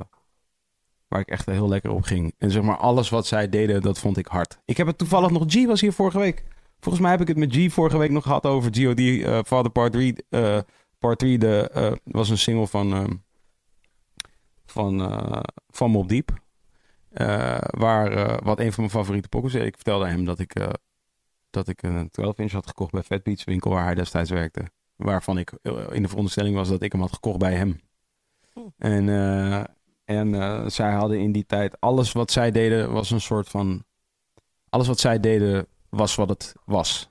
[1.07, 2.33] waar ik echt heel lekker op ging.
[2.37, 4.59] En zeg maar, alles wat zij deden, dat vond ik hard.
[4.65, 6.43] Ik heb het toevallig nog, G was hier vorige week.
[6.79, 9.71] Volgens mij heb ik het met G vorige week nog gehad over God uh, Father
[9.71, 10.15] Part 3.
[10.29, 10.59] Uh,
[10.99, 13.03] part 3 de, was een single van, uh,
[14.65, 15.21] van,
[15.69, 16.31] van Mob Deep.
[17.69, 19.65] waar, wat een van mijn favoriete pokkels is.
[19.65, 20.53] Ik vertelde hem dat ik
[21.49, 24.69] dat ik een 12 inch had gekocht bij Fat Beats winkel waar hij destijds werkte.
[24.95, 27.79] Waarvan ik eh, in de veronderstelling was dat ik hem had gekocht bij hem.
[28.53, 28.59] Hm.
[28.77, 29.63] En, uh,
[30.05, 33.83] en uh, zij hadden in die tijd alles wat zij deden was een soort van.
[34.69, 37.09] Alles wat zij deden was wat het was.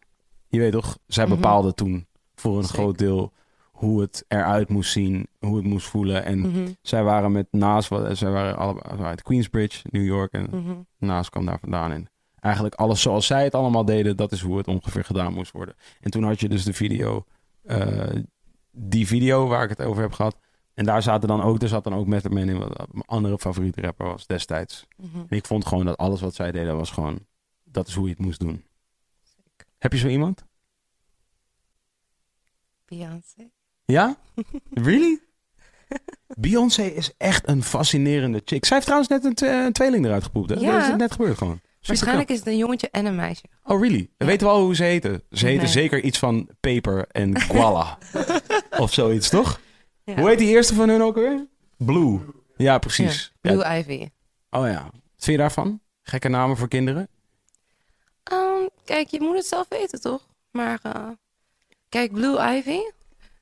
[0.49, 1.35] Je weet toch, zij mhm.
[1.35, 2.79] bepaalden toen voor een Zeker.
[2.79, 3.33] groot deel
[3.71, 6.25] hoe het eruit moest zien, hoe het moest voelen.
[6.25, 10.73] En Mhm, zij waren met Naas, zij waren allebei uit Queensbridge, New York en mhm.
[10.99, 11.93] Naas kwam daar vandaan.
[11.93, 12.09] En
[12.47, 15.75] eigenlijk alles zoals zij het allemaal deden, dat is hoe het ongeveer gedaan moest worden.
[16.01, 17.25] En toen had je dus de video,
[17.63, 18.21] eh,
[18.71, 20.37] die video waar ik het over heb gehad.
[20.75, 23.39] En daar zaten dan ook, er zat dan ook Method Man in, wat mijn andere
[23.39, 24.87] favoriete rapper was destijds.
[24.97, 25.19] Mhm.
[25.19, 27.19] En ik vond gewoon dat alles wat zij deden was gewoon,
[27.65, 28.65] dat is hoe je het moest doen.
[29.79, 30.45] Heb je zo iemand?
[32.85, 33.51] Beyoncé.
[33.85, 34.17] Ja?
[34.87, 35.21] Really?
[36.27, 38.65] Beyoncé is echt een fascinerende chick.
[38.65, 40.51] Zij heeft trouwens net een tweeling eruit gepoept.
[40.51, 40.57] Hè?
[40.57, 40.73] Ja.
[40.73, 41.61] Dat is net gebeurd gewoon.
[41.87, 43.43] Waarschijnlijk is het een jongetje en een meisje.
[43.65, 44.11] Oh, really?
[44.19, 44.27] Ja.
[44.27, 45.23] Weten we al hoe ze heten?
[45.31, 45.73] Ze heten Nee.
[45.73, 47.99] zeker iets van peper en koala.
[48.79, 49.61] of zoiets, toch?
[50.05, 50.15] Ja.
[50.15, 51.47] Hoe heet die eerste van hun ook weer?
[51.77, 52.21] Blue.
[52.57, 53.33] Ja, precies.
[53.41, 53.53] Ja.
[53.53, 54.09] Blue Ivy.
[54.51, 54.83] Oh ja.
[54.83, 54.93] Wat
[55.25, 55.81] vind je daarvan?
[56.03, 57.09] Gekke namen voor kinderen?
[58.23, 60.27] Ehm, kijk, je moet het zelf weten, toch?
[60.51, 61.09] Maar eh,
[61.89, 62.79] kijk, Blue Ivy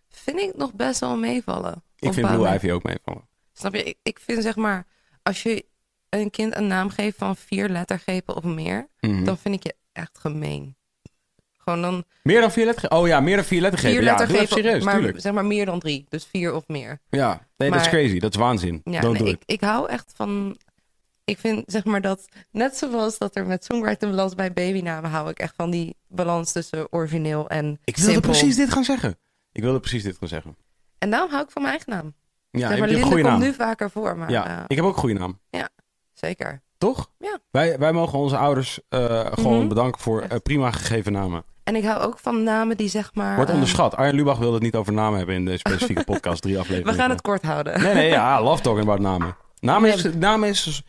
[0.09, 1.83] vind ik nog best wel meevallen.
[1.99, 3.29] Ik vind Blue Ivy ook meevallen.
[3.53, 3.83] Snap je?
[3.83, 4.87] Ik, ik vind zeg maar,
[5.23, 5.65] als je
[6.21, 9.25] een kind een naam geeft van vier lettergrepen of meer, Mhm.
[9.25, 10.77] dan vind ik je echt gemeen.
[11.59, 12.99] Gewoon dan Meer dan vier lettergrepen?
[12.99, 13.99] Oh ja, meer dan vier lettergrepen.
[13.99, 15.21] vier ja, lettergrepen, serieus, maar tuurlijk.
[15.21, 16.07] zeg maar meer dan drie.
[16.09, 16.99] Dus vier of meer.
[17.11, 18.19] Ja, nee, dat is crazy.
[18.19, 18.81] Dat is waanzin.
[18.85, 20.57] Ja, nee, ik, ik hou echt van.
[21.25, 25.31] Ik vind zeg maar dat, net zoals dat er met songwriting balans bij babynamen, hou
[25.31, 28.31] ik echt van die balans tussen origineel en Ik wilde simpel.
[28.31, 29.17] precies dit gaan zeggen.
[29.53, 30.57] Ik wilde precies dit gaan zeggen.
[30.99, 32.15] En daarom hou ik van mijn eigen naam.
[32.51, 33.43] Ja, zeg maar, een Linde goede komt naam.
[33.43, 35.39] nu vaker voor, maar ja, eh, ik heb ook een goede naam.
[36.15, 36.63] Zeker.
[36.79, 37.11] Toch?
[37.19, 37.39] Ja.
[37.51, 39.69] Wij, wij mogen onze ouders eh, gewoon Mhm.
[39.69, 41.45] bedanken voor eh, prima gegeven namen.
[41.65, 43.35] En ik hou ook van namen die zeg maar.
[43.35, 43.97] Wordt eh, onderschat.
[43.97, 46.43] Arjen Lubach wilde het niet over namen hebben in de specifieke podcast.
[46.43, 46.93] Drie afleveringen.
[46.95, 47.81] we gaan het kort houden.
[47.83, 49.37] Nee, nee, ja, love talking about namen.
[49.61, 50.83] Namen is, namen is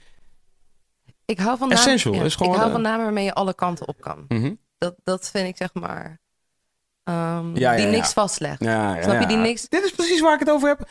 [1.26, 1.84] Ik hou van namen.
[1.84, 4.26] Essential, ja, is gewoon, ik hou van namen waarmee je alle kanten op kan.
[4.28, 4.54] mhm.
[4.78, 6.20] Dat, dat vind ik zeg maar.
[7.04, 7.92] ehm, Ja, die ja.
[7.92, 8.64] niks vastlegt.
[9.04, 10.90] Snap je, die niks- Dit is precies waar ik het over heb.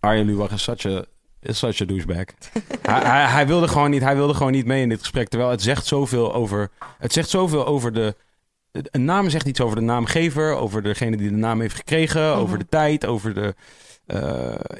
[0.00, 1.04] Arjen Lubach is such a,
[1.40, 2.24] is such a douchebag.
[2.82, 5.28] hij, hij, hij, wilde gewoon niet, hij wilde gewoon niet mee in dit gesprek.
[5.28, 6.70] Terwijl het zegt zoveel over...
[6.98, 8.14] Het zegt zoveel over de...
[8.72, 12.38] Een naam zegt iets over de naamgever, over degene die de naam heeft gekregen, Mhm.
[12.38, 13.54] over de tijd, over de...
[14.06, 14.18] eh,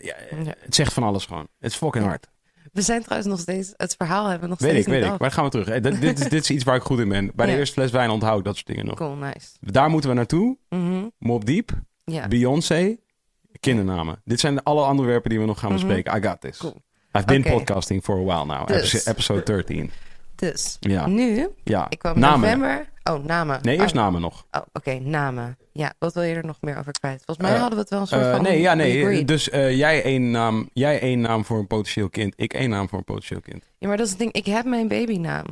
[0.03, 0.15] ja,
[0.59, 1.49] het zegt van alles gewoon.
[1.59, 2.27] Het is fucking hard.
[2.73, 3.73] We zijn trouwens nog steeds.
[3.77, 5.11] Het verhaal hebben we nog Weet steeds ik, weet ik.
[5.11, 5.19] af.
[5.19, 5.69] Maar dan gaan we terug.
[5.69, 7.31] Eh, dit, dit, is, dit is iets waar ik goed in ben.
[7.35, 8.95] Bij de eerste fles wijn onthoud ik dat soort dingen nog.
[8.97, 9.49] Cool, nice.
[9.61, 10.57] Daar moeten we naartoe.
[10.69, 11.71] Mhm, Mob Deep,
[12.05, 12.29] Ja.
[12.29, 12.97] Beyoncé,
[13.61, 14.20] kindernamen.
[14.24, 15.78] Dit zijn de alle onderwerpen die we nog gaan Mhm.
[15.86, 16.16] bespreken.
[16.16, 16.59] I got this.
[16.59, 16.76] Cool.
[17.12, 18.66] I've been podcasting for a while now.
[18.66, 18.76] Dus.
[18.92, 19.90] Episode, episode 13.
[20.34, 21.07] Dus Ja.
[21.07, 21.86] nu, Ja.
[21.88, 22.40] ik kwam namen.
[22.40, 22.88] november.
[23.05, 23.59] Oh, namen.
[23.62, 24.46] Nee, eerst oh, namen nog.
[24.51, 25.57] Oh, oké, namen.
[25.72, 27.22] Ja, wat wil je er nog meer over kwijt?
[27.24, 28.42] Volgens mij Eh, hadden we het wel een soort Eh, van.
[28.42, 29.03] nee, ja, nee.
[29.05, 29.28] agreed.
[29.28, 32.32] Dus eh, jij, één naam, jij één naam voor een potentieel kind.
[32.36, 33.64] Ik één naam voor een potentieel kind.
[33.78, 34.32] Ja, maar dat is het ding.
[34.32, 35.44] Ik heb mijn babynaam.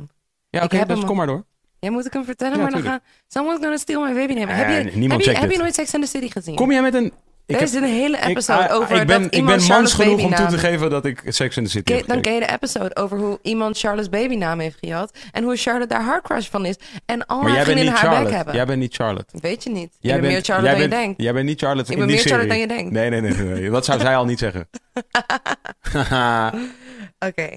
[0.49, 1.45] Ja, oké, heb dus hem- kom maar door.
[1.79, 2.55] Ja, moet ik hem vertellen?
[2.57, 2.99] Ja, maar dan gaan.
[3.27, 4.51] Someone's gonna steal my baby name.
[4.51, 6.55] Heb je, niemand heb je, heb je nooit Sex and the City gezien?
[6.55, 7.13] Kom jij met een...
[7.49, 9.57] Ik er heb, is een hele ik- episode ah, over ik ben, dat ik iemand
[9.57, 12.21] ben mans genoeg om toe te geven dat ik Sex in the City heb dan
[12.21, 15.17] ken je de episode over hoe iemand Charlotte's babynaam heeft gehad.
[15.31, 16.75] En hoe Charlotte daar hard crush van is.
[17.05, 18.53] En al Maar haar bent vriendinnen haar bek hebben.
[18.53, 19.37] Jij bent niet Charlotte.
[19.41, 19.97] Weet je niet.
[19.99, 21.21] Jij ik ben meer Charlotte dan je bent- denkt.
[21.21, 22.91] Jij bent niet Charlotte Ik ben meer Charlotte dan je denkt.
[22.91, 23.69] Nee, nee, nee, nee.
[23.69, 24.69] Dat zou zij al niet zeggen.
[27.29, 27.49] Oké.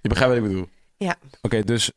[0.00, 0.68] je begrijpt wat ik bedoel.
[0.96, 1.14] Ja.
[1.42, 1.92] Oké, dus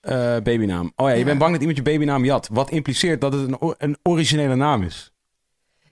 [0.00, 0.92] eh, babynaam.
[0.96, 1.24] Oh ja, je Ja.
[1.24, 2.48] bent bang dat iemand je babynaam jat.
[2.52, 5.10] Wat impliceert dat het een, een originele naam is.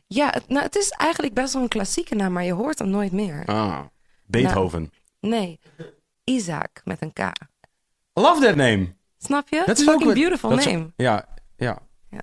[0.07, 2.89] Ja, het, nou, het is eigenlijk best wel een klassieke naam, maar je hoort hem
[2.89, 3.43] nooit meer.
[3.47, 3.81] Ah,
[4.27, 4.93] Beethoven.
[5.21, 5.61] Nee.
[6.25, 7.19] Isaac met een K.
[8.13, 8.89] Love that name.
[9.19, 9.63] Snap je?
[9.67, 10.93] Dat is Fucking ook beautiful dat is- name.
[10.97, 11.79] Ja, ja.
[12.11, 12.21] Ja.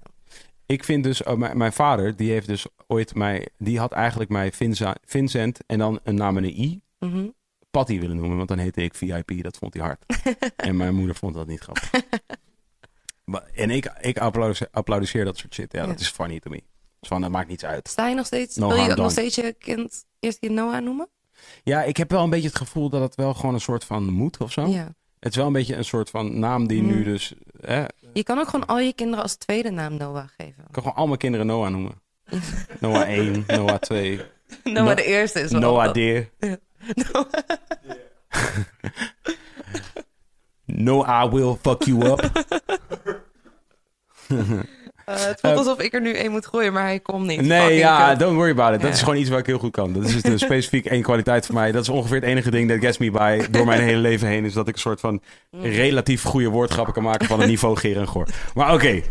[0.65, 4.51] Ik vind dus, oh, mijn, vader, die heeft dus ooit mij, die had eigenlijk mij
[4.51, 7.27] Vinza- Vincent en dan een naam met een I, Mhm.
[7.71, 9.43] Patty willen noemen, want dan heette ik VIP.
[9.43, 10.05] Dat vond hij hard.
[10.55, 11.89] en mijn moeder vond dat niet grappig.
[13.25, 15.71] Maar- en ik, ik applaudisseer, applaudisseer dat soort shit.
[15.71, 15.87] Ja, Ja.
[15.87, 16.63] dat is funny to me.
[17.01, 17.87] Dus van, dat maakt niets uit.
[17.87, 21.09] Sta je nog steeds, No wil je nog steeds je kind eerst je Noah noemen?
[21.63, 24.03] Ja, ik heb wel een beetje het gevoel dat het wel gewoon een soort van
[24.11, 24.65] moet of zo.
[24.67, 24.93] Ja.
[25.19, 27.33] Het is wel een beetje een soort van naam die nu dus...
[27.61, 30.63] Hè, ik Je kan ook gewoon al je kinderen als tweede naam Noah geven.
[30.71, 32.01] kan gewoon al mijn kinderen Noah noemen.
[32.79, 34.21] Noah 1, Noah 2,
[34.63, 36.29] Noah No- de eerste is wel Noah Deer.
[36.93, 37.25] Noah.
[40.65, 42.31] No, I will fuck you up.
[45.13, 47.41] Eh, het voelt Eh, alsof ik er nu één moet gooien, maar hij komt niet.
[47.41, 48.81] Nee, ja, don't worry about it.
[48.81, 49.93] Dat is gewoon iets waar ik heel goed kan.
[49.93, 51.71] Dat is dus specifiek één kwaliteit voor mij.
[51.71, 54.45] Dat is ongeveer het enige ding dat gets me by door mijn hele leven heen.
[54.45, 55.61] Is dat ik een soort van Mm.
[55.61, 58.27] relatief goede woordgrappen kan maken van een niveau en Goor.
[58.53, 59.01] Maar oké.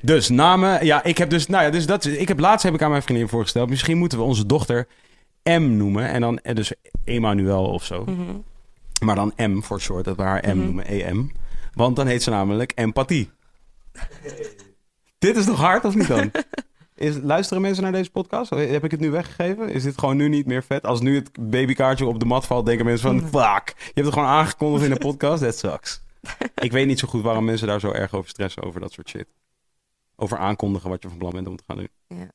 [0.00, 0.84] Dus namen.
[0.84, 3.02] Ja, ik heb dus, nou ja, dus dat, ik heb laatst heb ik aan mijn
[3.02, 3.68] vriendin voorgesteld.
[3.68, 4.86] Misschien moeten we onze dochter
[5.44, 6.08] M noemen.
[6.08, 6.72] En dan eh, dus
[7.04, 8.04] Emmanuel of zo.
[8.04, 8.20] Mhm.
[9.04, 10.58] Maar dan M voor short, dat we haar M Mhm.
[10.64, 11.32] noemen, EM.
[11.74, 13.30] Want dan heet ze namelijk empathie.
[15.18, 16.30] Dit is toch hard of niet dan?
[16.94, 18.50] Is, luisteren mensen naar deze podcast?
[18.50, 19.68] Heb ik het nu weggegeven?
[19.68, 20.84] Is dit gewoon nu niet meer vet?
[20.84, 23.42] Als nu het babykaartje op de mat valt, denken mensen van...
[23.42, 25.42] Fuck, je hebt het gewoon aangekondigd in de podcast.
[25.42, 26.02] That sucks.
[26.54, 29.08] ik weet niet zo goed waarom mensen daar zo erg over stressen over dat soort
[29.08, 29.26] shit.
[30.16, 31.88] Over aankondigen wat je van plan bent om te gaan doen.
[32.06, 32.30] Ja.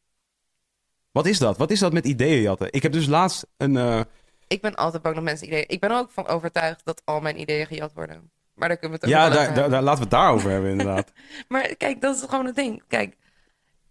[1.12, 1.58] Wat is dat?
[1.58, 2.68] Wat is dat met ideeën jatten?
[2.72, 3.76] Ik heb dus laatst een...
[3.76, 4.02] Uh...
[4.48, 5.66] Ik ben altijd bang dat mensen ideeën...
[5.68, 8.32] Ik ben ook van overtuigd dat al mijn ideeën gejat worden.
[8.54, 11.12] Maar daar kunnen we het over Ja, daar, daar, laten we het daarover hebben inderdaad.
[11.50, 12.84] maar kijk, dat is gewoon het ding.
[12.88, 13.16] Kijk,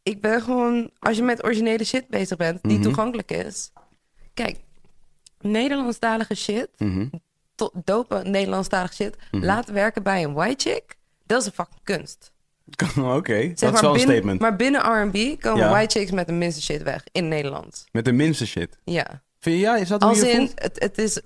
[0.03, 0.91] ik ben gewoon...
[0.99, 2.83] Als je met originele shit bezig bent, die mhm.
[2.83, 3.73] toegankelijk is...
[4.35, 4.57] Kijk,
[5.41, 6.69] Nederlandstalige shit...
[6.79, 7.11] Mm
[7.85, 9.17] dope Nederlandstalige shit...
[9.31, 10.97] Mm laten werken bij een white chick...
[11.27, 12.33] Dat is een fucking kunst.
[13.17, 14.41] Oké, dat is wel een statement.
[14.41, 17.87] Maar binnen R&B komen white chicks met de minste shit weg in Nederland.
[17.93, 18.79] Met de minste shit?
[18.85, 19.23] Ja.
[19.39, 21.21] Vind je, ja, is dat Als je in, het, het is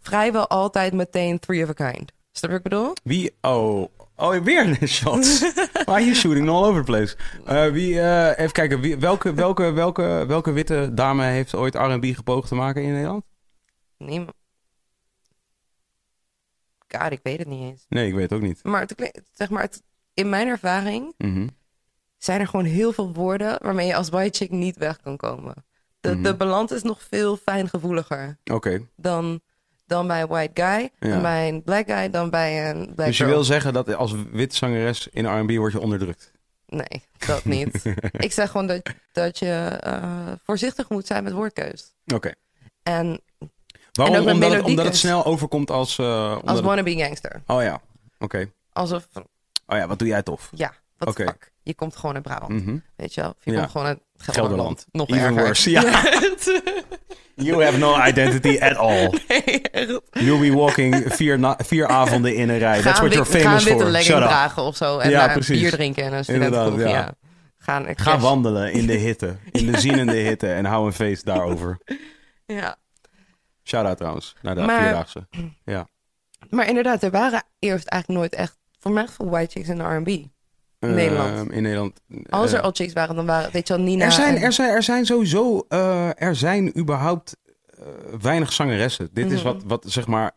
[0.00, 2.12] vrijwel altijd meteen three of a kind.
[2.32, 2.92] Snap je wat ik bedoel?
[3.02, 3.34] Wie?
[3.40, 5.38] Oh, oh weer een shot.
[5.86, 7.16] Why are you shooting all over the place?
[7.48, 12.04] Uh, wie, uh, even kijken, wie, welke, welke, welke, welke witte dame heeft ooit R&B
[12.04, 13.24] gepoogd te maken in Nederland?
[13.98, 14.32] Niemand.
[16.88, 17.86] God, ik weet het niet eens.
[17.88, 18.64] Nee, ik weet het ook niet.
[18.64, 19.82] Maar het, zeg maar, het,
[20.14, 21.48] in mijn ervaring mhm.
[22.18, 25.64] zijn er gewoon heel veel woorden waarmee je als white chick niet weg kan komen.
[26.00, 28.88] De, mm de balans is nog veel fijngevoeliger okay.
[28.96, 29.40] dan,
[29.92, 33.18] dan bij een white guy, dan bij een black guy, dan bij een black Dus
[33.18, 36.32] je wil zeggen dat als witte zangeres in R&B word je onderdrukt?
[36.66, 37.82] Nee, dat niet.
[38.26, 38.82] ik zeg gewoon dat,
[39.12, 41.94] dat je uh, voorzichtig moet zijn met woordkeus.
[42.14, 42.32] Oké.
[42.82, 43.20] En
[43.92, 44.14] Waarom?
[44.16, 45.98] En omdat, het, omdat het snel overkomt als...
[45.98, 47.42] Uh, als wannabe gangster.
[47.46, 47.80] Oh ja,
[48.18, 48.50] oké.
[48.72, 49.08] Alsof
[49.66, 50.50] Oh ja, wat doe jij tof?
[50.54, 51.26] Ja, wat okay.
[51.26, 51.51] fuck.
[51.62, 52.66] Je komt gewoon uit Brabant.
[52.66, 53.34] Mm Weet je wel?
[53.42, 54.48] Je komt gewoon uit Gelderland.
[54.48, 54.86] Gelderland.
[54.90, 55.44] Nog Even erger.
[55.44, 55.70] worse.
[55.70, 55.80] Ja.
[57.46, 59.14] you have no identity at all.
[60.26, 62.82] You'll be walking vier, vier avonden in een rij.
[62.82, 63.90] That's what you're famous for.
[63.90, 64.98] Witte dragen of zo.
[64.98, 66.78] En ja, een bier drinken en een studentengroep.
[66.78, 66.88] Ja.
[66.88, 67.14] ja.
[67.58, 69.36] Gaan, Ga wandelen in de hitte.
[69.50, 70.52] In de zienende hitte.
[70.52, 71.78] En hou een feest daarover.
[72.46, 72.76] Ja.
[73.64, 74.34] Shout-out trouwens.
[74.42, 75.28] Naar de maar, vierdaagse.
[75.64, 75.88] Ja.
[76.50, 79.84] Maar inderdaad, er waren eerst eigenlijk nooit echt voor mij gevoel white chicks in de
[79.84, 80.26] R&B.
[80.82, 81.52] In Nederland.
[81.52, 82.00] In Nederland.
[82.30, 84.04] Als er uh, al chicks waren, dan waren, weet je wel, Nina...
[84.04, 87.36] Er zijn, er zijn, er zijn sowieso, uh, er zijn überhaupt
[88.20, 89.08] weinig zangeressen.
[89.12, 89.52] Dit is mhm.
[89.52, 90.32] wat, wat, zeg maar,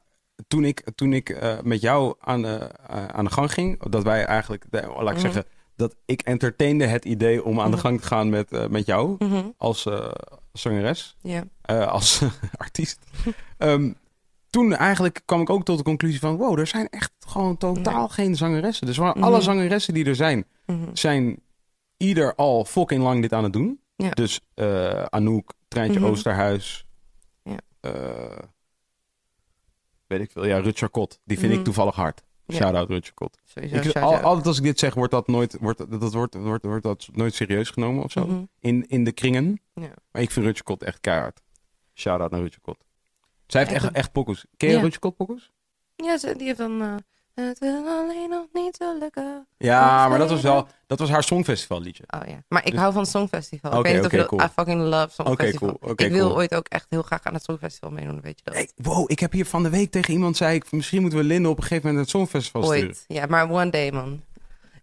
[0.48, 4.66] toen ik, toen ik met jou aan de, aan de gang ging, dat wij eigenlijk,
[4.72, 5.20] laat ik mhm.
[5.20, 7.86] zeggen, dat ik entertainde het idee om aan de mhm.
[7.86, 9.18] gang te gaan met, met jou
[9.58, 9.88] als
[10.54, 11.44] zangeres, yeah.
[11.88, 12.22] als
[12.58, 13.00] artiest.
[13.58, 13.96] um,
[14.56, 16.36] toen eigenlijk kwam ik ook tot de conclusie van...
[16.38, 18.86] wow, er zijn echt gewoon totaal geen zangeressen.
[18.86, 19.42] Dus alle mhm.
[19.42, 20.46] zangeressen die er zijn...
[20.66, 20.90] Mhm.
[20.94, 21.40] zijn
[21.98, 23.80] ieder al fucking lang dit aan het doen.
[23.96, 26.10] Dus uh, Anouk, Treintje mhm.
[26.10, 26.86] Oosterhuis...
[27.44, 27.58] Ja.
[27.82, 28.38] Uh,
[30.08, 30.46] weet ik veel.
[30.46, 31.20] Ja, Rutger Kot.
[31.24, 32.24] Die vind ik toevallig hard.
[32.54, 33.38] Shout-out Rutger Kot.
[34.02, 37.34] altijd als ik dit zeg, wordt dat nooit, wordt, dat, wordt, wordt, wordt dat nooit
[37.34, 38.48] serieus genomen of zo.
[38.60, 39.62] in, in de kringen.
[40.12, 41.42] Maar ik vind Rutger Kot echt keihard.
[41.94, 42.85] Shout-out naar Rutger Kot.
[43.48, 44.46] Zij heeft echt, echt pokkels.
[44.58, 44.82] Ken je ja.
[44.82, 45.52] Rutje pokkels?
[45.96, 46.82] Ja, ze, die heeft dan...
[46.82, 46.96] Uh,
[47.34, 49.48] het wil alleen nog niet zo lukken.
[49.58, 50.68] Ja, maar dat was wel...
[50.88, 52.04] Dat was haar Songfestival liedje.
[52.08, 52.44] Oh ja.
[52.48, 53.72] Maar ik dus- hou van Songfestival.
[53.72, 54.50] Okay, ik weet niet okay, of je cool.
[54.50, 55.70] I fucking love Songfestival.
[55.70, 56.08] Okay, cool.
[56.08, 58.54] ik wil ooit ook echt heel graag aan het Songfestival meedoen, weet je dat?
[58.54, 60.72] Hey, wow, ik heb hier van de week tegen iemand zei ik...
[60.72, 62.98] Misschien moeten we Linde op een gegeven moment het Songfestival ooit.
[62.98, 63.22] sturen.
[63.22, 64.24] Ja, maar one day, man.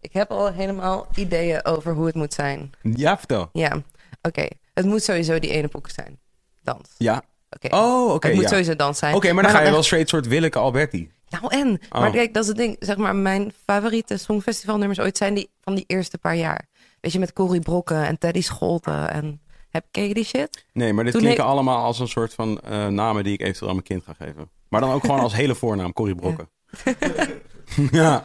[0.01, 2.71] Ik heb al helemaal ideeën over hoe het moet zijn.
[2.83, 3.49] Ja, vertel.
[3.53, 3.83] Ja,
[4.23, 4.49] oké.
[4.75, 6.19] Het moet sowieso die ene pokken zijn.
[6.63, 6.95] Dans.
[6.99, 7.23] Ja,
[7.55, 7.77] Oké.
[7.77, 8.27] Oh, oké.
[8.27, 9.15] het moet sowieso dans zijn.
[9.15, 11.11] Oké, maar dan ga je wel straight soort Willeke Alberti.
[11.29, 12.13] Nou en, maar oh.
[12.13, 12.77] kijk, dat is het ding.
[12.79, 16.67] Zeg maar, mijn favoriete songfestivalnummers ooit zijn die van die eerste paar jaar.
[17.01, 19.41] Weet je, met Corrie Brokken en Teddy Scholten en...
[19.71, 20.65] Heb, je die shit?
[20.73, 23.75] Nee, maar dit klinken allemaal als een soort van uh, namen die ik eventueel aan
[23.75, 24.51] mijn kind ga geven.
[24.69, 26.49] Maar dan ook gewoon als hele voornaam, Corrie Brokken.
[27.91, 28.25] Ja.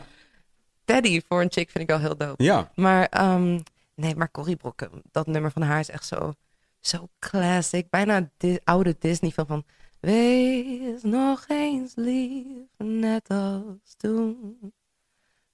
[0.86, 2.44] Teddy voor een chick vind ik wel heel dope.
[2.44, 2.72] Ja.
[2.76, 3.64] Maar, um,
[3.96, 6.34] nee, maar Corrie Brokken, dat nummer van haar is echt zo
[6.88, 7.90] zo classic.
[7.90, 9.66] Bijna di oude Disney film van...
[10.00, 14.74] Wees nog eens lief, net als toen.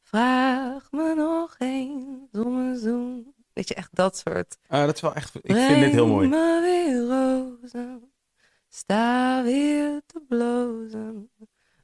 [0.02, 3.34] Vraag me nog eens om een zoen.
[3.54, 4.58] Weet je, echt dat soort.
[4.70, 5.36] Uh, dat is wel echt...
[5.36, 6.28] Ik vind dit heel mooi.
[6.28, 8.12] me weer rozen.
[8.70, 11.30] Sta weer te blozen.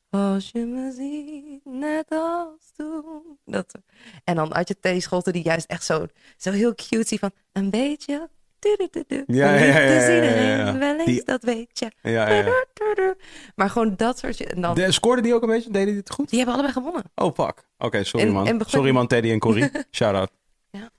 [0.10, 3.38] Als je me ziet, net als toen.
[3.46, 3.80] Dat,
[4.24, 5.02] en dan had je T.
[5.02, 6.06] Scholten die juist echt zo,
[6.38, 7.32] zo heel cute van...
[7.52, 8.30] Een beetje
[8.60, 11.92] ja, ja, ja, ja, iedereen wel eens, dat weet je.
[12.02, 13.16] Ja, ja,
[13.56, 14.42] Maar gewoon dat soort...
[14.42, 14.76] En dan...
[14.76, 15.72] De, scoorde die ook een beetje?
[15.72, 16.30] Deden die het goed?
[16.30, 17.04] Die hebben allebei gewonnen.
[17.16, 17.64] Oh, fuck.
[17.78, 18.62] Oké, sorry man.
[18.68, 19.72] Sorry man, Teddy en Corrie.
[19.92, 20.32] Shout-out.
[20.70, 20.90] Ja.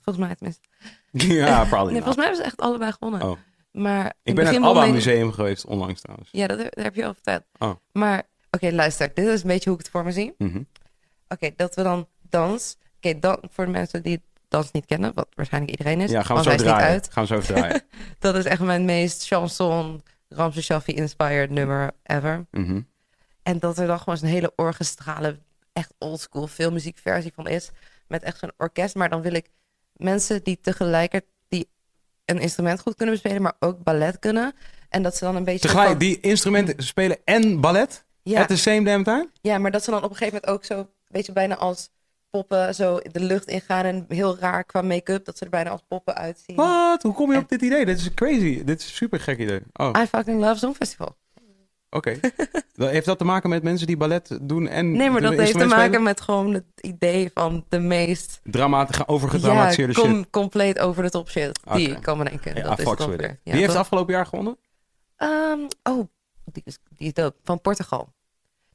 [0.00, 0.68] Volgens mij tenminste.
[1.34, 3.38] ja, probably Volgens mij hebben ze echt allebei gewonnen.
[3.72, 6.28] Maar ik ben naar het ABBA Museum geweest onlangs trouwens.
[6.32, 7.42] Ja, dat, heb je al verteld.
[7.92, 9.10] Maar, oké, luister.
[9.14, 10.34] Dit is een beetje hoe ik het voor me zie.
[11.28, 12.76] Oké, dat we dan dans...
[12.96, 14.22] Oké, dan voor de mensen die
[14.52, 16.10] dans niet kennen, wat waarschijnlijk iedereen is.
[16.10, 16.86] Ja, gaan we zo draaien.
[16.88, 17.08] uit.
[17.12, 17.82] Gaan we zo draaien.
[18.18, 22.46] Dat is echt mijn meest chanson, Ramse Shaffi inspired nummer ever.
[22.50, 22.80] Mhm.
[23.42, 25.38] En dat er dan gewoon zo'n hele orchestrale,
[25.72, 27.70] echt oldschool filmmuziekversie van is.
[28.08, 28.94] Met echt zo'n orkest.
[28.94, 29.46] Maar dan wil ik
[29.92, 31.68] mensen die tegelijkertijd die
[32.24, 34.52] een instrument goed kunnen bespelen, maar ook ballet kunnen.
[34.88, 35.60] En dat ze dan een beetje.
[35.68, 39.28] Tegelijk van- die instrumenten spelen en ballet ja, at the same damn time?
[39.40, 41.88] ja, maar dat ze dan op een gegeven moment ook zo, weet je, bijna als
[42.32, 43.84] poppen zo de lucht ingaan.
[43.84, 46.56] En heel raar qua make-up, dat ze er bijna als poppen uitzien.
[46.56, 47.02] Wat?
[47.02, 47.84] Hoe kom je op dit idee?
[47.84, 48.64] Dit is crazy.
[48.64, 49.60] Dit is een super gek idee.
[49.72, 50.00] Oh, oké.
[50.00, 51.16] I fucking love Songfestival.
[52.74, 55.52] Wel, heeft dat te maken met mensen die ballet doen en Nee, maar dat heeft
[55.52, 56.02] te maken spelen?
[56.02, 60.10] met gewoon het idee van de meest Dramatisch, overgedramatiseerde ja, shit.
[60.10, 61.96] com- compleet over de top shit die Oké.
[61.96, 62.54] ik kan bedenken.
[62.56, 62.98] Ja, dat is het.
[62.98, 63.76] Ja, Wie heeft toch?
[63.76, 64.58] afgelopen jaar gewonnen?
[65.16, 66.06] Ehm, oh,
[66.44, 67.36] die is, die is dope.
[67.44, 68.12] Van Portugal.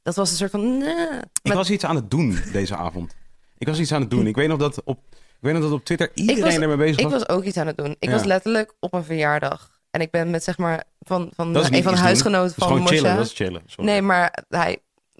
[0.02, 0.78] Dat was een soort van...
[0.78, 1.06] nee.
[1.08, 3.16] Ik Met- was iets aan het doen deze avond.
[3.58, 4.26] Ik was iets aan het doen.
[4.26, 6.96] Ik weet nog dat op, ik weet nog dat op Twitter iedereen was- ermee bezig
[6.98, 7.12] ik was.
[7.12, 7.96] was ook iets aan het doen.
[7.98, 8.10] Ik Ja.
[8.14, 9.70] was letterlijk op een verjaardag.
[9.90, 13.02] En ik ben met zeg maar van, van een van de huisgenoten van gewoon chillen.
[13.02, 13.16] Moshe.
[13.16, 13.62] Dat is chillen.
[13.66, 13.90] Sorry.
[13.90, 14.78] Nee, maar hij,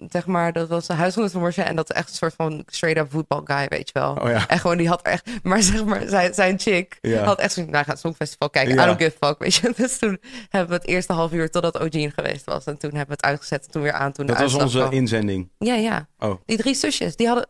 [0.09, 1.61] zeg maar, dat was een huisgenoot van Moshe.
[1.61, 4.11] En dat is echt een soort van straight-up voetbal guy, weet je wel.
[4.21, 4.47] Oh ja.
[4.47, 5.29] En gewoon, die had echt...
[5.43, 7.23] Maar zeg maar, zijn, zijn chick Ja.
[7.23, 7.63] had echt zo'n...
[7.65, 8.73] Nou, gaat het Songfestival kijken.
[8.75, 8.83] Ja.
[8.83, 9.73] I don't give a fuck, weet je.
[9.77, 10.17] Dus toen
[10.49, 12.65] hebben we het eerste half uur totdat Eugene geweest was.
[12.65, 13.65] En toen hebben we het uitgezet.
[13.65, 14.11] En toen weer aan.
[14.11, 14.91] Toen de Dat was onze kwam.
[14.91, 15.49] inzending.
[15.57, 16.07] Ja, ja.
[16.19, 16.41] Oh.
[16.45, 17.47] Die drie zusjes, die hadden...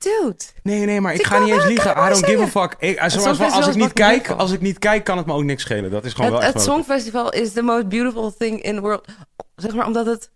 [0.00, 0.44] Dude.
[0.62, 1.90] Nee, nee, maar ik ga niet eens liegen.
[1.90, 2.74] I don't give a fuck.
[2.78, 4.36] Ik, als, als, ik niet kijk, beautiful.
[4.36, 5.90] als ik niet kijk, kan het me ook niks schelen.
[5.90, 9.04] Dat is gewoon Het, wel het Songfestival is the most beautiful thing in the world.
[9.56, 10.30] Zeg maar, omdat het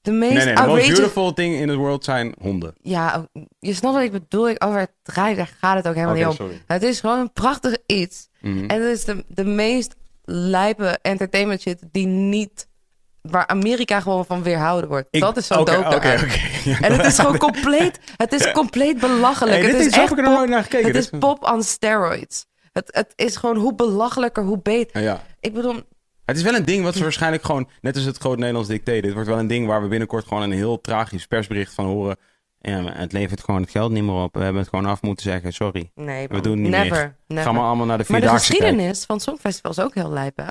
[0.00, 2.74] de meest Nee, nee, de most beautiful thing in the world zijn honden.
[2.82, 4.48] Ja, je snapt wat ik bedoel.
[4.48, 6.32] Ik over het rijden, daar gaat het ook helemaal niet om.
[6.32, 6.62] sorry.
[6.66, 8.28] Het is gewoon een prachtig iets.
[8.40, 8.64] Mhm.
[8.66, 9.94] En het is de, de meest
[10.24, 12.68] lijpe entertainment shit die niet...
[13.30, 15.08] Waar Amerika gewoon van weerhouden wordt.
[15.10, 15.64] Ik- dat is zo.
[15.66, 15.92] Ja,
[16.80, 18.00] En het is gewoon compleet...
[18.16, 19.56] Het is compleet belachelijk.
[19.56, 20.84] Hey, dit het is echt er pop, naar gekeken.
[20.84, 22.46] het Dit is pop on steroids.
[22.72, 25.00] Het, het is gewoon hoe belachelijker, hoe beter.
[25.02, 25.22] Ja, ja.
[25.40, 25.74] Ik bedoel,
[26.24, 29.00] Het is wel een ding wat ze waarschijnlijk gewoon, net als het groot Nederlands dicté,
[29.00, 32.16] dit wordt wel een ding waar we binnenkort gewoon een heel tragisch persbericht van horen.
[32.60, 34.34] Ja, maar het levert gewoon het geld niet meer op.
[34.34, 35.90] We hebben het gewoon af moeten zeggen, sorry.
[35.94, 37.16] nee, We doen het niet never, meer.
[37.26, 37.44] never.
[37.44, 38.66] Ga maar allemaal naar de Maar de Vierdaagse kijken.
[38.68, 40.50] geschiedenis van Songfestival is ook heel lijp, hè?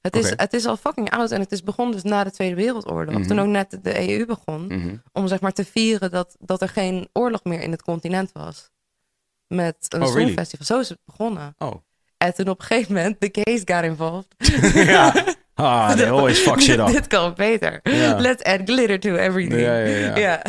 [0.00, 2.54] Het is, het is al fucking oud en het is begonnen dus na de Tweede
[2.54, 3.14] Wereldoorlog.
[3.14, 3.26] Mhm.
[3.26, 4.66] Toen ook net de EU begon.
[4.66, 4.96] Mhm.
[5.12, 8.70] Om zeg maar te vieren dat, dat er geen oorlog meer in het continent was.
[9.46, 10.44] Met een Oh, really?
[10.60, 11.54] Zo is het begonnen.
[11.58, 11.74] Oh.
[12.16, 14.34] En toen op een gegeven moment, de case got involved.
[14.74, 15.24] ja.
[15.54, 16.86] Ah, they always fuck shit up.
[16.86, 17.80] Dit kan beter.
[17.82, 18.18] Ja.
[18.18, 19.60] Let's add glitter to everything.
[19.60, 20.42] Ja, ja, ja.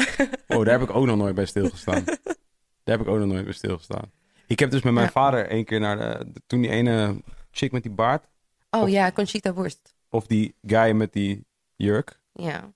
[0.48, 2.04] Oh, daar heb ik ook nog nooit bij stilgestaan.
[2.84, 4.12] daar heb ik ook nog nooit bij stilgestaan.
[4.48, 7.22] Ik heb dus met mijn vader één keer naar de, toen die ene
[7.52, 8.26] chick met die baard,
[8.72, 9.96] Oh ja, Conchita Wurst.
[10.10, 11.46] of die guy met die
[11.76, 12.74] jurk, Ja.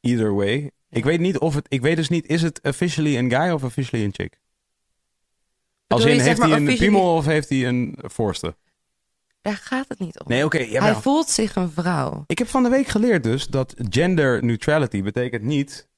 [0.00, 0.70] either way.
[0.90, 3.64] Ik weet niet of het, ik weet dus niet, is het officially een guy of
[3.64, 4.40] officially een chick?
[5.86, 8.56] Als in, heeft hij een piemel of heeft hij een voorste?
[9.40, 10.28] Daar gaat het niet om.
[10.28, 10.58] Nee, oké.
[10.58, 12.24] Hij voelt zich een vrouw.
[12.26, 15.88] Ik heb van de week geleerd dus dat gender neutrality betekent niet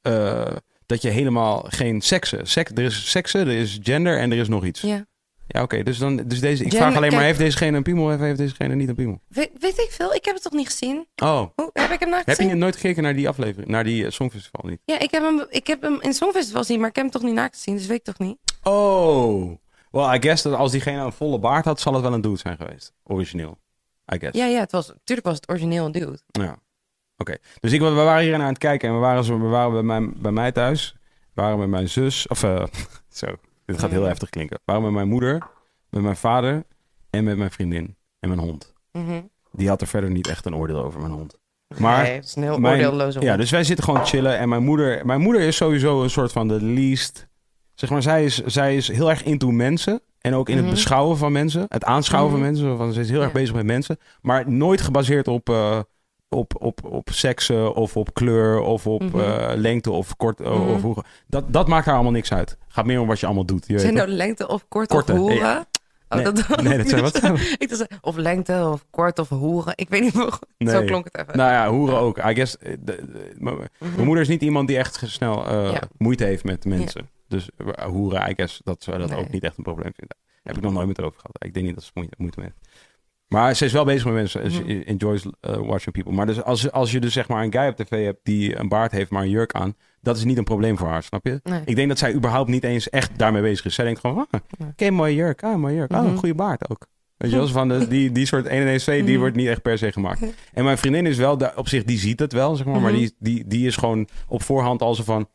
[0.00, 0.56] eh,
[0.86, 2.46] dat je helemaal geen seksen.
[2.46, 4.80] Sek, er is seksen, er is gender en er is nog iets.
[4.80, 5.06] Ja,
[5.46, 5.62] Ja.
[5.62, 5.82] oké.
[5.82, 8.74] dus dan, dus deze, ik vraag alleen maar, heeft dezegene een piemel of heeft dezegene
[8.74, 9.20] niet een piemel?
[9.28, 10.14] Weet, weet ik veel?
[10.14, 11.06] Ik heb het toch niet gezien?
[11.16, 12.48] Oh, Hoe, heb ik hem nou heb gezien?
[12.48, 14.80] je nooit gekeken naar die aflevering, naar die eh, Songfestival niet?
[14.84, 17.22] Ja, ik heb, hem, ik heb hem in Songfestival gezien, maar ik heb hem toch
[17.22, 18.36] niet naakt gezien, dus weet ik toch niet?
[18.62, 19.56] Oh,
[19.90, 22.36] well, I guess dat als diegene een volle baard had, zal het wel een dude
[22.38, 22.92] zijn geweest.
[23.04, 23.58] Origineel,
[24.14, 24.38] I guess.
[24.38, 26.18] Ja, ja, het was, natuurlijk was het origineel een dude.
[26.26, 26.58] Ja.
[27.16, 27.36] Oké.
[27.60, 29.82] Dus ik, we waren hier aan het kijken en we waren, zo, we waren bij,
[29.82, 30.96] mijn, bij mij thuis.
[31.34, 32.26] We waren met mijn zus.
[32.26, 32.64] Of eh,
[33.08, 33.26] zo.
[33.64, 34.06] Dit gaat heel Ja.
[34.08, 34.60] heftig klinken.
[34.64, 35.42] Waren met mijn moeder,
[35.90, 36.64] met mijn vader
[37.10, 38.72] en met mijn vriendin en mijn hond.
[38.92, 39.20] Mhm.
[39.52, 41.38] Die had er verder niet echt een oordeel over, mijn hond.
[41.78, 44.38] Maar nee, het is een heel mijn- oordeelloze Ja, dus wij zitten gewoon chillen.
[44.38, 47.26] En mijn moeder, mijn moeder is sowieso een soort van de least.
[47.74, 50.00] Zeg maar, zij is, zij is heel erg into mensen.
[50.20, 50.74] En ook in het Mhm.
[50.74, 51.66] beschouwen van mensen.
[51.68, 52.40] Het aanschouwen Mhm.
[52.42, 52.76] van mensen.
[52.76, 53.38] Van, ze is heel erg Ja.
[53.38, 53.98] bezig met mensen.
[54.20, 55.80] Maar nooit gebaseerd op, eh,
[56.32, 60.38] op, op, op seksen of op kleur of op eh, lengte of kort.
[60.38, 60.50] Mhm.
[60.52, 62.56] of hoe, dat, dat maakt haar allemaal niks uit.
[62.68, 63.64] Gaat meer om wat je allemaal doet.
[63.66, 65.36] Je Zijn nou lengte of kort Korte, of hoeren?
[65.36, 65.66] ja.
[66.08, 67.02] Oh, Nee, dat, nee, dat zijn
[67.32, 67.40] wat.
[67.58, 69.72] ik dacht, of lengte of kort of hoeren.
[69.76, 70.14] Ik weet niet.
[70.58, 70.74] Nee.
[70.74, 71.36] Zo klonk het even.
[71.36, 72.18] Nou ja, hoeren ook.
[72.18, 73.66] I guess, eh, de- de- mijn Mhm.
[73.94, 75.80] mijn moeder is niet iemand die echt snel eh, Ja.
[75.98, 77.08] moeite heeft met mensen.
[77.28, 79.18] Dus eh, hoeren, I guess, dat ze dat Nee.
[79.18, 80.16] ook niet echt een probleem vinden.
[80.26, 81.36] Daar heb ik nog nooit met over gehad.
[81.44, 82.76] Ik denk niet dat ze moeite, moeite mee heeft.
[83.32, 84.42] Maar ze is wel bezig met mensen.
[84.86, 86.12] Enjoys eh, watching people.
[86.12, 88.68] Maar dus als, als je dus zeg maar een guy op tv hebt die een
[88.68, 91.40] baard heeft, maar een jurk aan, dat is niet een probleem voor haar, snap je?
[91.42, 91.60] Nee.
[91.64, 93.74] Ik denk dat zij überhaupt niet eens echt daarmee bezig is.
[93.74, 95.90] Zij denkt gewoon, ah, oké, mooie jurk, ah, mooie jurk.
[95.92, 96.16] Ah, een Mhm.
[96.16, 96.86] goede baard ook.
[97.16, 99.20] Weet je wel, van de, die, die soort 1 en 1 2, die Mhm.
[99.20, 100.20] wordt niet echt per se gemaakt.
[100.52, 102.80] En mijn vriendin is wel, daar- op zich, die ziet het wel, zeg maar.
[102.80, 103.00] Maar Mhm.
[103.00, 105.28] die, die, die is gewoon op voorhand al zo van...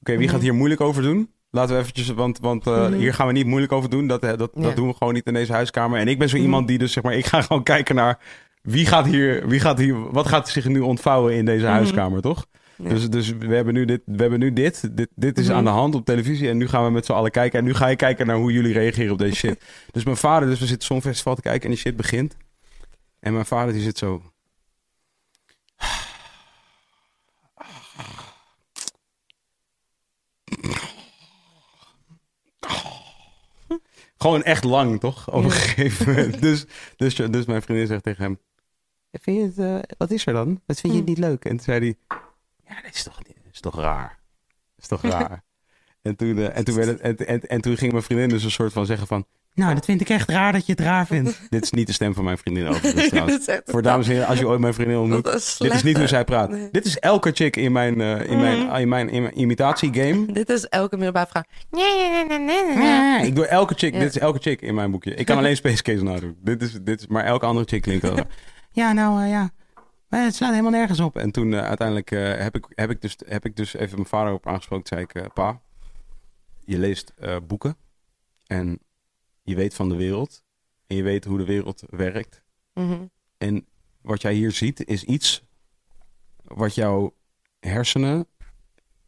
[0.00, 1.30] Oké, wie gaat hier moeilijk over doen?
[1.54, 2.92] Laten we eventjes, want, want uh, Mhm.
[2.98, 4.06] hier gaan we niet moeilijk over doen.
[4.06, 4.70] Dat, dat, dat Ja.
[4.70, 5.98] doen we gewoon niet in deze huiskamer.
[5.98, 6.44] En ik ben zo Mhm.
[6.44, 8.18] iemand die dus, zeg maar, ik ga gewoon kijken naar
[8.62, 11.72] wie gaat hier, wie gaat hier, wat gaat zich nu ontvouwen in deze Mhm.
[11.74, 12.46] huiskamer, toch?
[12.76, 12.88] Ja.
[12.88, 15.70] Dus, dus we hebben nu dit, we hebben nu dit, dit, dit is aan de
[15.70, 17.58] hand op televisie en nu gaan we met z'n allen kijken.
[17.58, 19.64] En nu ga je kijken naar hoe jullie reageren op deze shit.
[19.90, 22.36] dus mijn vader, dus we zitten Songfestival te kijken en die shit begint.
[23.20, 24.22] En mijn vader die zit zo...
[34.24, 35.30] Gewoon echt lang, toch?
[35.30, 36.40] Op een gegeven moment.
[36.40, 36.66] Dus,
[36.96, 38.38] dus, dus mijn vriendin zegt tegen hem...
[39.12, 40.60] Vind je het, eh, wat is er dan?
[40.66, 41.04] Wat vind je Hm.
[41.04, 41.44] niet leuk?
[41.44, 42.18] En toen zei hij...
[42.68, 44.20] Ja, dit is toch, dit is toch raar?
[44.48, 45.44] Dat is toch raar?
[46.02, 48.44] en, toen, eh, en, toen werd het, en, en, en toen ging mijn vriendin dus
[48.44, 49.26] een soort van zeggen van...
[49.54, 51.40] Nou, dat vind ik echt raar dat je het raar vindt.
[51.50, 53.46] dit is niet de stem van mijn vriendin overigens trouwens.
[53.46, 55.26] Echt Voor dames en heren, als je ooit mijn vriendin ontmoet...
[55.26, 56.50] Is Dit is niet hoe zij praat.
[56.50, 56.68] Nee.
[56.70, 58.76] Dit is elke chick in mijn, eh, in mijn, Mhm.
[58.76, 60.32] in mijn, in mijn imitatiegame.
[60.32, 61.44] Dit is elke middelbare vraag.
[61.70, 63.98] Nee, nee, nee, nee, nee, ik doe elke chick, Ja.
[64.00, 65.14] dit is elke chick in mijn boekje.
[65.14, 66.36] Ik kan alleen Space Case nadoen.
[66.42, 68.16] Dit is, dit is, maar elke andere chick klinkt wel.
[68.72, 69.50] ja, nou eh, ja.
[70.08, 71.16] Maar het slaat helemaal nergens op.
[71.16, 74.08] En toen eh, uiteindelijk eh, heb, ik, heb, ik dus, heb ik dus even mijn
[74.08, 74.84] vader op aangesproken.
[74.84, 75.60] Toen zei ik, pa,
[76.64, 77.76] je leest eh, boeken
[78.46, 78.78] en
[79.44, 80.42] je weet van de wereld.
[80.86, 82.42] En je weet hoe de wereld werkt.
[82.74, 83.06] Mhm.
[83.38, 83.66] En
[84.02, 85.44] wat jij hier ziet is iets
[86.44, 87.14] wat jouw
[87.60, 88.26] hersenen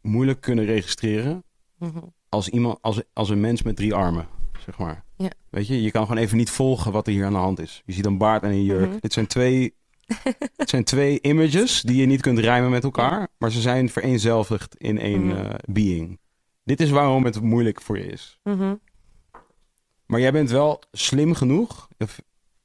[0.00, 1.44] moeilijk kunnen registreren
[1.78, 1.98] Mhm.
[2.28, 4.28] als iemand, als, als een mens met drie armen,
[4.64, 5.04] zeg maar.
[5.16, 5.30] Ja.
[5.50, 7.82] Weet je, je kan gewoon even niet volgen wat er hier aan de hand is.
[7.86, 8.88] Je ziet een baard en een jurk.
[8.90, 8.98] Mhm.
[9.00, 9.74] Dit zijn twee,
[10.56, 14.76] het zijn twee images die je niet kunt rijmen met elkaar, maar ze zijn vereenzelvigd
[14.76, 16.18] in één eh, being.
[16.64, 18.38] Dit is waarom het moeilijk voor je is.
[18.42, 18.74] Mhm.
[20.06, 22.20] Maar jij bent wel slim genoeg of,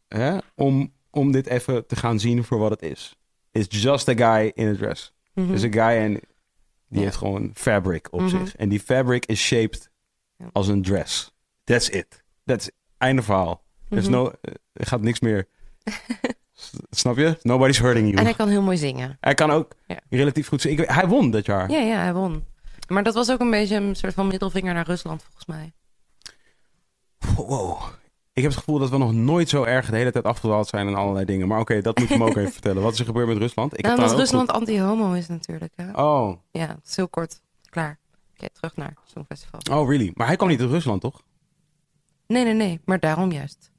[0.08, 3.16] hè, om, om dit even te gaan zien voor wat het is.
[3.52, 5.14] It's just a guy in a dress.
[5.34, 5.48] Mhm.
[5.48, 7.02] Het is een guy en die Ja.
[7.02, 8.30] heeft gewoon fabric op Mhm.
[8.30, 8.56] zich.
[8.56, 9.90] En die fabric is shaped
[10.38, 10.50] Ja.
[10.52, 11.34] als een dress.
[11.64, 12.24] That's it.
[12.46, 13.64] That's einde verhaal.
[13.90, 15.48] No, eh, er gaat niks meer.
[16.90, 17.38] Snap je?
[17.42, 18.18] Nobody's hurting you.
[18.18, 19.18] En hij kan heel mooi zingen.
[19.20, 20.00] Hij kan ook Ja.
[20.10, 20.84] relatief goed zingen.
[20.84, 21.70] Ik Hij won dat jaar.
[21.72, 22.46] Ja, ja, hij won.
[22.88, 25.74] Maar dat was ook een beetje een soort van middelvinger naar Rusland, volgens mij.
[27.36, 27.82] Wow.
[28.34, 30.88] Ik heb het gevoel dat we nog nooit zo erg de hele tijd afgedwaald zijn
[30.88, 31.48] en allerlei dingen.
[31.48, 32.82] Maar oké, dat moet je me ook even vertellen.
[32.82, 33.78] Wat is er gebeurd met Rusland?
[33.78, 35.74] Ik nou, omdat Rusland anti-homo is natuurlijk.
[35.76, 35.92] Hè?
[35.92, 36.38] Oh.
[36.52, 37.42] Ja, het is heel kort.
[37.70, 38.00] Klaar.
[38.38, 39.60] Oké, terug naar het Songfestival.
[39.72, 40.12] oh, really?
[40.16, 41.22] Maar hij kwam niet uit Rusland, toch?
[42.28, 42.80] Nee, nee, nee.
[42.86, 43.72] Maar daarom juist.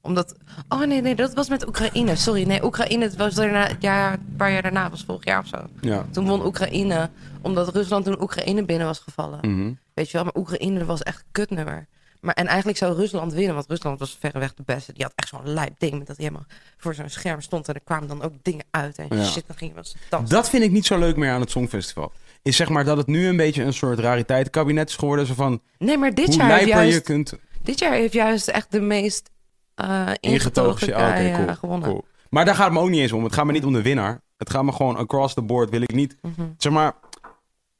[0.00, 0.36] Omdat...
[0.68, 1.14] Oh, nee, nee.
[1.14, 2.16] Dat was met Oekraïne.
[2.16, 2.42] Sorry.
[2.46, 4.90] Nee, Oekraïne het was daarna, het jaar, een paar jaar daarna.
[4.90, 5.58] was vorig jaar of zo.
[5.80, 6.06] Ja.
[6.10, 7.10] Toen won Oekraïne.
[7.42, 9.38] Omdat Rusland toen Oekraïne binnen was gevallen.
[9.42, 9.72] Mhm.
[9.94, 10.24] Weet je wel?
[10.24, 11.88] Maar Oekraïne was echt een kutnummer.
[12.26, 13.54] Maar, en eigenlijk zou Rusland winnen.
[13.54, 14.92] Want Rusland was verreweg de beste.
[14.92, 15.98] Die had echt zo'n lijp ding.
[15.98, 16.46] Met dat hij helemaal
[16.76, 17.68] voor zo'n scherm stond.
[17.68, 18.98] En er kwamen dan ook dingen uit.
[18.98, 19.24] En Ja.
[19.24, 20.24] shit, dan ging je wel.
[20.28, 22.12] Dat vind ik niet zo leuk meer aan het Songfestival.
[22.42, 25.26] Is zeg maar dat het nu een beetje een soort rariteitenkabinet is geworden.
[25.26, 28.70] Zo van Nee, maar dit jaar, heeft je juist, kunt dit jaar heeft juist echt
[28.72, 29.30] de meest
[29.74, 30.78] eh ingetogen.
[30.86, 30.94] shit.
[30.94, 31.88] Ah, Oké, guy, eh, cool, gewonnen.
[31.88, 32.04] cool.
[32.30, 33.24] Maar daar gaat het me ook niet eens om.
[33.24, 34.20] Het gaat me niet om de winnaar.
[34.36, 35.70] Het gaat me gewoon across the board.
[35.70, 36.42] Wil ik niet Mhm.
[36.58, 36.94] zeg maar,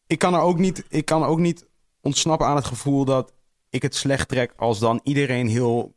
[0.07, 1.67] ik kan er ook niet, ik kan ook niet
[2.01, 3.33] ontsnappen aan het gevoel dat
[3.71, 5.95] ik het slecht trek als dan iedereen heel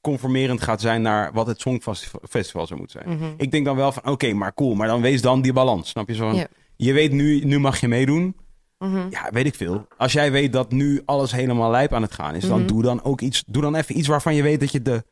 [0.00, 3.16] conformerend gaat zijn naar wat het Songfestival zou moeten zijn.
[3.18, 3.32] Mhm.
[3.36, 5.88] Ik denk dan wel van, oké, maar cool, maar dan wees dan die balans.
[5.88, 6.30] Snap je zo?
[6.30, 6.46] van.
[6.76, 8.36] Je weet nu, nu mag je meedoen.
[8.78, 9.06] Mhm.
[9.10, 9.86] Ja, weet ik veel.
[9.96, 12.66] Als jij weet dat nu alles helemaal lijp aan het gaan is, dan Mhm.
[12.68, 15.04] doe dan ook iets, doe dan even iets waarvan je weet dat je de,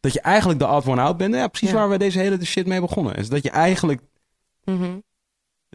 [0.00, 1.34] dat je eigenlijk de odd one out bent.
[1.34, 1.74] Ja, precies Ja.
[1.74, 3.14] waar we deze hele shit mee begonnen.
[3.14, 4.00] Is dat je eigenlijk.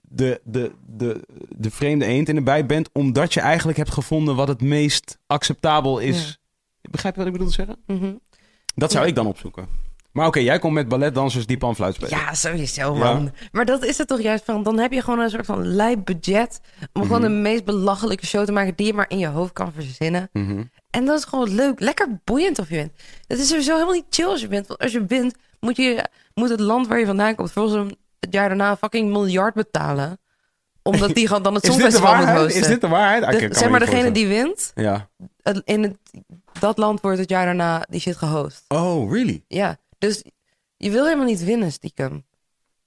[0.10, 4.36] De, de, de, de vreemde eend in de bij bent, omdat je eigenlijk hebt gevonden
[4.36, 6.40] wat het meest acceptabel is.
[6.82, 7.77] Begrijp je wat ik bedoel te zeggen?
[7.88, 8.14] Mhm.
[8.76, 9.10] Dat zou Ja.
[9.10, 9.68] ik dan opzoeken.
[10.11, 12.18] Maar oké, jij komt met balletdansers die panfluit spelen.
[12.18, 13.32] Ja, sowieso, man.
[13.52, 14.64] Maar dat is het toch juist van.
[14.64, 16.60] Dan heb je gewoon een soort van lijp budget.
[16.94, 17.30] Om gewoon Mhm.
[17.30, 20.30] de meest belachelijke show te maken die je maar in je hoofd kan verzinnen.
[20.34, 20.64] Mhm.
[20.90, 21.80] En dat is gewoon leuk.
[21.80, 22.91] Lekker boeiend of je bent.
[23.27, 24.68] Het is sowieso helemaal niet chill als je bent.
[24.68, 27.52] Want als je wint, moet, je, moet het land waar je vandaan komt...
[27.52, 27.90] volgens hem
[28.26, 30.19] het jaar daarna een fucking miljard betalen.
[30.84, 32.61] Omdat die gewoon dan het Songfestival moet hosten.
[32.61, 33.39] Is dit de waarheid?
[33.39, 35.10] De- zeg maar, degene die wint, Ja.
[35.64, 35.97] in het,
[36.60, 38.64] dat land wordt het jaar daarna die shit gehost.
[38.68, 39.43] Oh, really?
[39.47, 40.23] Ja, dus
[40.77, 42.26] je wil helemaal niet winnen, stiekem.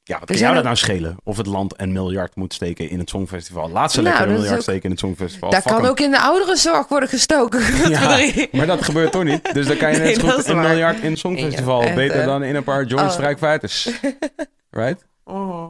[0.02, 1.16] Ja, wat kan jou dat nou schelen?
[1.24, 3.70] Of het land een miljard moet steken in het Songfestival.
[3.70, 5.50] Laat ze Nou, lekker een miljard ook- steken in het Songfestival.
[5.50, 5.88] Daar Fuck kan em.
[5.90, 7.60] ook in de ouderenzorg worden gestoken.
[7.90, 8.18] Ja,
[8.52, 9.54] maar dat gebeurt toch niet?
[9.54, 10.68] Dus dan kan je net Nee, goed een waar.
[10.68, 11.82] miljard in het Songfestival.
[11.84, 13.44] Ja, Beter dan in een paar joint Oh.
[14.70, 15.04] Right?
[15.28, 15.68] Oh.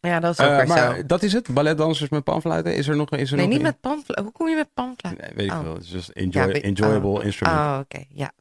[0.00, 1.06] Ja, dat is ook weer maar zo.
[1.06, 1.48] dat is het?
[1.54, 2.74] Balletdansers met panfluiten?
[2.76, 4.20] Is er nog, is er Nee, nog niet een- met panfluit.
[4.20, 5.18] Hoe kom je met panfluit?
[5.20, 5.60] Nee, weet ik Oh.
[5.62, 5.74] veel.
[5.74, 7.24] Het is just enjoy, Ja, weet- enjoyable oh.
[7.24, 7.58] instrument.
[7.58, 8.32] Oh, oké, ja.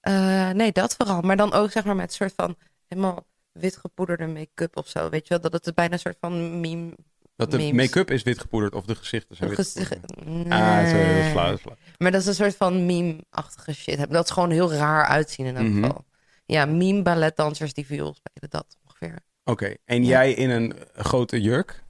[0.00, 1.20] Eh, nee, dat vooral.
[1.20, 2.56] Maar dan ook zeg maar met een soort van
[2.86, 5.08] helemaal wit gepoederde make-up of zo.
[5.08, 6.94] Weet je wel, dat het bijna een soort van meme
[7.36, 10.26] Dat de make-up is wit gepoederd of de gezichten zijn wit gepoederd.
[10.26, 10.52] Nee.
[10.52, 11.76] Ah, sorry, dat is flauw, dat is flauw.
[11.98, 14.10] Maar dat is een soort van meme-achtige shit.
[14.10, 15.82] Dat is gewoon heel raar uitzien in elk Mhm.
[15.82, 16.04] geval.
[16.46, 19.18] Ja, meme balletdansers die viool spelen, dat ongeveer.
[19.44, 20.08] Oké, en Ja.
[20.08, 21.82] jij in een grote jurk?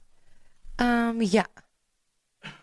[0.75, 1.47] Ehm, ja.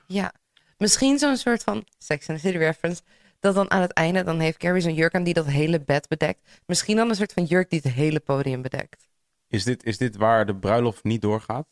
[0.07, 0.33] Ja.
[0.77, 3.03] Misschien zo'n soort van Sex and the City reference.
[3.41, 6.09] Dat dan aan het einde, dan heeft Carrie zo'n jurk aan die dat hele bed
[6.09, 6.61] bedekt.
[6.67, 9.09] Misschien dan een soort van jurk die het hele podium bedekt.
[9.49, 11.67] Is dit, is dit waar de bruiloft niet doorgaat?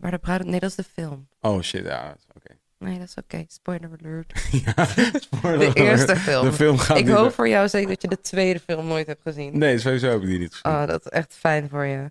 [0.00, 0.44] Maar de bruid...
[0.44, 1.28] Nee, dat is de film.
[1.40, 2.58] Oh shit, ja, oké.
[2.82, 3.44] Nee, dat is oké.
[3.48, 4.32] Spoiler alert.
[4.64, 4.86] Ja,
[5.20, 6.44] spoiler De eerste film.
[6.44, 9.22] De film gaat Ik hoop voor jou zeker dat je de tweede film nooit hebt
[9.22, 9.58] gezien.
[9.58, 10.78] Nee, sowieso heb ik die niet gezien.
[10.78, 12.10] Oh, dat is echt fijn voor je.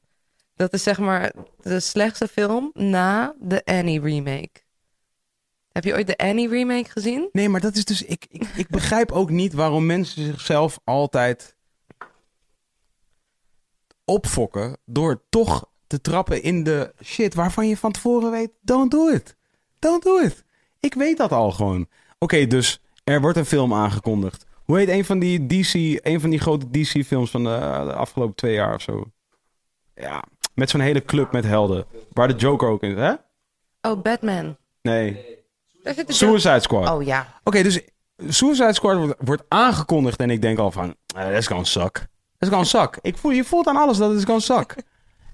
[0.55, 1.31] Dat is zeg maar
[1.61, 4.61] de slechtste film na de Annie remake.
[5.71, 7.29] Heb je ooit de Annie remake gezien?
[7.31, 8.03] Nee, maar dat is dus.
[8.03, 11.55] Ik, ik, ik begrijp ook niet waarom mensen zichzelf altijd
[14.05, 19.07] opfokken door toch te trappen in de shit waarvan je van tevoren weet: don't do
[19.07, 19.35] it.
[19.79, 20.43] Don't do it.
[20.81, 21.87] Ik weet dat al gewoon.
[22.19, 24.45] Oké, dus er wordt een film aangekondigd.
[24.65, 25.73] Hoe heet een van die DC,
[26.05, 29.03] een van die grote DC-films van de, de afgelopen twee jaar of zo?
[29.95, 31.85] Ja, met zo'n hele club met helden.
[32.11, 33.13] Waar de Joker ook in is, hè?
[33.89, 34.57] Oh, Batman.
[34.81, 35.25] Nee.
[36.07, 36.89] Suicide Squad.
[36.89, 37.39] Oh ja.
[37.43, 37.81] Oké, dus
[38.27, 41.93] Suicide Squad wordt, wordt aangekondigd en ik denk al van, eh, dat is gewoon zak.
[41.93, 42.09] Dat
[42.39, 42.97] is gewoon zak.
[43.01, 44.75] Ik voel, je voelt aan alles dat het is gewoon zak.
[44.75, 44.85] Het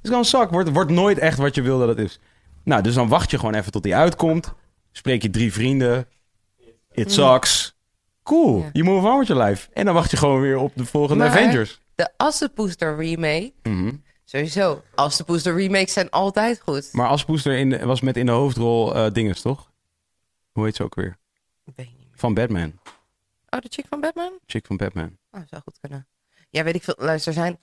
[0.01, 0.51] is gewoon zak.
[0.51, 2.19] Wordt, wordt nooit echt wat je wil dat het is.
[2.63, 4.53] Nou, dus dan wacht je gewoon even tot die uitkomt.
[4.97, 6.07] Spreek je drie vrienden.
[6.91, 7.75] It sucks.
[8.23, 8.59] Cool.
[8.59, 8.69] Ja.
[8.73, 9.69] You move on with your life.
[9.73, 11.81] En dan wacht je gewoon weer op de volgende Maar- Avengers.
[11.95, 13.53] De Assepoester remake.
[13.63, 13.91] Mhm.
[14.25, 14.83] Sowieso.
[14.95, 16.89] Assepoester remakes zijn altijd goed.
[16.93, 19.71] Maar in de- was met in de hoofdrol eh dinges, toch?
[20.51, 21.17] Hoe heet ze ook weer?
[21.65, 22.07] Ik weet niet meer.
[22.15, 22.73] Van Batman.
[23.49, 24.31] Oh, de chick van Batman?
[24.45, 25.17] Chick van Batman.
[25.31, 26.07] Oh, zou goed kunnen.
[26.49, 26.95] Ja, weet ik veel.
[26.97, 27.59] Luister, er zijn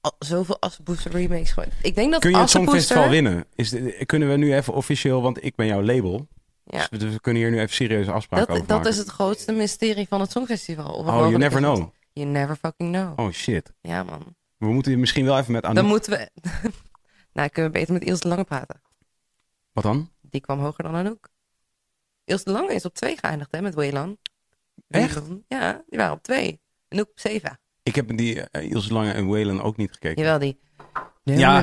[0.00, 1.50] al zoveel Assepoester remakes.
[1.52, 2.80] gewoon- Ik denk dat Kun je het Assepoester...
[2.80, 3.44] Songfestival winnen?
[3.54, 3.74] Is
[4.06, 6.28] kunnen we nu even officieel, want ik ben jouw label.
[6.70, 6.86] Ja.
[6.90, 8.92] Dus, dus we kunnen hier nu even serieuze afspraken Dat, over dat maken.
[8.92, 10.92] is het grootste mysterie van het Songfestival.
[10.94, 11.90] Of Oh, you never know.
[12.12, 13.18] You never fucking know.
[13.18, 13.72] Oh shit.
[13.80, 14.34] Ja, man.
[14.56, 15.76] We moeten misschien wel even met Anouk...
[15.76, 16.30] Dan moeten we...
[17.32, 18.82] nou, kunnen we beter met Ilse de Lange praten.
[19.72, 20.10] Wat dan?
[20.20, 21.28] Die kwam hoger dan Anouk.
[22.24, 24.18] Ilse de Lange is op twee geëindigd, hè, met Wayland.
[24.88, 25.20] Echt?
[25.48, 26.60] Ja, die waren op twee.
[26.88, 27.60] Anouk op zeven.
[27.82, 30.22] Ik heb die uh, Ilse Lange en Waylon ook niet gekeken.
[30.22, 30.60] Jawel, die...
[31.38, 31.62] Ja.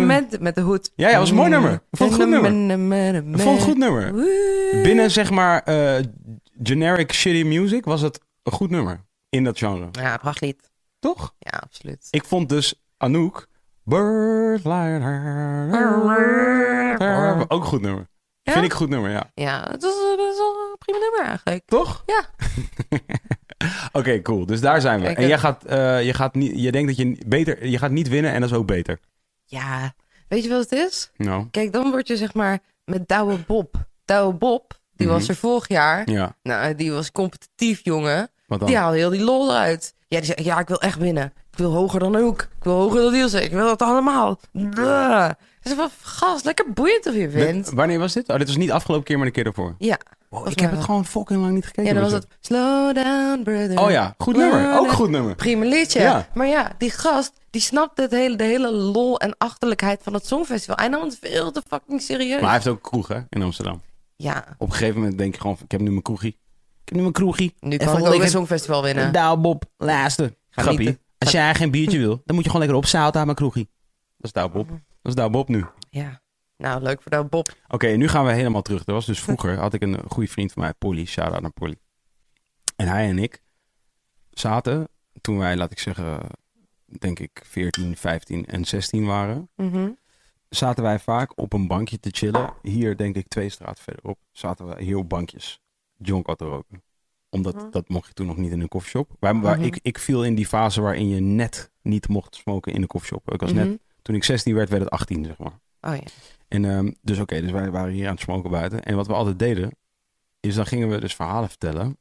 [0.00, 0.92] Met, met de hoed.
[0.96, 1.72] Ja, ja, was een mooi nummer.
[1.72, 3.14] Ik vond het een goed nummer.
[3.16, 4.12] Ik vond het een goed nummer.
[4.82, 6.04] Binnen zeg maar eh,
[6.62, 9.04] generic shitty music was het een goed nummer.
[9.28, 9.88] In dat genre.
[9.92, 10.70] Ja, prachtlied.
[10.98, 11.34] Toch?
[11.38, 12.08] Ja, absoluut.
[12.10, 13.48] Ik vond dus Anouk...
[13.86, 14.66] Bird
[17.48, 18.08] Ook een goed nummer.
[18.42, 18.52] Ja?
[18.52, 19.30] Vind ik een goed nummer, ja.
[19.34, 21.62] Ja, het was best wel een prima nummer eigenlijk.
[21.66, 22.02] Toch?
[22.06, 22.24] Ja.
[23.92, 24.46] Oké, cool.
[24.46, 25.06] Dus daar zijn we.
[25.06, 28.08] En jij gaat, eh, je gaat niet, je denkt dat je beter, je gaat niet
[28.08, 28.98] winnen en dat is ook beter.
[29.44, 29.94] Ja,
[30.28, 31.10] weet je wat het is?
[31.50, 33.74] Kijk, dan word je zeg maar met Douwe Bob.
[34.04, 35.30] Douwe Bob, die was Mhm.
[35.30, 36.10] er vorig jaar.
[36.10, 36.36] ja.
[36.42, 38.28] Nou, die was competitief, jongen.
[38.46, 38.68] Wat dan?
[38.68, 39.94] Die haalde heel die lol eruit.
[40.08, 41.32] Ja, die zei, ja, ik wil echt winnen.
[41.50, 42.40] Ik wil hoger dan ook.
[42.42, 43.42] Ik wil hoger dan Ilse.
[43.44, 44.40] Ik wil dat allemaal.
[44.52, 45.30] Blah.
[45.66, 47.70] Zei van, gast, lekker boeiend of je wint.
[47.70, 48.28] wanneer was dit?
[48.28, 49.74] Oh, dit was niet afgelopen keer, maar de keer daarvoor.
[49.78, 49.98] Ja.
[50.30, 51.84] Oh, ik heb het gewoon fucking lang niet gekeken.
[51.84, 53.78] Ja, dan was het Slow Down Brother.
[53.78, 54.78] Oh ja, goed nummer.
[54.78, 55.34] Ook goed nummer.
[55.34, 56.00] Prima liedje.
[56.00, 56.28] Ja.
[56.34, 60.26] Maar ja, die gast, die snapt het hele, de hele lol en achterlijkheid van het
[60.26, 60.76] Songfestival.
[60.76, 62.40] Hij nam het veel te fucking serieus.
[62.40, 63.80] Maar hij heeft ook kroeg, hè, in Amsterdam.
[64.16, 66.30] Ja, Op een gegeven moment denk je gewoon, ik heb nu mijn kroegie.
[66.82, 67.54] Ik heb nu mijn kroegie.
[67.60, 69.12] nu Even kan ik ook een Songfestival winnen.
[69.12, 70.36] Douw Bob, laatste.
[70.50, 70.98] Grappie.
[71.18, 73.68] Als jij geen biertje wil, dan moet je gewoon lekker opzouten aan mijn kroegie.
[74.16, 74.68] Dat is Douw Bob.
[75.06, 75.64] Dat is Douw Bob nu.
[75.90, 76.20] Ja.
[76.56, 77.48] Nou, leuk voor jou, Bob.
[77.68, 78.86] Oké, nu gaan we helemaal terug.
[78.86, 81.04] Er was dus vroeger, had ik een goede vriend van mij, Polly.
[81.04, 81.76] Shout-out naar Polly.
[82.76, 83.42] En hij en ik
[84.30, 84.88] zaten,
[85.20, 86.20] toen wij, laat ik zeggen,
[86.98, 89.90] denk ik 14, 15 en 16 waren, Mhm.
[90.48, 92.52] zaten wij vaak op een bankje te chillen.
[92.62, 95.60] Hier, denk ik, twee straten verderop, zaten we op bankjes.
[95.96, 96.82] Jonk te roken.
[97.30, 97.70] Omdat, Mhm.
[97.70, 99.10] dat mocht je toen nog niet in een koffieshop.
[99.18, 99.66] Waar, waar Mhm.
[99.66, 103.32] ik, ik viel in die fase waarin je net niet mocht smoken in de koffieshop.
[103.32, 103.78] Ik was net.
[104.06, 105.58] Toen ik 16 werd, werd het 18, zeg maar.
[105.80, 106.02] Oh ja.
[106.48, 108.82] En ehm, dus oké, dus wij waren hier aan het smoken buiten.
[108.82, 109.70] En wat we altijd deden,
[110.40, 111.98] is dan gingen we dus verhalen vertellen.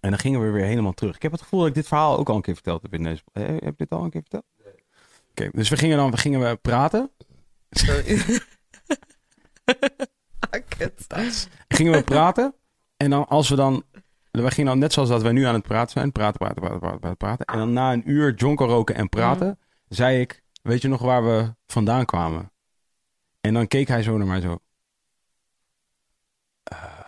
[0.00, 1.16] En dan gingen we weer helemaal terug.
[1.16, 3.02] Ik heb het gevoel dat ik dit verhaal ook al een keer verteld heb in
[3.02, 3.22] deze...
[3.32, 4.44] Heb ik dit al een keer verteld?
[5.30, 7.10] Oké, dus we gingen dan we gingen we praten.
[7.70, 8.18] Sorry.
[11.68, 12.54] Gingen we praten.
[12.96, 13.84] En dan als we dan...
[14.30, 16.12] We gingen dan net zoals dat wij nu aan het praten zijn.
[16.12, 17.16] Praten, praten, praten, praten, praten.
[17.16, 17.46] praten.
[17.46, 19.58] En dan na een uur jonko roken en praten...
[19.88, 22.52] zei ik, weet je nog waar we vandaan kwamen?
[23.40, 24.58] En dan keek hij zo naar mij zo.
[26.62, 26.98] "Eh,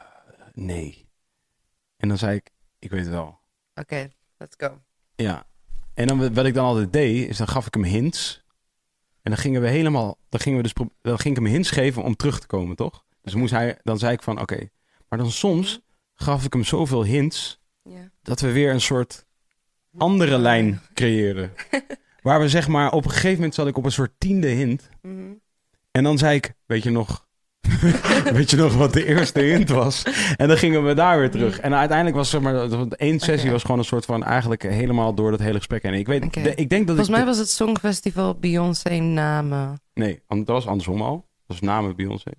[0.52, 1.08] nee.
[1.96, 3.38] En dan zei ik, ik weet het wel.
[3.74, 4.80] Oké, let's go.
[5.14, 5.46] Ja.
[5.94, 8.42] En dan wat ik dan altijd deed, is dan gaf ik hem hints.
[9.22, 12.02] En dan gingen we helemaal, dan gingen we dus, dan ging ik hem hints geven
[12.02, 13.04] om terug te komen, toch?
[13.22, 14.68] Dus moest hij, dan zei ik van, oké.
[15.08, 15.80] Maar dan soms
[16.14, 18.10] gaf ik hem zoveel hints Ja.
[18.22, 19.26] dat we weer een soort
[19.96, 21.52] andere lijn creëerden.
[22.22, 24.88] Waar we zeg maar, op een gegeven moment zat ik op een soort tiende hint.
[25.02, 25.32] Mhm.
[25.90, 27.26] En dan zei ik, weet je nog,
[28.32, 30.02] weet je nog wat de eerste hint was?
[30.36, 31.60] En dan gingen we daar weer terug.
[31.60, 35.30] En uiteindelijk was zeg maar, één sessie was gewoon een soort van eigenlijk helemaal door
[35.30, 35.94] dat hele gesprek heen.
[35.94, 37.14] Ik weet, de- ik denk dat Volgens ik...
[37.14, 39.80] mij was het Songfestival Beyoncé namen.
[39.94, 41.14] Nee, dat was andersom al.
[41.16, 42.30] Dat was namen Beyoncé.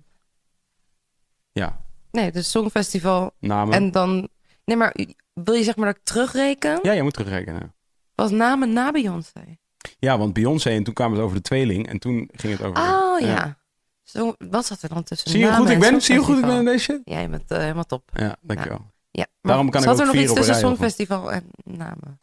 [1.52, 1.80] Ja,
[2.10, 3.30] Nee, dus Songfestival.
[3.40, 3.74] namen.
[3.74, 4.28] En dan.
[4.64, 4.96] Nee, maar
[5.32, 6.78] wil je zeg maar dat ik terugreken?
[6.82, 7.74] Ja, je moet terugrekenen.
[8.14, 9.58] Was namen na Beyoncé?
[9.98, 12.82] Ja, want Beyoncé en toen kwamen we over de tweeling en toen ging het over...
[12.82, 13.58] Oh ja.
[14.02, 15.30] Zo, wat zat er dan tussen?
[15.30, 16.02] Zie je hoe goed ik en ben?
[16.02, 17.00] Zie je hoe goed ik ben in deze shit?
[17.04, 18.10] Ja, je bent eh, helemaal top.
[18.14, 18.90] Ja, dankjewel.
[19.10, 19.26] Ja.
[19.42, 22.18] Daarom kan ik zat ook er nog iets tussen Songfestival en namen?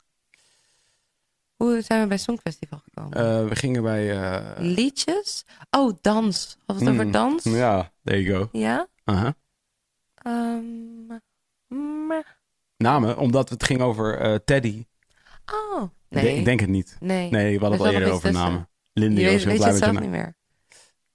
[1.55, 3.17] Hoe zijn we bij Songfestival gekomen?
[3.17, 4.21] Eh, we gingen bij...
[4.21, 5.45] eh, Liedjes?
[5.69, 6.57] Oh, dans.
[6.65, 7.43] Had het over mm, dans?
[7.43, 8.49] Ja, there you go.
[8.51, 8.87] Ja?
[9.03, 9.35] Aha.
[10.15, 10.61] Ehm,
[11.67, 12.23] mm,
[12.77, 14.85] Namen, omdat het ging over Teddy.
[15.45, 16.23] oh, Ik nee.
[16.23, 16.97] denk- Ik denk het niet.
[16.99, 17.29] nee.
[17.29, 18.45] Nee, we hadden het al eerder over tussen.
[18.49, 18.69] namen.
[18.93, 20.35] Lindy Je weet, weet je blij het zelf niet meer.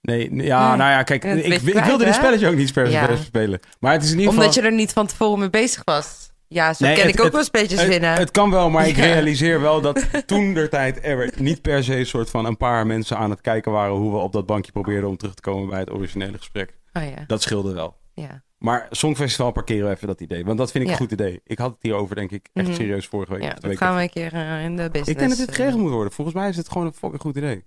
[0.01, 0.77] Nee, ja, Nee.
[0.77, 2.13] nou ja, kijk, ik, wilde hè?
[2.13, 3.05] spelletje ook niet per Ja.
[3.05, 3.59] per spelen.
[3.79, 4.63] Maar het is in ieder Omdat geval...
[4.63, 6.31] je er niet van tevoren mee bezig was.
[6.47, 8.13] Ja, zo Nee, ken het- ik ook het- wel spelletjes Het, winnen.
[8.13, 9.03] het kan wel, maar ik Ja.
[9.03, 12.85] realiseer wel dat toen der tijd er niet per se een soort van een paar
[12.87, 15.69] mensen aan het kijken waren hoe we op dat bankje probeerden om terug te komen
[15.69, 16.77] bij het originele gesprek.
[16.93, 17.95] oh ja, Dat scheelde wel.
[18.13, 18.43] ja.
[18.63, 20.45] Maar Songfestival parkeren we even dat idee.
[20.45, 20.95] Want dat vind ik Ja.
[20.95, 21.41] een goed idee.
[21.45, 22.75] Ik had het hierover denk ik echt Mhm.
[22.75, 23.41] serieus vorige week.
[23.43, 25.09] ja dat week gaan we een keer eh, in de business.
[25.09, 26.13] Ik denk dat dit eh, geregeld moet worden.
[26.13, 27.63] Volgens mij is het gewoon een fucking goed idee.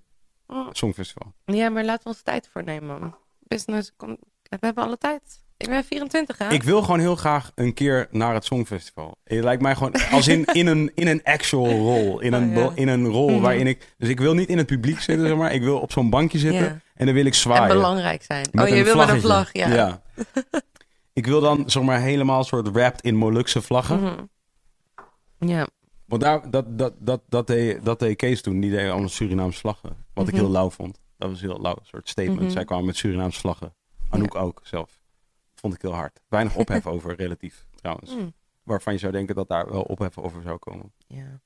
[0.47, 0.67] oh.
[0.67, 1.33] Het Songfestival.
[1.45, 3.15] Ja, maar laten we ons tijd voor nemen.
[3.41, 5.23] Business, kom, we hebben alle tijd.
[5.57, 6.49] Ik ben 24, hè?
[6.51, 9.17] Ik wil gewoon heel graag een keer naar het Songfestival.
[9.25, 12.21] Het lijkt mij gewoon als in, in, een, in een actual rol.
[12.21, 12.71] In een, Oh, ja.
[12.75, 13.41] in een rol Mhm.
[13.41, 13.95] waarin ik...
[13.99, 15.53] Dus ik wil niet in het publiek zitten, zeg maar.
[15.53, 17.63] Ik wil op zo'n bankje zitten en dan wil ik zwaaien.
[17.69, 18.47] En belangrijk zijn.
[18.53, 20.01] Met oh, je wil met een vlag, ja.
[21.17, 24.01] ik wil dan, zeg maar, helemaal soort wrapped in Molukse vlaggen.
[24.03, 24.25] Mhm.
[25.51, 25.67] Ja,
[26.05, 28.61] Want daar, dat, dat, dat, dat, deed, dat deed Kees toen.
[28.61, 29.97] Die deed allemaal Surinaamse vlaggen.
[30.15, 30.43] Wat ik Mhm.
[30.43, 31.01] heel lauw vond.
[31.19, 31.77] Dat was heel lauw.
[31.79, 32.41] Een soort statement.
[32.41, 32.51] Mhm.
[32.51, 33.75] Zij kwamen met Surinaamse vlaggen.
[34.11, 35.01] Anouk ook zelf.
[35.55, 36.21] Vond ik heel hard.
[36.29, 38.15] Weinig ophef over, relatief trouwens.
[38.15, 38.33] Mm.
[38.63, 40.93] Waarvan je zou denken dat daar wel ophef over zou komen.
[41.07, 41.41] ja.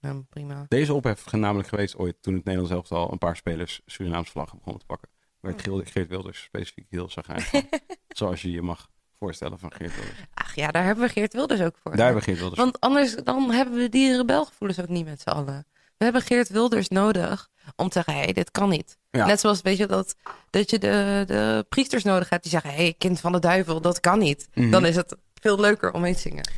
[0.00, 0.64] Nou, prima.
[0.68, 4.30] Deze ophef is namelijk geweest ooit toen het Nederlands zelfs al een paar spelers Surinaamse
[4.32, 5.08] vlaggen begonnen te pakken.
[5.46, 7.62] Werd Geert, Geert Wilders specifiek heel van.
[8.08, 10.18] Zoals je je mag voorstellen van Geert Wilders.
[10.34, 11.96] Ach ja, daar hebben we Geert Wilders ook voor.
[11.96, 15.20] Daar hebben we Geert Wilders Want anders dan hebben we die rebelgevoelens ook niet met
[15.20, 15.66] z'n allen.
[15.96, 18.98] We hebben Geert Wilders nodig om te zeggen, hé, hey, dit kan niet.
[19.10, 19.26] Ja.
[19.26, 20.16] Net zoals, weet je, dat,
[20.50, 23.80] dat je de, de priesters nodig hebt die zeggen, hé, hey, kind van de duivel,
[23.80, 24.48] dat kan niet.
[24.54, 24.70] Mhm.
[24.70, 26.48] Dan is het veel leuker om mee te zingen.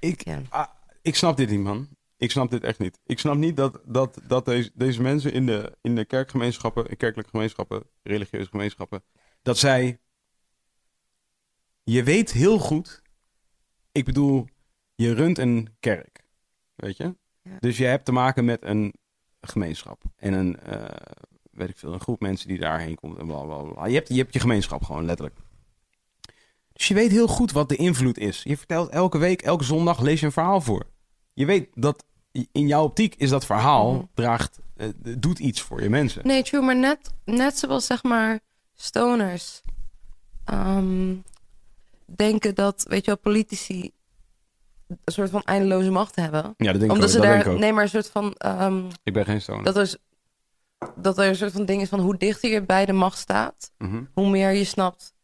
[0.00, 0.42] Ik, Ja.
[0.48, 0.66] ah,
[1.02, 1.88] ik snap dit niet, man.
[2.22, 2.98] Ik snap dit echt niet.
[3.06, 6.96] Ik snap niet dat, dat, dat deze, deze mensen in de, in de kerkgemeenschappen, in
[6.96, 9.02] kerkelijke gemeenschappen, religieuze gemeenschappen,
[9.42, 10.00] dat zij.
[11.82, 13.02] Je weet heel goed.
[13.92, 14.46] Ik bedoel,
[14.94, 16.26] je runt een kerk.
[16.74, 17.16] Weet je?
[17.42, 17.56] Ja.
[17.58, 18.94] Dus je hebt te maken met een
[19.40, 20.02] gemeenschap.
[20.16, 21.14] En een, eh,
[21.50, 23.18] weet ik veel, een groep mensen die daarheen komt.
[23.18, 23.86] En bla, bla, bla.
[23.86, 25.36] Je, hebt, je hebt je gemeenschap gewoon, letterlijk.
[26.72, 28.42] Dus je weet heel goed wat de invloed is.
[28.42, 30.90] Je vertelt elke week, elke zondag lees je een verhaal voor.
[31.34, 34.04] Je weet dat in jouw optiek is dat verhaal Mhm.
[34.14, 34.88] draagt, eh,
[35.18, 36.26] doet iets voor je mensen.
[36.26, 38.40] Nee, true, maar net, net zoals zeg maar
[38.74, 39.62] stoners
[40.44, 41.14] ehm,
[42.06, 43.90] denken dat, weet je wel, politici
[44.88, 46.42] een soort van eindeloze macht hebben.
[46.42, 47.10] Ja, dat denk ik Omdat ook.
[47.10, 49.64] ze ik daar, nee, maar een soort van, ehm, Ik ben geen stoner.
[49.64, 49.96] dat, er,
[50.96, 53.70] dat er een soort van ding is van hoe dichter je bij de macht staat,
[53.78, 54.02] Mhm.
[54.14, 55.14] hoe meer je snapt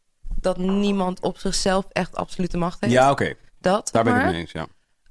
[0.41, 2.93] dat niemand op zichzelf echt absolute macht heeft.
[2.93, 3.35] Ja, oké.
[3.61, 4.67] dat, Daar ben ik mee eens, ja.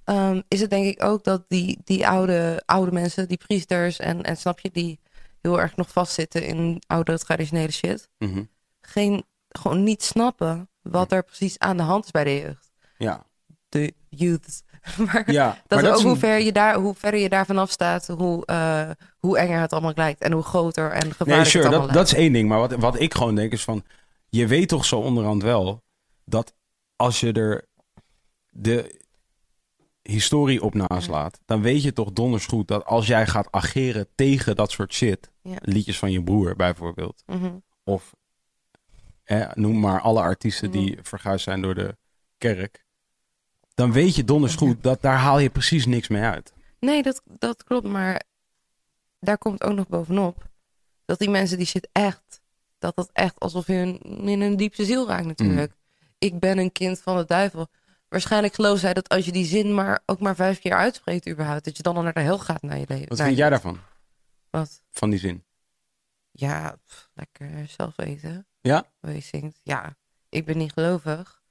[0.07, 4.23] Ehm, is het denk ik ook dat die, die oude, oude mensen, die priesters en,
[4.23, 4.99] en snap je, die
[5.41, 8.43] heel erg nog vastzitten in oude traditionele shit, Mhm.
[8.81, 12.71] geen, gewoon niet snappen wat er precies aan de hand is bij de jeugd.
[12.97, 13.25] Ja.
[13.69, 14.63] De youths.
[15.11, 15.61] maar ja.
[15.67, 18.89] dat, maar ook hoe, ver je daar, hoe verder je daar vanaf staat, hoe, eh,
[19.17, 20.21] hoe enger het allemaal lijkt.
[20.21, 22.49] En hoe groter en gevaarlijker Nee, sure, het allemaal dat, dat is één ding.
[22.49, 23.83] Maar wat, wat ik gewoon denk is van...
[24.29, 25.83] Je weet toch zo onderhand wel...
[26.25, 26.53] dat
[26.95, 27.65] als je er
[28.49, 29.05] de
[30.11, 31.39] historie op naslaat...
[31.45, 35.31] dan weet je toch donders goed dat als jij gaat ageren tegen dat soort shit...
[35.41, 35.55] Ja.
[35.61, 37.23] liedjes van je broer bijvoorbeeld...
[37.25, 37.55] Mhm.
[37.83, 38.13] of
[39.23, 41.03] eh, noem maar alle artiesten die Mhm.
[41.03, 41.97] verguisd zijn door de
[42.37, 42.85] kerk...
[43.73, 46.53] dan weet je donders goed dat daar haal je precies niks mee uit.
[46.79, 47.87] Nee, dat, dat klopt.
[47.87, 48.21] Maar
[49.19, 50.49] daar komt ook nog bovenop
[51.05, 52.41] dat die mensen die shit echt,
[52.79, 55.71] dat dat echt alsof je hun, in hun diepste ziel raakt natuurlijk.
[55.71, 55.75] Mm.
[56.17, 57.67] Ik ben een kind van de duivel.
[58.09, 61.65] Waarschijnlijk geloof zij dat als je die zin maar ook maar vijf keer uitspreekt überhaupt,
[61.65, 63.07] dat je dan al naar de hel gaat naar je leven.
[63.07, 63.79] Wat vind jij daarvan?
[64.49, 64.81] Wat?
[64.91, 65.43] Van die zin.
[66.31, 66.77] Ja,
[67.13, 68.47] lekker zelf weten.
[68.61, 68.85] Ja?
[68.99, 69.59] Hoe je zingt.
[69.63, 69.95] Ja,
[70.29, 71.41] ik ben niet gelovig.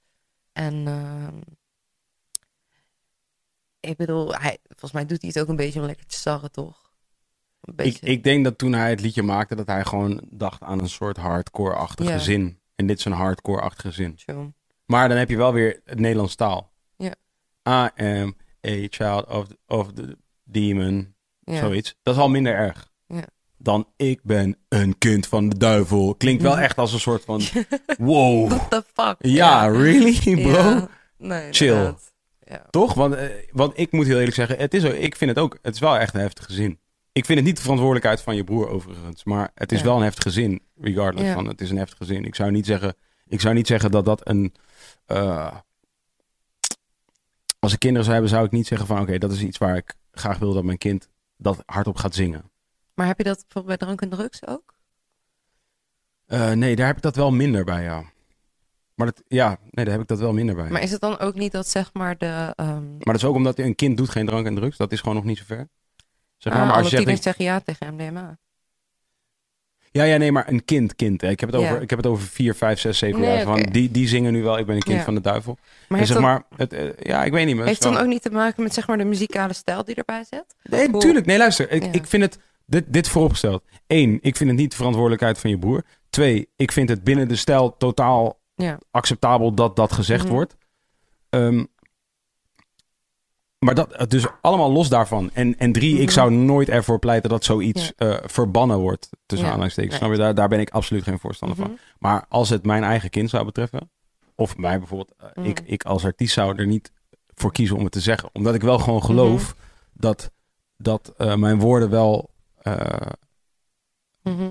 [0.52, 1.28] En uh,
[3.80, 6.52] ik bedoel, hij, volgens mij doet hij het ook een beetje om lekker te starren,
[6.52, 6.90] toch?
[7.76, 10.88] Ik, ik denk dat toen hij het liedje maakte, dat hij gewoon dacht aan een
[10.88, 12.60] soort hardcore-achtige zin.
[12.74, 14.18] En dit is een hardcore-achtige zin.
[14.86, 16.72] Maar dan heb je wel weer het Nederlands taal.
[16.96, 17.14] Ja.
[17.68, 18.36] I am
[18.66, 21.14] a child of, of the demon.
[21.44, 21.94] Zoiets.
[22.02, 22.90] Dat is al minder erg.
[23.06, 23.24] Ja.
[23.58, 26.14] Dan ik ben een kind van de duivel.
[26.14, 27.42] Klinkt wel echt als een soort van
[27.98, 28.48] wow.
[28.48, 29.16] What the fuck?
[29.18, 30.88] Ja, really bro?
[31.18, 31.94] Nee, Chill.
[32.44, 32.66] Ja.
[32.70, 32.94] Toch?
[32.94, 33.22] Want, uh,
[33.52, 35.98] want ik moet heel eerlijk zeggen, het is, ik vind het ook, het is wel
[35.98, 36.78] echt een heftige zin.
[37.12, 40.02] Ik vind het niet de verantwoordelijkheid van je broer overigens, maar het is wel een
[40.02, 42.24] heftige zin, regardless van het is een heftige zin.
[42.24, 42.94] Ik zou niet zeggen,
[43.26, 44.54] ik zou niet zeggen dat dat een,
[45.06, 45.56] uh,
[47.58, 49.76] als ik kinderen zou hebben, zou ik niet zeggen van oké, dat is iets waar
[49.76, 52.50] ik graag wil dat mijn kind dat hardop gaat zingen.
[52.94, 54.74] Maar heb je dat bijvoorbeeld bij drank en drugs ook?
[56.26, 58.04] Uh, nee, daar heb ik dat wel minder bij, ja.
[58.94, 60.70] Maar dat, ja, nee, daar heb ik dat wel minder bij.
[60.70, 62.52] Maar is het dan ook niet dat zeg maar de...
[62.56, 62.90] Um...
[62.90, 64.76] Maar dat is ook omdat een kind doet geen drank en drugs.
[64.76, 65.68] Dat is gewoon nog niet zo ver.
[66.36, 68.38] Zeg maar, ah, maar als je zegt, zeggen ja tegen MDMA.
[69.96, 71.20] Ja, ja, nee, maar een kind, kind.
[71.20, 71.28] Hè.
[71.28, 73.42] Ik heb het over, ik heb het over vier, vijf, zes, zeven jaar.
[73.42, 75.58] Van, die, die zingen nu wel, ik ben een kind van de duivel.
[75.88, 77.56] Maar en zeg maar, het, uh, ja, ik weet niet.
[77.56, 80.24] Heeft het dan ook niet te maken met zeg maar de muzikale stijl die erbij
[80.30, 80.44] zit?
[80.62, 81.26] Nee, natuurlijk.
[81.26, 81.70] Nee, luister.
[81.70, 83.62] Ik, ik vind het, dit, dit vooropgesteld.
[83.86, 85.84] Eén, ik vind het niet de verantwoordelijkheid van je broer.
[86.10, 88.78] Twee, ik vind het binnen de stijl totaal ja.
[88.90, 90.32] acceptabel dat dat gezegd mhm.
[90.32, 90.56] wordt.
[91.30, 91.68] Um,
[93.66, 95.30] maar dat, dus allemaal los daarvan.
[95.32, 96.10] En, en drie, ik mhm.
[96.10, 98.06] zou nooit ervoor pleiten dat zoiets ja.
[98.06, 99.08] uh, verbannen wordt.
[99.26, 99.52] Tussen ja.
[99.52, 100.00] aanhalingstekens.
[100.00, 100.16] Nee.
[100.16, 101.66] Daar, daar ben ik absoluut geen voorstander van.
[101.66, 101.76] Mhm.
[101.98, 103.90] Maar als het mijn eigen kind zou betreffen.
[104.34, 105.14] Of mij bijvoorbeeld.
[105.38, 106.92] Uh, ik, ik als artiest zou er niet
[107.34, 108.30] voor kiezen om het te zeggen.
[108.32, 109.56] Omdat ik wel gewoon geloof
[109.92, 110.30] dat,
[110.76, 112.34] dat uh, mijn woorden wel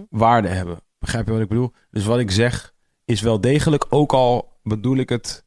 [0.09, 0.79] waarde hebben.
[0.99, 1.71] Begrijp je wat ik bedoel?
[1.91, 2.73] Dus wat ik zeg
[3.05, 3.85] is wel degelijk.
[3.89, 5.43] Ook al bedoel ik het...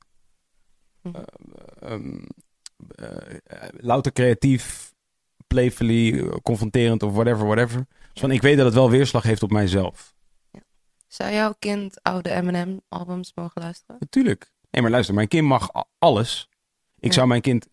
[1.03, 1.15] Um,
[1.83, 2.23] uh,
[3.71, 4.93] louter creatief,
[5.47, 7.87] playfully, confronterend of whatever, whatever.
[8.13, 10.15] Dus van, ik weet dat het wel weerslag heeft op mijzelf.
[10.51, 10.61] Ja.
[11.07, 13.97] Zou jouw kind oude Eminem-albums mogen luisteren?
[13.99, 14.53] Natuurlijk.
[14.71, 16.49] Nee, maar luister, mijn kind mag alles.
[17.01, 17.69] Ik zou mijn kind,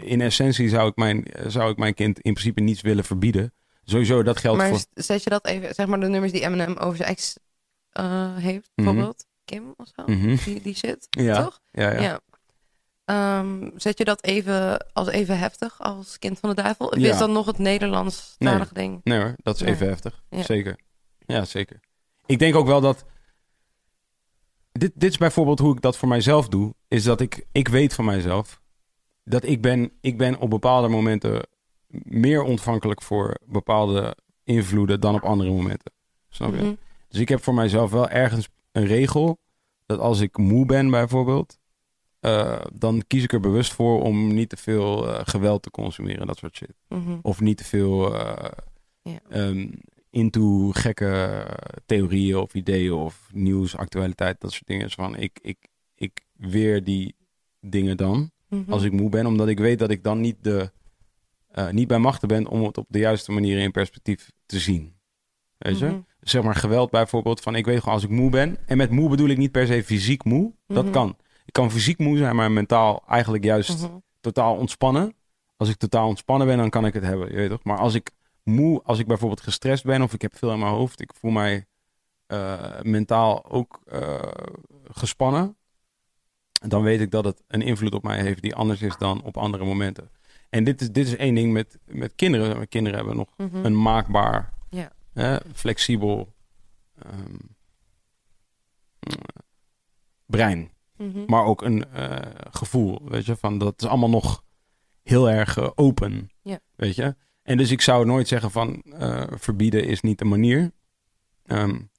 [0.00, 3.52] in essentie zou ik mijn, zou ik mijn kind in principe niets willen verbieden.
[3.84, 4.84] Sowieso, dat geldt maar voor...
[4.94, 7.36] zet je dat even, zeg maar de nummers die Eminem over zijn ex
[8.00, 8.84] uh, heeft, mhm.
[8.84, 9.26] bijvoorbeeld?
[9.44, 10.02] Kim of zo?
[10.06, 10.36] Mm -hmm.
[10.44, 11.42] die, die shit, ja.
[11.42, 11.60] toch?
[11.70, 12.00] Ja, ja.
[12.00, 12.20] ja.
[13.04, 16.86] Um, zet je dat even als even heftig als kind van de duivel?
[16.86, 18.60] Of is dat nog het Nederlands nee.
[18.72, 19.00] ding?
[19.04, 20.22] Nee hoor, dat is even heftig.
[20.30, 20.78] Zeker.
[21.26, 21.80] Ja, zeker.
[22.26, 23.04] Ik denk ook wel dat...
[24.72, 26.74] Dit, dit is bijvoorbeeld hoe ik dat voor mijzelf doe.
[26.88, 28.60] Is dat ik, ik weet van mijzelf
[29.24, 31.46] dat ik ben, ik ben op bepaalde momenten
[32.02, 35.92] meer ontvankelijk voor bepaalde invloeden dan op andere momenten.
[36.28, 36.62] Snap je?
[36.62, 36.74] Mhm.
[37.08, 39.38] Dus ik heb voor mijzelf wel ergens een regel
[39.86, 41.58] dat als ik moe ben bijvoorbeeld,
[42.22, 46.26] uh, dan kies ik er bewust voor om niet te veel uh, geweld te consumeren,
[46.26, 46.74] dat soort shit.
[46.88, 47.18] Mm -hmm.
[47.22, 48.44] Of niet te veel uh,
[49.02, 49.18] ja.
[49.30, 49.70] um,
[50.10, 51.46] into gekke
[51.86, 54.84] theorieën of ideeën of nieuws, actualiteit, dat soort dingen.
[54.84, 55.58] Dus van ik, ik,
[55.94, 57.14] ik weer die
[57.60, 58.72] dingen dan mm -hmm.
[58.72, 60.70] als ik moe ben, omdat ik weet dat ik dan niet, de,
[61.70, 64.94] niet bij machten ben om het op de juiste manier in perspectief te zien.
[65.58, 65.84] Weet je?
[65.84, 66.06] Mm -hmm.
[66.20, 69.08] Zeg maar geweld bijvoorbeeld, van ik weet gewoon als ik moe ben, en met moe
[69.08, 70.92] bedoel ik niet per se fysiek moe, dat Mhm.
[70.92, 71.16] kan.
[71.44, 73.96] Ik kan fysiek moe zijn, maar mentaal eigenlijk juist Mhm.
[74.20, 75.14] totaal ontspannen.
[75.56, 77.64] Als ik totaal ontspannen ben, dan kan ik het hebben, je weet toch?
[77.64, 78.10] Maar als ik
[78.42, 81.30] moe, als ik bijvoorbeeld gestrest ben of ik heb veel in mijn hoofd, ik voel
[81.30, 81.66] mij
[82.28, 84.18] uh, mentaal ook uh,
[84.84, 85.56] gespannen,
[86.66, 89.36] dan weet ik dat het een invloed op mij heeft die anders is dan op
[89.36, 90.10] andere momenten.
[90.50, 92.56] En dit is, dit is één ding met, met kinderen.
[92.56, 93.64] Mijn kinderen hebben nog Mhm.
[93.64, 94.52] een maakbaar,
[95.12, 96.32] hè, flexibel
[97.06, 97.56] um,
[100.26, 100.70] brein
[101.06, 101.24] Mhm.
[101.26, 102.16] maar ook een uh,
[102.50, 104.44] gevoel, weet je, van dat is allemaal nog
[105.02, 106.30] heel erg uh, open,
[106.76, 107.14] weet je.
[107.42, 110.72] En dus ik zou nooit zeggen van uh, verbieden is niet de manier,
[111.46, 111.90] um,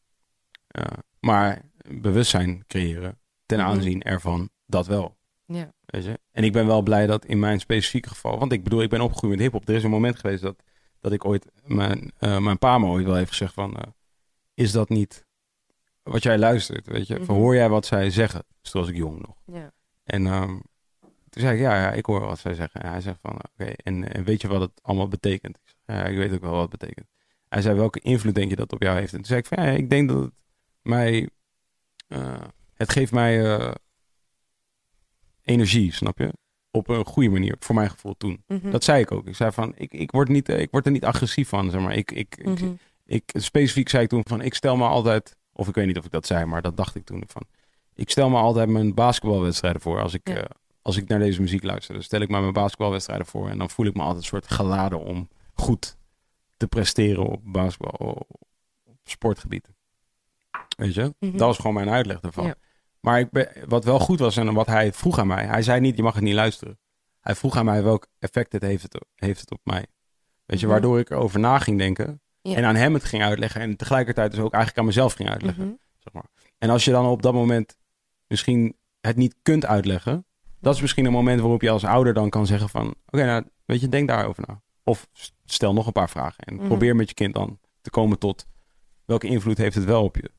[1.20, 3.68] maar bewustzijn creëren ten Mhm.
[3.68, 5.18] aanzien ervan, dat wel.
[5.86, 6.20] Weet je?
[6.32, 9.02] En ik ben wel blij dat in mijn specifieke geval, want ik bedoel, ik ben
[9.02, 9.68] opgegroeid met hip-hop.
[9.68, 10.64] Er is een moment geweest dat,
[11.00, 13.78] dat ik ooit, mijn, mijn pa me ooit wel heeft gezegd van,
[14.54, 15.26] is dat niet
[16.04, 17.26] wat jij luistert, weet je?
[17.26, 18.44] Van, hoor jij wat zij zeggen?
[18.62, 19.36] Dus toen was ik jong nog.
[19.46, 19.72] Ja.
[20.04, 20.62] En um,
[21.30, 22.82] toen zei ik, ja, ja, ik hoor wat zij zeggen.
[22.82, 25.58] En hij zegt van, oké, okay, en, en, weet je wat het allemaal betekent?
[25.58, 27.08] Ik zeg, ja, ik weet ook wel wat het betekent.
[27.50, 29.12] Hij zei, welke invloed denk je dat op jou heeft?
[29.12, 30.34] En toen zei ik van, ja, ik denk dat het
[30.82, 31.30] mij,
[32.08, 32.42] uh,
[32.74, 33.72] het geeft mij uh,
[35.42, 36.34] energie, snap je?
[36.74, 38.44] op een goede manier, voor mijn gevoel toen.
[38.48, 38.72] Mhm.
[38.72, 39.28] Dat zei ik ook.
[39.28, 41.82] Ik zei van, ik, ik, word, niet, eh, ik word er niet agressief van, zeg
[41.82, 41.96] maar.
[41.96, 42.74] Ik, ik, ik, Mhm.
[43.06, 46.06] ik, specifiek zei ik toen van, ik stel me altijd, of ik weet niet of
[46.06, 47.42] ik dat zei, maar dat dacht ik toen van.
[47.96, 50.36] Ik stel me altijd mijn basketbalwedstrijden voor als ik, Ja.
[50.36, 50.44] eh,
[50.82, 51.94] als ik naar deze muziek luister.
[51.94, 54.52] Dan stel ik me mijn basketbalwedstrijden voor en dan voel ik me altijd een soort
[54.52, 55.98] geladen om goed
[56.58, 58.28] te presteren op basketbal,
[58.84, 59.70] op sportgebied.
[60.78, 61.14] Weet je?
[61.20, 61.32] Mhm.
[61.32, 62.46] Dat was gewoon mijn uitleg daarvan.
[62.46, 62.56] Ja.
[63.00, 65.80] Maar ik ben, wat wel goed was en wat hij vroeg aan mij, hij zei
[65.80, 66.80] niet, je mag het niet luisteren.
[67.20, 69.86] Hij vroeg aan mij welk effect het heeft het, heeft het op mij.
[70.46, 70.74] Weet je, Mhm.
[70.76, 72.56] waardoor ik erover na ging denken Ja.
[72.56, 75.64] en aan hem het ging uitleggen en tegelijkertijd dus ook eigenlijk aan mezelf ging uitleggen.
[75.65, 75.74] Mhm.
[75.99, 76.26] Zeg maar.
[76.57, 77.78] En als je dan op dat moment
[78.28, 80.26] misschien het niet kunt uitleggen,
[80.60, 83.44] dat is misschien een moment waarop je als ouder dan kan zeggen van, oké, nou,
[83.65, 84.61] weet je, denk daarover na.
[84.84, 85.07] Of
[85.45, 86.65] stel nog een paar vragen en Mhm.
[86.68, 88.45] probeer met je kind dan te komen tot
[89.06, 90.30] welke invloed heeft het wel op je.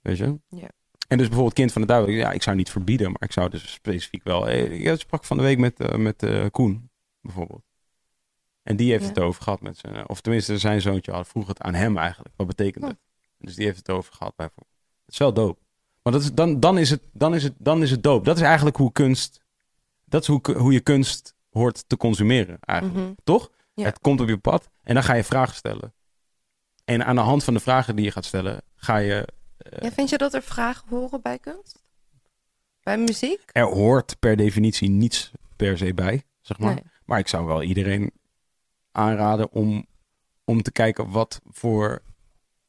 [0.00, 0.40] Weet je?
[0.48, 0.68] Ja.
[1.08, 3.50] En dus bijvoorbeeld kind van de duivel, ja, ik zou niet verbieden, maar ik zou
[3.50, 4.48] dus specifiek wel.
[4.48, 6.90] eh, Ik sprak van de week met, eh, met eh, Koen,
[7.20, 7.62] bijvoorbeeld.
[8.62, 9.08] En die heeft Ja.
[9.08, 12.34] het over gehad met zijn, of tenminste zijn zoontje had, vroeg het aan hem eigenlijk.
[12.36, 12.90] Wat betekent Oh.
[12.90, 12.98] het?
[13.38, 14.76] Dus die heeft het over gehad bijvoorbeeld.
[15.04, 15.60] Het is wel dope.
[16.02, 18.24] Maar dat is, dan, dan, is het, dan, is het, dan is het dope.
[18.24, 19.40] Dat is eigenlijk hoe kunst,
[20.04, 22.98] dat is hoe, hoe je kunst hoort te consumeren eigenlijk.
[23.00, 23.12] Mhm.
[23.24, 23.50] Toch?
[23.74, 23.84] Ja.
[23.84, 25.94] Het komt op je pad en dan ga je vragen stellen.
[26.84, 29.28] En aan de hand van de vragen die je gaat stellen, ga je
[29.80, 31.82] Ja, vind je dat er vragen horen bij kunst?
[32.82, 33.40] Bij muziek?
[33.52, 36.74] Er hoort per definitie niets per se bij, zeg maar.
[36.74, 36.84] Nee.
[37.04, 38.10] Maar ik zou wel iedereen
[38.92, 39.86] aanraden om,
[40.44, 42.02] om te kijken wat voor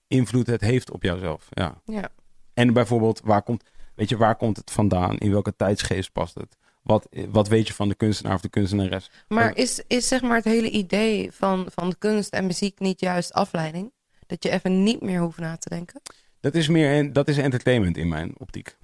[0.08, 1.48] invloed het heeft op jouzelf.
[1.50, 1.82] Ja.
[1.86, 2.10] Ja.
[2.54, 3.64] En bijvoorbeeld, waar komt,
[3.96, 5.18] weet je, waar komt het vandaan?
[5.18, 6.58] In welke tijdsgeest past het?
[6.82, 9.12] Wat, wat weet je van de kunstenaar of de kunstenares?
[9.28, 13.34] Maar is, is zeg maar het hele idee van, van kunst en muziek niet juist
[13.34, 13.92] afleiding?
[14.28, 16.02] Dat je even niet meer hoeft na te denken?
[16.40, 18.78] Dat is meer dat is entertainment in mijn optiek.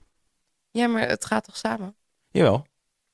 [0.71, 1.95] Ja, maar het gaat toch samen?
[2.31, 2.65] Jawel,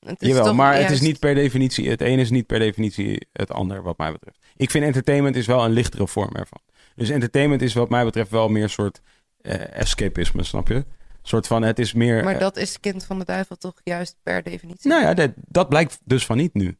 [0.06, 2.58] Het is Jawel, toch maar het is niet per definitie, het ene is niet per
[2.58, 4.38] definitie het ander wat mij betreft.
[4.56, 6.60] Ik vind entertainment is wel een lichtere vorm ervan.
[6.94, 9.00] Dus entertainment is wat mij betreft wel meer een soort
[9.40, 10.74] eh, escapisme, snap je?
[10.74, 10.84] Een
[11.22, 12.24] soort van, het is meer...
[12.24, 14.90] Maar eh, dat is kind van de duivel toch juist per definitie?
[14.90, 16.76] nou ja, dat, dat blijkt dus van niet nu,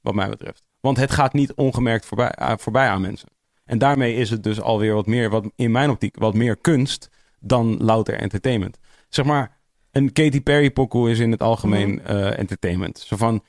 [0.00, 0.62] wat mij betreft.
[0.80, 3.28] Want het gaat niet ongemerkt voorbij, eh, voorbij aan mensen.
[3.64, 7.10] En daarmee is het dus alweer wat meer, wat in mijn optiek, wat meer kunst
[7.40, 8.78] dan louter entertainment.
[9.08, 9.57] Zeg maar,
[9.98, 12.98] een Katy Perry pokoe is in het algemeen eh, entertainment.
[12.98, 13.42] Zo van,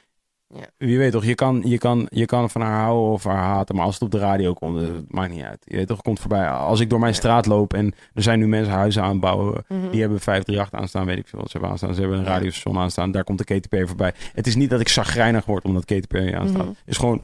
[0.56, 0.66] Ja.
[0.88, 3.76] je weet toch, je kan, je, kan, je kan van haar houden of haar haten,
[3.76, 5.62] maar als het op de radio komt, eh, maakt niet uit.
[5.66, 6.50] Je weet toch, het komt voorbij.
[6.50, 9.64] Als ik door mijn straat loop en er zijn nu mensen huizen aan het bouwen,
[9.68, 9.90] Mhm.
[9.92, 11.94] die hebben 538 aanstaan, weet ik veel wat ze hebben aanstaan.
[11.94, 14.14] Ze hebben een radiostation aanstaan, daar komt de Katy Perry voorbij.
[14.34, 16.62] Het is niet dat ik chagrijnig word omdat Katy Perry aanstaat.
[16.62, 16.70] Mhm.
[16.70, 17.24] Het is gewoon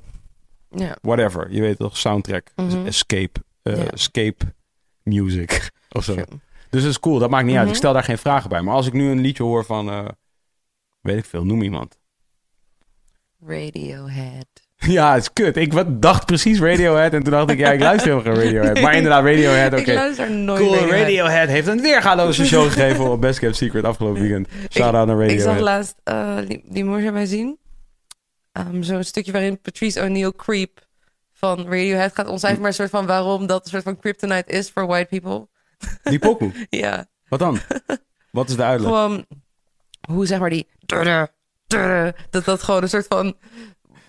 [0.69, 0.95] Ja.
[1.01, 1.51] whatever.
[1.51, 2.85] Je weet toch, soundtrack, Mhm.
[2.85, 4.45] escape, eh, escape
[5.03, 6.15] music of zo.
[6.69, 7.63] Dus dat is cool, dat maakt niet uit.
[7.63, 7.71] Mhm.
[7.71, 8.61] Ik stel daar geen vragen bij.
[8.61, 10.05] Maar als ik nu een liedje hoor van, eh,
[11.01, 11.97] weet ik veel, noem iemand.
[13.45, 14.45] Radiohead.
[14.77, 15.57] Ja, het is kut.
[15.57, 18.81] Ik wat- dacht precies Radiohead en toen dacht ik, ja, ik luister helemaal geen Radiohead.
[18.81, 19.81] Maar inderdaad, Radiohead, oké.
[19.81, 20.99] Ik luister nooit Cool, Radiohead.
[21.01, 24.47] Radiohead heeft een weergaloze show gegeven op Best Kept Secret afgelopen weekend.
[24.69, 25.61] Shout-out naar Ik zag Radiohead.
[25.61, 27.57] laatst, eh, die, die moest je mij zien.
[28.51, 30.87] Ehm, Zo'n stukje waarin Patrice O'Neill Creep
[31.33, 34.69] van Radiohead gaat omschrijven, maar een soort van waarom dat een soort van kryptonite is
[34.71, 35.47] voor white people.
[36.03, 36.51] Die pokoe.
[36.69, 37.59] Ja, Wat dan?
[38.31, 38.89] Wat is de uitleg?
[38.89, 39.25] gewoon
[40.09, 40.67] hoe zeg maar die
[42.29, 43.35] dat dat gewoon een soort van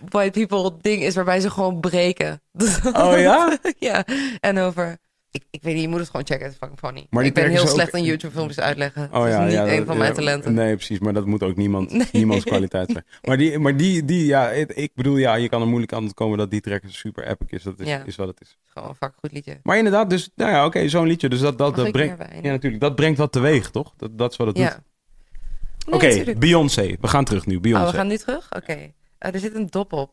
[0.09, 2.43] white people ding is waarbij ze gewoon breken.
[2.93, 3.59] Oh ja?
[3.79, 4.05] ja,
[4.41, 4.99] en over...
[5.37, 6.45] Ik, ik weet niet, je moet het gewoon checken.
[6.45, 7.07] Het is fucking funny.
[7.11, 9.09] Maar ik ben heel ook- slecht in YouTube-filmpjes uitleggen.
[9.13, 10.55] Oh het ja, is niet ja, een van mijn talenten.
[10.55, 10.99] Nee, precies.
[10.99, 12.07] Maar dat moet ook niemand, Nee.
[12.13, 13.05] niemands kwaliteit zijn.
[13.23, 16.39] Maar die, maar die, die ja, ik bedoel, ja, je kan er moeilijk aan komen
[16.39, 17.63] dat die track super epic is.
[17.63, 18.03] Dat is, Ja.
[18.05, 18.59] is wat het is.
[18.65, 19.61] Gewoon een fucking goed liedje.
[19.63, 21.29] Maar inderdaad, dus, nou ja, oké, zo'n liedje.
[21.29, 23.95] Dus dat, dat, Mag dat brengt, ja, natuurlijk, dat brengt wat teweeg, toch?
[23.97, 24.65] Dat, dat is wat het doet.
[24.65, 26.35] Nee, Oké.
[26.39, 26.97] Beyoncé.
[27.01, 27.61] We gaan terug nu.
[27.61, 27.85] Beyoncé.
[27.87, 28.49] Oh, we gaan nu terug?
[28.57, 28.93] Oké.
[29.19, 30.13] Eh, er zit een dop op.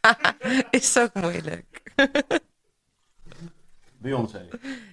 [0.70, 1.64] is ook moeilijk.
[4.04, 4.48] Beyoncé.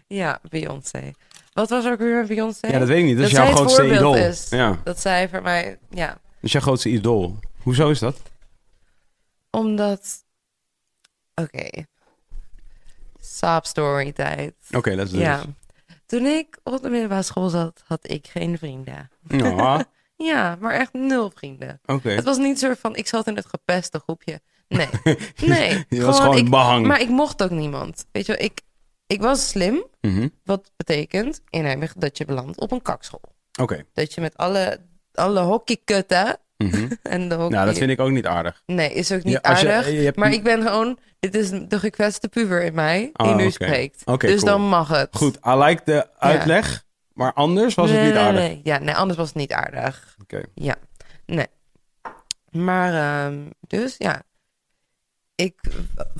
[0.07, 1.11] Ja, Beyoncé.
[1.53, 2.67] Wat was ook weer Beyoncé?
[2.67, 3.17] Ja, dat weet ik niet.
[3.17, 4.15] Dat is jouw grootste idool.
[4.15, 4.49] is.
[4.49, 5.77] Ja, Dat zij voor mij...
[5.89, 7.39] Ja, dat is jouw grootste idool.
[7.61, 8.21] Hoezo is dat?
[9.51, 10.23] omdat...
[11.35, 11.69] Oké.
[13.19, 14.53] Saap story tijd.
[14.71, 15.41] Oké, dat is Ja.
[16.05, 19.09] Toen ik op de middelbare school zat, had ik geen vrienden.
[19.27, 19.85] Ja,
[20.15, 21.79] Ja, maar echt nul vrienden.
[21.85, 22.09] oké.
[22.09, 24.41] Het was niet zo van, ik zat in het gepeste groepje.
[24.67, 24.87] Nee,
[25.45, 25.85] nee.
[25.89, 26.85] Je was gewoon ik, behang.
[26.87, 28.05] Maar ik mocht ook niemand.
[28.11, 28.61] Weet je wel, ik,
[29.11, 29.85] ik was slim.
[30.01, 30.27] Mhm.
[30.43, 33.21] Wat betekent in Nijmegen dat je belandt op een kakschool.
[33.61, 33.83] Oké.
[33.93, 34.79] Dat je met alle,
[35.13, 36.91] alle hockeykutten Mhm.
[37.03, 37.49] en de hockey...
[37.55, 38.63] Nou, dat vind ik ook niet aardig.
[38.65, 39.91] Nee, is ook niet Ja, als je- aardig.
[39.91, 40.97] je hebt- Maar ik ben gewoon...
[41.19, 44.01] Dit is de gekwetste puber in mij die Oh, nu spreekt.
[44.05, 44.51] Oké, dus cool.
[44.51, 45.07] dan mag het.
[45.11, 46.83] Goed, I like de uitleg,
[47.13, 48.41] maar anders was het niet aardig.
[48.41, 50.15] Nee, Ja, nee, anders was het niet aardig.
[50.21, 50.41] Oké.
[50.53, 50.75] Ja,
[51.25, 51.47] nee.
[52.51, 52.93] Maar
[53.25, 54.21] ehm, dus ja,
[55.35, 55.59] ik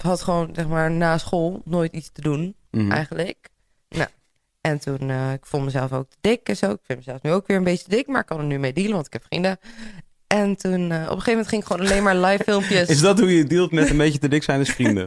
[0.01, 2.91] had gewoon zeg maar na school nooit iets te doen Mhm.
[2.91, 3.49] eigenlijk.
[3.89, 4.09] Nou,
[4.61, 6.71] en toen, eh, ik vond mezelf ook te dik en zo.
[6.71, 8.73] Ik vind mezelf nu ook weer een beetje dik, maar ik kan er nu mee
[8.73, 9.59] dealen, want ik heb vrienden.
[10.27, 12.89] En toen, eh, op een gegeven moment ging ik gewoon alleen maar live filmpjes.
[12.89, 15.05] Is dat hoe je dealt met een beetje te dik zijn als vrienden?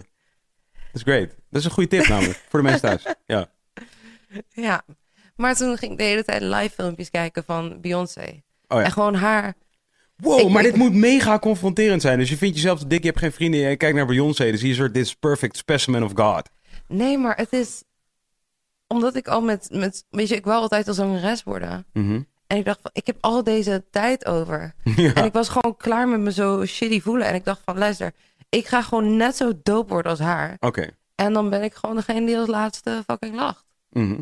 [0.72, 1.28] Dat is great.
[1.28, 3.14] Dat is een goede tip namelijk, voor de mensen thuis.
[3.26, 3.50] Ja.
[4.48, 4.82] Ja,
[5.36, 8.42] maar toen ging ik de hele tijd live filmpjes kijken van Beyoncé.
[8.68, 8.84] Oh ja.
[8.84, 9.54] En gewoon haar.
[10.16, 12.18] Wow, Ik- maar ik- dit moet mega confronterend zijn.
[12.18, 14.50] Dus je vindt jezelf te dik, je hebt geen vrienden, je kijkt naar Beyoncé.
[14.50, 16.48] Dus je soort, this perfect specimen of God.
[16.88, 17.82] Nee, maar het is
[18.86, 21.86] omdat ik al met, met weet je, ik wou altijd als zangeres worden.
[21.92, 22.20] Mhm.
[22.46, 24.74] En ik dacht van, ik heb al deze tijd over.
[24.96, 25.14] ja.
[25.14, 27.26] En ik was gewoon klaar met me zo shitty voelen.
[27.26, 28.12] En ik dacht van, luister,
[28.48, 30.56] ik ga gewoon net zo dope worden als haar.
[30.60, 30.88] Oké.
[31.14, 33.64] En dan ben ik gewoon degene die als laatste fucking lacht.
[33.90, 34.20] Mhm.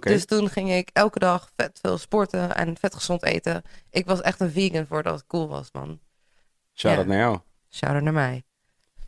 [0.00, 3.62] Dus toen ging ik elke dag vet veel sporten en vet gezond eten.
[3.90, 5.98] Ik was echt een vegan voordat het cool was, man.
[6.74, 7.10] Shout-out ja.
[7.12, 7.38] naar jou.
[7.70, 8.42] Shout-out naar mij.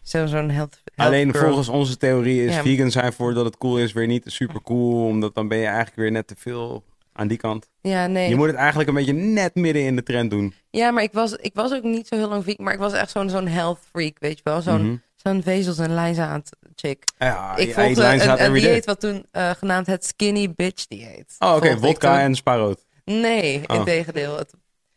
[0.03, 1.45] Zo- Zo'n health, health Alleen girl.
[1.45, 2.63] volgens onze theorie is Ja.
[2.63, 5.07] vegan zijn voordat het cool is weer niet super cool.
[5.07, 7.69] Omdat dan ben je eigenlijk weer net te veel aan die kant.
[7.81, 8.29] Ja, nee.
[8.29, 10.55] Je moet het eigenlijk een beetje net midden in de trend doen.
[10.71, 12.65] Ja, maar ik was, ik was ook niet zo heel lang vegan.
[12.65, 14.63] Maar ik was echt zo'n zo'n health freak, weet je wel.
[14.63, 14.97] Zo'n Mhm.
[15.25, 17.05] Zo'n vezels en lijnzaad chick.
[17.19, 18.05] Ja, ik volgde
[18.45, 21.35] een, dieet wat toen eh, genaamd het skinny bitch dieet.
[21.39, 21.79] Oh, oké.
[21.79, 22.85] Vodka en spaarrood.
[23.05, 23.77] Nee, Oh.
[23.77, 24.37] in tegendeel.
[24.39, 24.53] Het,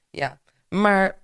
[0.10, 0.40] ja,
[0.70, 1.18] maar...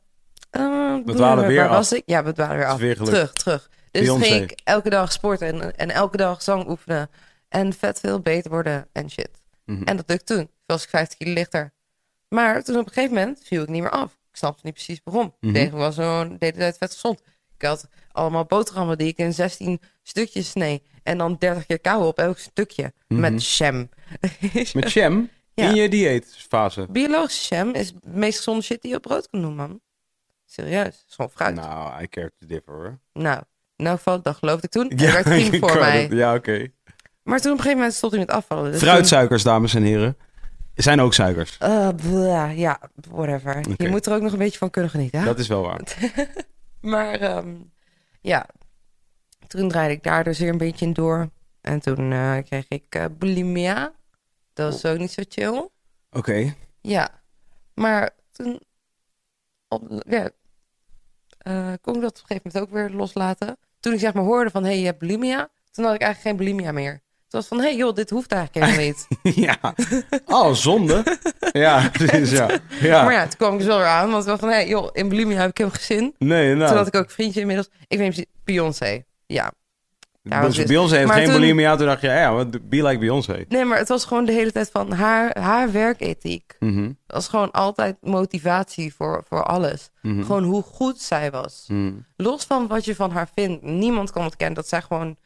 [0.50, 1.76] eh, We dwalen weer waar af.
[1.76, 2.04] was ik?
[2.06, 2.80] Ja, we dwalen weer af.
[2.80, 3.70] weer terug, terug.
[3.92, 7.10] Dus ging ik elke dag sporten en, en elke dag zang oefenen.
[7.50, 9.30] En vet veel beter worden en shit.
[9.66, 9.84] Mhm.
[9.84, 10.46] En dat lukte toen.
[10.46, 11.74] Toen was ik 15 kilo lichter.
[12.30, 14.12] Maar toen op een gegeven moment viel ik niet meer af.
[14.32, 15.36] Ik snapte niet precies waarom.
[15.40, 15.56] Mhm.
[15.56, 17.22] Ik deed was zo de hele tijd vet gezond.
[17.64, 20.84] Ik had allemaal boterhammen die ik in 16 stukjes snee.
[21.04, 22.94] En dan 30 keer kauwen op elk stukje.
[23.08, 23.20] Mhm.
[23.22, 23.90] Met jam.
[24.74, 25.20] Met Ja.
[25.54, 26.86] in je dieetfase.
[26.90, 29.80] Biologische jam is de meest gezonde shit die je op brood kan doen, man.
[30.46, 31.06] Serieus.
[31.08, 31.56] gewoon fruit.
[31.56, 33.00] Nou, Nou, I care to differ hoor.
[33.76, 34.90] in elk geval, dat geloofde ik toen.
[34.90, 36.08] En er werd ik voor mij.
[36.10, 36.68] Ja, oké.
[37.24, 38.72] Maar toen op een gegeven moment stond hij met afvallen.
[38.72, 40.18] Dus Fruitsuikers, dames en heren.
[40.76, 41.58] Zijn ook suikers.
[41.96, 42.80] blah, ja,
[43.10, 43.64] whatever.
[43.78, 45.20] Je moet er ook nog een beetje van kunnen genieten.
[45.20, 45.26] hè?
[45.26, 45.82] Dat is wel waar.
[46.84, 47.56] Maar ehm,
[48.22, 48.50] ja,
[49.48, 51.30] toen draaide ik daar dus weer een beetje in door.
[51.62, 53.94] En toen eh, kreeg ik eh, bulimia.
[54.54, 55.70] Dat was ook niet zo chill.
[56.12, 56.56] Oké.
[56.82, 57.22] Ja,
[57.74, 58.62] maar toen
[59.68, 60.30] op, ja,
[61.38, 63.58] eh, kon ik dat op een gegeven moment ook weer loslaten.
[63.80, 65.50] Toen ik zeg maar hoorde van, hé, hey, je hebt bulimia.
[65.72, 67.02] Toen had ik eigenlijk geen bulimia meer.
[67.34, 69.08] Was van, hé hey, joh, dit hoeft eigenlijk helemaal niet.
[69.46, 69.58] ja.
[70.26, 71.04] Oh, zonde.
[71.52, 72.50] ja, precies, ja.
[72.82, 73.04] ja.
[73.04, 74.12] Maar ja, toen kwam ik dus wel weer aan.
[74.12, 76.16] Want was van, hé, hey, joh, in bulimia heb ik helemaal geen zin.
[76.28, 76.68] Nee, nou.
[76.68, 77.70] Toen had ik ook een vriendje inmiddels.
[77.88, 79.04] Ik weet Beyoncé.
[79.26, 79.52] Ja,
[80.22, 81.76] Ja, Dus Beyoncé heeft maar geen toen- bulimia.
[81.76, 83.46] Toen dacht je, ja, wat- be like Beyoncé.
[83.48, 86.56] Nee, maar het was gewoon de hele tijd van haar, haar werkethiek.
[86.60, 89.90] Mhm, Dat was gewoon altijd motivatie voor, voor alles.
[90.02, 91.66] mhm, Gewoon hoe goed zij was.
[91.68, 91.92] mhm.
[92.18, 93.64] Los van wat je van haar vindt.
[93.64, 95.18] Niemand kan ontkennen dat zij gewoon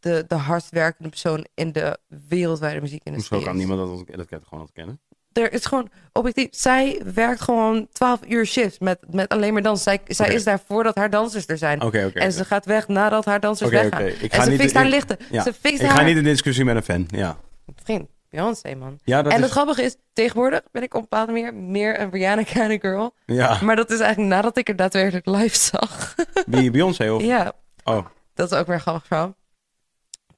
[0.00, 1.98] de, de hardwerkende persoon in de
[2.28, 3.66] wereldwijde muziekindustrie Hoezo kan is.
[3.66, 5.00] niemand dat, dat kan gewoon ontkennen?
[5.32, 6.48] Er is gewoon objectief.
[6.50, 9.82] Zij werkt gewoon 12 uur shifts met, met alleen maar dans.
[9.82, 10.34] Zij, zij Oké.
[10.34, 11.82] is daar voordat haar dansers er zijn.
[11.82, 12.18] Oké, oké.
[12.18, 14.00] en ze gaat weg nadat haar dansers Oké, weggaan.
[14.02, 14.10] oké.
[14.10, 15.16] Ik En ga ze niet- fixt haar ik- lichten.
[15.30, 15.42] Ja.
[15.42, 15.96] Ze fixt Ik haar...
[15.98, 17.36] ga niet in discussie met een fan, ja.
[17.84, 18.98] Vriend, Beyoncé, man.
[19.04, 19.44] Ja, dat en is...
[19.44, 22.80] het grappige is, tegenwoordig ben ik op een bepaalde manier meer een Rihanna kind of
[22.80, 23.14] girl.
[23.26, 26.14] Ja, Maar dat is eigenlijk nadat ik er daadwerkelijk live zag.
[26.46, 27.22] wie, Beyoncé of...
[27.34, 27.52] ja,
[27.84, 29.34] Oh, dat is ook weer grappig verhaal.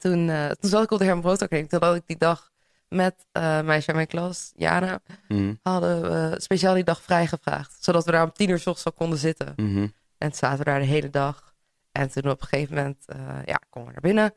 [0.02, 2.50] Toen, eh, toen zat ik op de Herman had ik die dag
[2.88, 7.76] met eh meisje uit mijn klas, Jana, mhm, hadden we speciaal die dag vrijgevraagd.
[7.80, 9.52] Zodat we daar om tien uur 's ochtends al konden zitten.
[9.56, 9.86] mhm.
[10.18, 11.54] En zaten we daar de hele dag.
[11.92, 14.34] En toen op een gegeven moment, eh, ja, komen we naar binnen.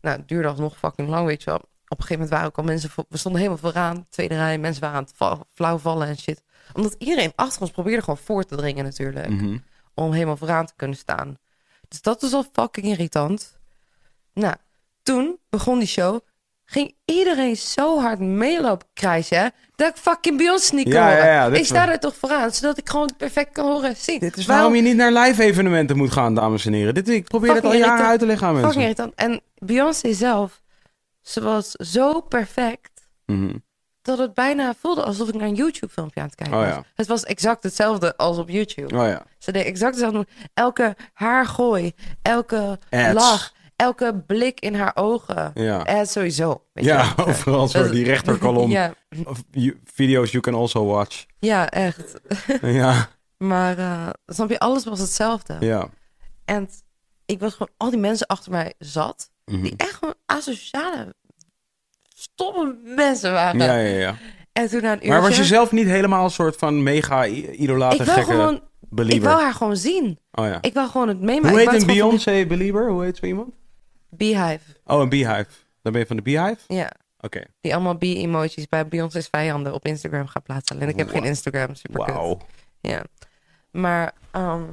[0.00, 1.58] Nou, het duurde alsnog fucking lang, weet je wel.
[1.58, 1.64] Op
[1.98, 4.58] een gegeven moment waren ook al mensen, we stonden helemaal vooraan, tweede rij.
[4.58, 6.42] Mensen waren aan het va- flauw vallen en shit.
[6.72, 9.28] Omdat iedereen achter ons probeerde gewoon voor te dringen natuurlijk.
[9.28, 9.58] mhm.
[9.94, 11.38] Om helemaal vooraan te kunnen staan.
[11.88, 13.58] Dus dat was al fucking irritant.
[14.32, 14.54] Nou,
[15.06, 16.18] toen begon die show.
[16.64, 21.26] Ging iedereen zo hard meelopen krijsen, hè, dat ik fucking Beyoncé niet kon Ja, horen.
[21.26, 24.18] ja, ik sta wel- er toch vooraan, zodat ik gewoon perfect kan horen en zien.
[24.18, 26.94] Dit is waarom je niet naar live evenementen moet gaan, dames en heren.
[26.94, 29.04] Dit, ik probeer het al jaren uit te leggen aan Fucking mensen.
[29.04, 29.14] irritant.
[29.14, 30.62] En Beyoncé zelf,
[31.22, 32.90] ze was zo perfect
[33.26, 33.54] Mhm.
[34.02, 36.84] dat het bijna voelde alsof ik naar een YouTube-filmpje aan het kijken Oh was.
[36.94, 38.96] Het was exact hetzelfde als op YouTube.
[38.96, 39.22] Oh ja.
[39.38, 40.26] Ze deed exact hetzelfde.
[40.54, 41.92] Elke haargooi,
[42.22, 43.12] elke Ads.
[43.14, 45.50] lach, elke blik in haar ogen.
[45.54, 45.84] Ja.
[45.84, 46.62] En sowieso.
[46.72, 47.26] Weet je Ja, wel.
[47.26, 48.70] overal zo die rechterkolom.
[48.80, 48.94] ja,
[49.24, 51.24] Of you- video's you can also watch.
[51.38, 52.20] ja, echt.
[52.62, 55.56] ja, Maar eh, snap je, alles was hetzelfde.
[55.60, 55.88] ja.
[56.44, 56.68] En
[57.26, 59.62] ik was gewoon, al die mensen achter mij zat, Mhm.
[59.62, 61.14] die echt gewoon asociale,
[62.14, 63.60] stomme mensen waren.
[63.60, 64.16] Ja, ja, ja.
[64.52, 65.08] En toen uurtje...
[65.08, 68.30] Maar was je zelf niet helemaal een soort van mega i- idolate Ik wil gekke...
[68.30, 69.16] gewoon Believer.
[69.16, 70.18] Ik wil haar gewoon zien.
[70.32, 70.58] Oh ja.
[70.60, 71.48] Ik wil gewoon het meemaken.
[71.58, 72.90] Hoe heet een Beyoncé believer?
[72.90, 73.54] Hoe heet zo iemand?
[74.16, 74.76] Beehive.
[74.84, 75.46] Oh, een Beehive.
[75.82, 76.60] Dan ben je van de Beehive?
[76.66, 76.90] Ja.
[77.20, 77.42] Oké.
[77.60, 80.80] Die allemaal bee-emojis bij Beyoncé's vijanden op Instagram gaat plaatsen.
[80.80, 81.24] En ik heb geen.
[81.24, 81.74] Instagram.
[81.74, 82.06] Super.
[82.06, 82.38] Wauw.
[82.80, 83.04] Ja.
[83.70, 84.64] Maar, ehm,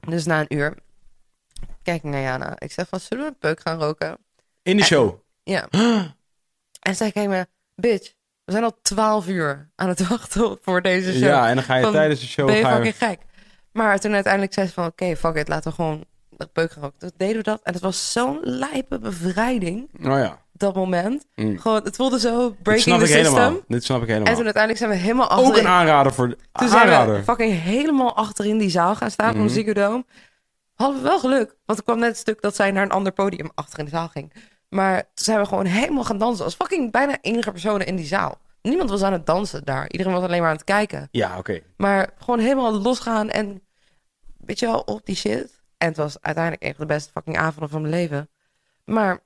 [0.00, 0.74] dus na een uur
[1.82, 2.54] kijk ik naar Jana.
[2.58, 4.18] Ik zeg van, zullen we een peuk gaan roken?
[4.62, 5.20] In de show.
[5.42, 5.68] Ja.
[6.80, 8.12] En zij kijkt me, bitch,
[8.44, 11.22] we zijn al twaalf uur aan het wachten voor deze show.
[11.22, 12.46] Ja, en dan ga je Van, tijdens de show...
[12.46, 13.20] ben je fucking gek.
[13.72, 16.04] Maar toen uiteindelijk zei ze van, oké, fuck it, laten we gewoon
[16.52, 16.98] peuk roken.
[16.98, 17.60] Toen deden we dat.
[17.62, 20.40] En het was zo'n lijpe bevrijding, Oh ja.
[20.52, 21.26] dat moment.
[21.34, 21.58] Mm.
[21.58, 23.34] Gewoon, het voelde zo breaking snap the ik system.
[23.34, 23.60] helemaal.
[23.68, 24.28] Dit snap ik helemaal.
[24.28, 25.64] En toen uiteindelijk zijn we helemaal Ook achterin.
[25.64, 26.28] een aanrader voor...
[26.28, 30.04] de- Toen zijn we fucking helemaal achterin die zaal gaan staan Ziggo Dome.
[30.74, 31.56] Hadden we wel geluk.
[31.64, 33.90] Want er kwam net het stuk dat zij naar een ander podium achter in de
[33.90, 34.32] zaal ging.
[34.68, 36.44] Maar toen zijn we gewoon helemaal gaan dansen.
[36.44, 38.38] Als fucking bijna enige personen in die zaal.
[38.62, 39.90] Niemand was aan het dansen daar.
[39.90, 41.08] Iedereen was alleen maar aan het kijken.
[41.10, 41.60] Ja, oké.
[41.76, 43.62] Maar gewoon helemaal losgaan en
[44.38, 45.55] weet je wel, op die shit.
[45.78, 48.28] En het was uiteindelijk van de beste fucking avonden van mijn leven.
[48.84, 49.20] Maar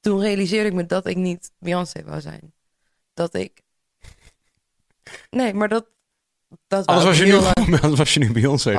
[0.00, 2.52] toen realiseerde ik me dat ik niet Beyoncé wou zijn.
[3.14, 3.60] Dat ik...
[5.30, 5.86] Nee, maar dat...
[6.66, 8.70] dat Anders was, ik je nu, lang- anders was je nu Beyoncé.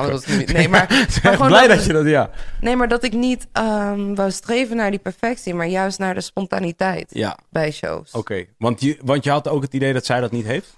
[0.52, 0.86] Nee, maar,
[1.22, 2.06] maar gewoon Blij dat, dat je dat...
[2.06, 2.30] Ja.
[2.60, 6.20] nee, maar dat ik niet ehm wou streven naar die perfectie, maar juist naar de
[6.20, 8.10] spontaniteit Ja, bij shows.
[8.12, 8.46] oké.
[8.58, 10.76] Want, je, want je had ook het idee dat zij dat niet heeft?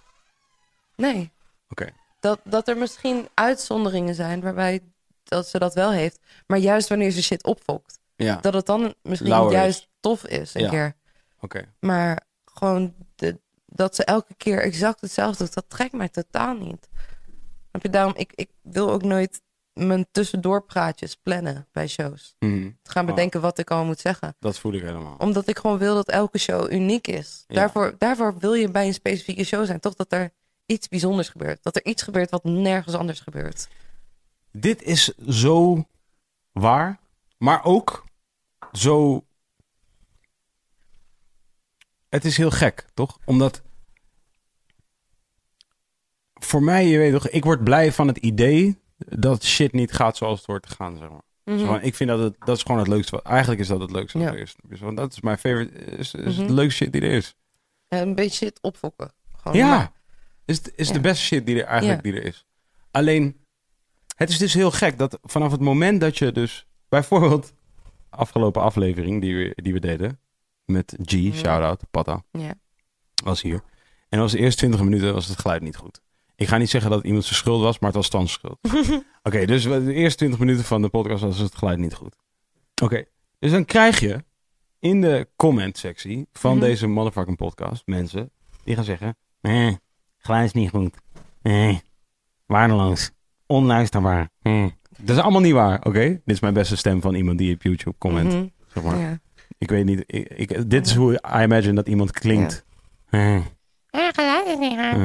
[0.97, 1.33] Nee,
[1.69, 1.89] Oké.
[2.21, 4.81] dat, dat er misschien uitzonderingen zijn waarbij
[5.25, 8.95] dat ze dat wel heeft, maar juist wanneer ze shit opfokt, Ja, dat het dan
[9.03, 9.53] misschien is.
[9.53, 10.69] juist tof is een Ja.
[10.69, 10.95] keer.
[11.41, 11.73] oké.
[11.81, 16.89] Maar gewoon de, dat ze elke keer exact hetzelfde doet, dat trekt mij totaal niet.
[17.71, 17.91] Snap je?
[17.91, 19.43] Daarom, ik, ik wil ook nooit
[19.73, 22.35] mijn tussendoorpraatjes plannen bij shows.
[22.39, 22.71] Mhm.
[22.83, 23.11] Gaan Oh.
[23.15, 24.37] bedenken wat ik al moet zeggen.
[24.39, 25.17] Dat voel ik helemaal.
[25.19, 27.45] Omdat ik gewoon wil dat elke show uniek is.
[27.47, 27.55] Ja.
[27.55, 29.81] Daarvoor, daarvoor wil je bij een specifieke show zijn.
[29.81, 30.33] Toch dat er
[30.67, 31.63] iets bijzonders gebeurt.
[31.63, 33.69] Dat er iets gebeurt wat nergens anders gebeurt.
[34.57, 35.85] Dit is zo
[36.53, 37.01] waar,
[37.39, 38.05] maar ook
[38.73, 39.25] zo.
[42.09, 43.19] Het is heel gek, toch?
[43.25, 43.63] Omdat.
[46.35, 50.17] Voor mij, je weet toch, ik word blij van het idee dat shit niet gaat
[50.17, 51.23] zoals het hoort te gaan, zeg maar.
[51.45, 51.67] Mhm.
[51.67, 53.15] Van, ik vind dat het, dat is gewoon het leukste.
[53.17, 54.33] Wat, eigenlijk is dat het leukste wat Ja.
[54.35, 54.55] er is.
[54.63, 56.47] Dus, want dat is mijn favorite, is, is Mhm.
[56.47, 57.37] de leukste shit die er is.
[57.89, 59.13] En een beetje shit opfokken.
[59.37, 59.93] Gewoon Ja, maar-
[60.45, 60.93] is, is Ja.
[60.95, 62.11] de beste shit die er eigenlijk Ja.
[62.13, 62.47] die er is.
[62.91, 63.44] Alleen,
[64.15, 66.67] het is dus heel gek dat vanaf het moment dat je dus...
[66.89, 67.53] Bijvoorbeeld,
[68.11, 70.19] afgelopen aflevering die we, die we deden...
[70.65, 71.33] Met G, Ja.
[71.33, 72.55] shout-out, Patta, ja.
[73.25, 73.63] was hier.
[74.09, 76.01] En was de eerste 20 minuten was het geluid niet goed.
[76.37, 78.59] Ik ga niet zeggen dat het iemand zijn schuld was, maar het was Stans schuld.
[79.23, 82.17] Oké, dus de eerste 20 minuten van de podcast was het geluid niet goed.
[82.83, 83.05] Oké,
[83.39, 84.25] dus dan krijg je
[84.79, 86.61] in de comment sectie van Mhm.
[86.65, 88.31] deze motherfucking podcast mensen
[88.65, 89.79] die gaan zeggen: Nee,
[90.19, 90.97] geluid is niet goed.
[91.43, 91.83] Nee,
[92.47, 93.11] waardeloos.
[93.47, 94.29] Onluisterbaar.
[94.43, 94.75] Nee.
[94.99, 96.01] Dat is allemaal niet waar, oké?
[96.09, 98.33] Dit is mijn beste stem van iemand die op YouTube comment.
[98.33, 98.45] Mhm.
[98.75, 98.99] Zeg maar.
[98.99, 99.19] Ja.
[99.59, 102.65] Ik weet niet, ik, ik- dit is hoe I imagine dat iemand klinkt.
[103.11, 103.37] Eh,
[103.91, 104.93] Ja, geluid is niet raar.
[104.93, 104.99] eh,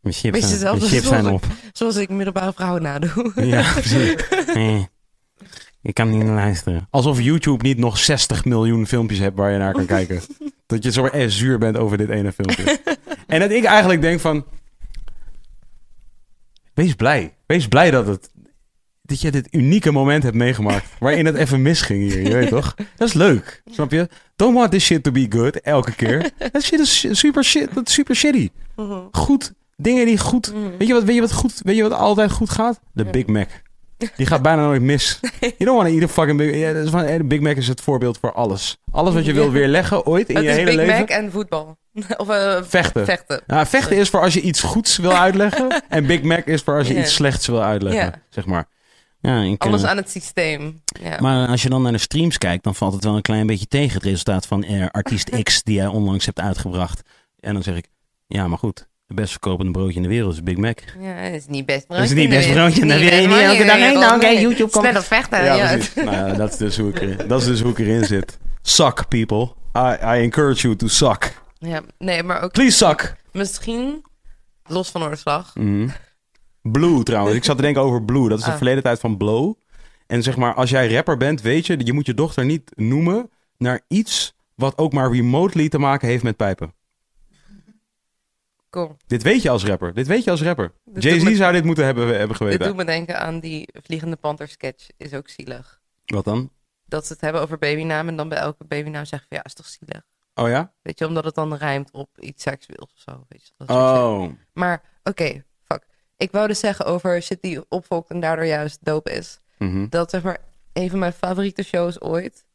[0.00, 1.44] mijn chips, zijn, zelfs mijn chips zijn op.
[1.72, 3.32] Zoals ik middelbare vrouwen nadoe.
[3.34, 4.14] Ja, precies.
[4.54, 4.88] Nee,
[5.82, 6.86] ik kan niet naar luisteren.
[6.90, 10.20] Alsof YouTube niet nog 60 miljoen filmpjes hebt waar je naar kan kijken.
[10.66, 12.78] Dat je zo zuur bent over dit ene filmpje.
[13.26, 14.44] en dat ik eigenlijk denk van...
[16.76, 17.34] Wees blij.
[17.46, 18.30] Wees blij dat het...
[19.02, 20.86] Dat je dit unieke moment hebt meegemaakt.
[21.00, 22.74] Waarin het even misging hier, je weet toch?
[22.96, 24.08] Dat is leuk, snap je?
[24.36, 26.30] Don't want this shit to be good, elke keer.
[26.52, 28.48] Dat shit is super shit, dat is super shitty.
[28.76, 28.98] Mhm.
[29.10, 30.52] Goed, dingen die goed...
[30.54, 30.76] Mhm.
[30.78, 32.80] Weet je wat, weet je wat, goed, weet je wat altijd goed gaat?
[32.92, 33.10] De Ja.
[33.10, 33.48] Big Mac.
[34.16, 35.20] Die gaat bijna nooit mis.
[35.40, 37.68] You don't want to eat a fucking Big ja, is van, eh, Big Mac is
[37.68, 38.76] het voorbeeld voor alles.
[38.90, 39.38] Alles wat je Ja.
[39.38, 40.98] wilt weerleggen ooit in Het je hele Big leven.
[40.98, 41.78] Mac en voetbal.
[42.16, 43.04] of eh, Vechten.
[43.04, 43.40] vechten.
[43.46, 45.82] Nou, vechten is voor als je iets goeds wil uitleggen.
[45.88, 48.22] en Big Mac is voor als je iets slechts wil uitleggen.
[48.30, 48.66] Zeg maar.
[49.20, 50.82] Ja, Alles aan het systeem.
[51.02, 51.16] Ja.
[51.20, 53.66] Maar als je dan naar de streams kijkt, dan valt het wel een klein beetje
[53.66, 57.02] tegen het resultaat van eh, artiest X die jij onlangs hebt uitgebracht.
[57.40, 57.86] En dan zeg ik,
[58.26, 58.86] Ja, maar goed.
[59.06, 60.78] Het best verkopende broodje in de wereld is Big Mac.
[61.00, 63.28] Ja, dat is niet best Dat is niet best broodje in de Niet wereld.
[63.28, 64.14] best Niet elke broodje dag heen.
[64.14, 64.40] Oké.
[64.40, 64.84] YouTube komt.
[64.84, 65.44] Sneller vechten.
[65.44, 68.04] ja, nou ja, dat is dus hoe ik erin, dat is dus hoe ik erin
[68.04, 68.38] zit.
[68.62, 69.42] Suck, people.
[69.76, 71.32] I, I encourage you to suck.
[71.58, 73.16] Ja, nee, maar ook Please suck.
[73.32, 74.04] misschien,
[74.64, 75.88] los van oorslag, Mhm.
[76.62, 77.36] Blue trouwens.
[77.36, 78.28] Ik zat te denken over Blue.
[78.28, 78.56] Dat is de Ah.
[78.56, 79.54] verleden tijd van Blow.
[80.06, 83.30] En zeg maar, als jij rapper bent, weet je, je moet je dochter niet noemen
[83.56, 86.74] naar iets wat ook maar remotely te maken heeft met pijpen.
[88.70, 88.96] cool.
[89.06, 89.94] Dit weet je als rapper.
[89.94, 90.72] Dit weet je als rapper.
[90.84, 92.66] Dit Jay-Z me- zou dit moeten hebben, hebben Dit geweten.
[92.66, 94.86] doet me denken aan die Vliegende Panter sketch.
[94.96, 95.80] Is ook zielig.
[96.06, 96.50] Wat dan?
[96.84, 99.54] Dat ze het hebben over babynaam en dan bij elke babynaam zeggen van ja, is
[99.54, 100.02] toch zielig.
[100.38, 100.72] Oh ja?
[100.82, 103.24] Weet je, omdat het dan rijmt op iets seksueels of zo.
[103.28, 103.70] Weet je, dat.
[103.70, 104.32] Oh.
[104.52, 105.86] Maar oké, fuck.
[106.16, 109.40] Ik wou dus zeggen over shit die opvolgt en daardoor juist dope is.
[109.58, 109.88] Mhm.
[109.88, 110.38] Dat zeg maar
[110.72, 112.46] een van mijn favoriete shows ooit,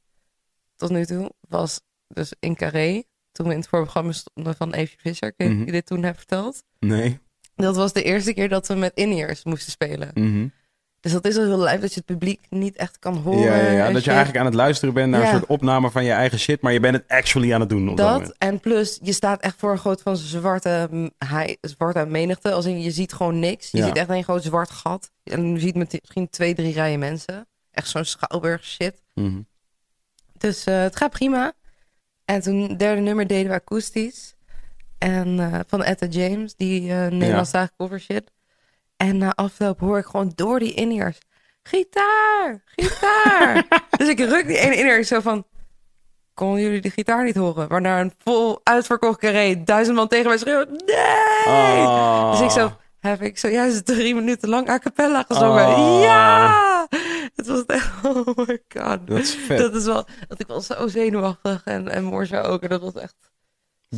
[0.76, 3.04] tot nu toe, was dus in Carré.
[3.32, 5.34] Toen we in het voorprogramma stonden van Evie Visser.
[5.38, 6.64] Ik je dit toen heb verteld.
[6.80, 7.20] Nee.
[7.56, 10.12] Dat was de eerste keer dat we met in-ears moesten spelen.
[10.14, 10.48] Mhm.
[11.02, 13.40] Dus dat is al heel lijp dat je het publiek niet echt kan horen.
[13.40, 13.92] Ja, ja, ja.
[13.92, 15.26] Dat je eigenlijk aan het luisteren bent naar Ja.
[15.32, 17.90] een soort opname van je eigen shit, maar je bent het actually aan het doen
[17.90, 22.06] op dat, Dat en plus, je staat echt voor een groot van zwarte, hij, zwarte
[22.06, 22.52] menigte.
[22.52, 23.72] Als in, je ziet gewoon niks.
[23.72, 23.86] Je Ja.
[23.86, 25.12] ziet echt een groot zwart gat.
[25.24, 27.48] En je ziet misschien twee, drie rijen mensen.
[27.72, 29.02] Echt zo'n schouwburg shit.
[29.14, 29.40] Mhm.
[30.38, 31.54] Dus eh, het gaat prima.
[32.26, 34.36] En toen derde nummer deden we akoestisch.
[34.98, 38.32] En eh, van Etta James, die eh Nederlandstalige cover shit.
[39.02, 41.18] En na afloop hoor ik gewoon door die in-ears...
[41.64, 42.64] Gitaar!
[42.66, 43.68] Gitaar!
[43.98, 45.46] dus ik ruk die ene in-ear zo van...
[46.34, 47.68] Konden jullie de gitaar niet horen?
[47.68, 50.70] Waarna een vol uitverkocht carré duizend man tegen mij schreeuwt...
[50.70, 51.86] Nee!
[51.86, 52.32] Oh.
[52.32, 52.72] Dus ik zo...
[53.00, 55.68] Heb ik zojuist drie minuten lang a cappella gezongen.
[55.68, 56.02] Oh.
[56.02, 56.88] Ja!
[57.36, 57.92] Het was echt...
[58.06, 59.08] Oh my god.
[59.08, 59.58] Dat is vet.
[59.58, 60.06] Dat is wel...
[60.28, 61.62] Dat ik was zo zenuwachtig.
[61.66, 62.62] En, en Morza ook.
[62.62, 63.31] En dat was echt...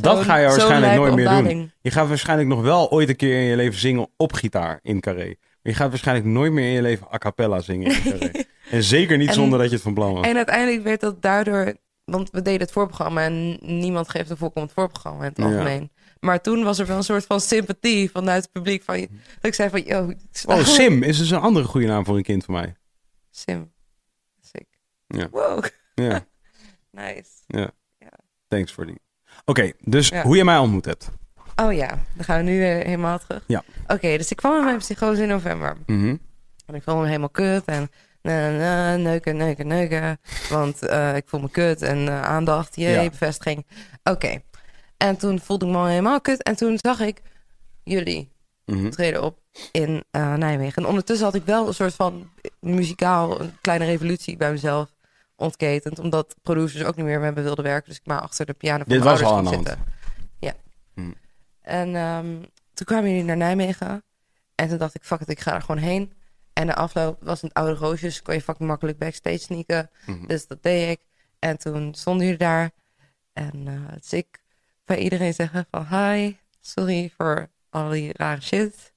[0.00, 1.72] Dat ga je waarschijnlijk nooit meer doen.
[1.80, 5.00] Je gaat waarschijnlijk nog wel ooit een keer in je leven zingen op gitaar in
[5.00, 5.24] Carré.
[5.26, 8.30] Maar je gaat waarschijnlijk nooit meer in je leven a cappella zingen in Carré.
[8.70, 10.26] En zeker niet En- zonder dat je het van plan was.
[10.26, 11.74] En uiteindelijk werd dat daardoor...
[12.04, 15.44] Want we deden het voorprogramma en niemand geeft een voorkomend voorprogramma in het Ja.
[15.44, 15.90] algemeen.
[16.20, 18.82] Maar toen was er wel een soort van sympathie vanuit het publiek.
[18.82, 19.08] Van, dat
[19.40, 20.12] ik zei van, yo...
[20.46, 22.74] Oh, Sim is dus een andere goede naam voor een kind van mij.
[23.30, 23.72] Sim.
[24.40, 24.66] Sick.
[25.06, 25.28] Ja.
[25.30, 25.64] Wow,
[25.94, 26.26] Ja,
[26.90, 27.70] nice.
[28.48, 29.00] thanks voor die.
[29.44, 30.22] Oké, dus Ja.
[30.22, 31.08] hoe je mij ontmoet hebt.
[31.56, 33.42] Oh ja, dan gaan we nu eh, helemaal terug.
[33.46, 33.62] Ja.
[33.86, 35.76] Oké, dus ik kwam met mijn psychose in november.
[35.86, 36.16] Mhm.
[36.66, 37.90] En ik voelde me helemaal kut en
[38.22, 40.20] na, na, neuken, neuken, neuken.
[40.50, 43.10] Want eh, ik voel me kut en eh, aandacht, jee, Ja.
[43.10, 43.66] bevestiging.
[44.02, 44.40] Oké.
[44.96, 46.42] En toen voelde ik me al helemaal kut.
[46.42, 47.20] En toen zag ik
[47.82, 48.32] jullie
[48.66, 48.90] Mhm.
[48.90, 49.38] treden op
[49.72, 50.82] in Nijmegen.
[50.82, 52.30] En ondertussen had ik wel een soort van
[52.60, 54.93] muzikaal een kleine revolutie bij mezelf
[55.36, 55.98] ontketend.
[55.98, 57.88] Omdat producers ook niet meer met me wilden werken.
[57.88, 59.84] Dus ik maar achter de piano van Dit was ouders al aan zitten.
[60.38, 60.52] Ja.
[60.94, 61.14] Hmm.
[61.60, 62.42] En ehm,
[62.74, 64.04] toen kwamen jullie naar Nijmegen.
[64.54, 66.12] En toen dacht ik, fuck it, ik ga er gewoon heen.
[66.52, 68.22] En de afloop was het Oude Roosjes.
[68.22, 69.90] Kon je fucking makkelijk backstage sneaken.
[70.06, 70.26] Mhm.
[70.26, 71.06] Dus dat deed ik.
[71.38, 72.70] En toen stonden jullie daar.
[73.32, 74.42] En dus ik
[74.84, 75.86] bij iedereen zeggen van...
[75.86, 78.92] Hi, sorry voor al die rare shit.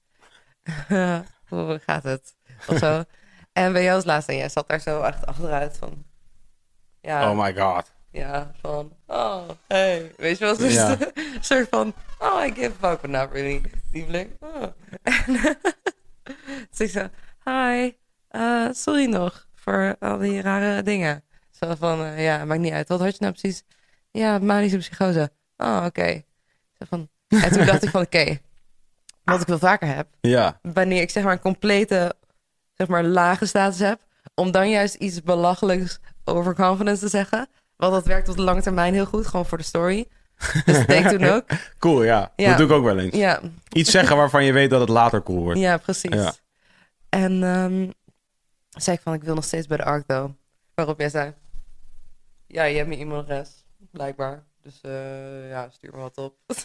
[1.50, 2.36] Hoe gaat het?
[2.68, 3.04] Of zo.
[3.54, 4.32] en bij jou als laatste.
[4.32, 6.06] En jij zat daar zo echt achteruit van...
[7.08, 7.92] Ja, Oh my god.
[8.12, 8.92] ja, van...
[9.06, 10.12] Oh, hey.
[10.18, 10.58] Weet je wat?
[10.58, 10.90] Dus Ja.
[11.14, 11.94] een soort van...
[12.20, 13.62] Oh, I give a fuck, but not really.
[13.92, 14.30] Die blik.
[14.40, 14.64] Oh.
[15.04, 15.34] En,
[16.70, 17.08] dus ik zo...
[17.44, 17.92] Hi,
[18.28, 21.24] eh, sorry nog voor al die rare dingen.
[21.52, 22.88] Zo van, eh, ja, maakt niet uit.
[22.88, 23.64] Wat had je nou precies?
[24.12, 25.32] Ja, manische psychose.
[25.58, 26.24] Oh, oké.
[26.80, 27.10] Zo van...
[27.28, 28.38] En toen dacht ik van, oké.
[29.24, 30.08] wat ik wel vaker heb.
[30.22, 30.60] Ja.
[30.62, 32.16] Wanneer ik zeg maar een complete,
[32.74, 34.06] zeg maar lage status heb.
[34.36, 37.48] Om dan juist iets belachelijks over confidence te zeggen.
[37.76, 39.28] Want dat werkt op de lange termijn heel goed.
[39.28, 40.08] Gewoon voor de story.
[40.66, 41.46] Dus dat deed ik toen ook.
[41.80, 42.32] Cool, ja.
[42.36, 42.48] Ja.
[42.50, 43.16] Dat doe ik ook wel eens.
[43.16, 43.40] Ja,
[43.70, 45.60] Iets zeggen waarvan je weet dat het later cool wordt.
[45.60, 46.14] ja precies.
[46.14, 46.34] Ja.
[47.10, 47.90] En ehm
[48.70, 50.32] zei ik van, ik wil nog steeds bij de ARC though.
[50.74, 51.34] Waarop jij zei...
[52.48, 53.66] Ja, je hebt mijn e-mailadres.
[53.92, 54.44] Blijkbaar.
[54.62, 56.36] Dus eh, ja, stuur me wat op.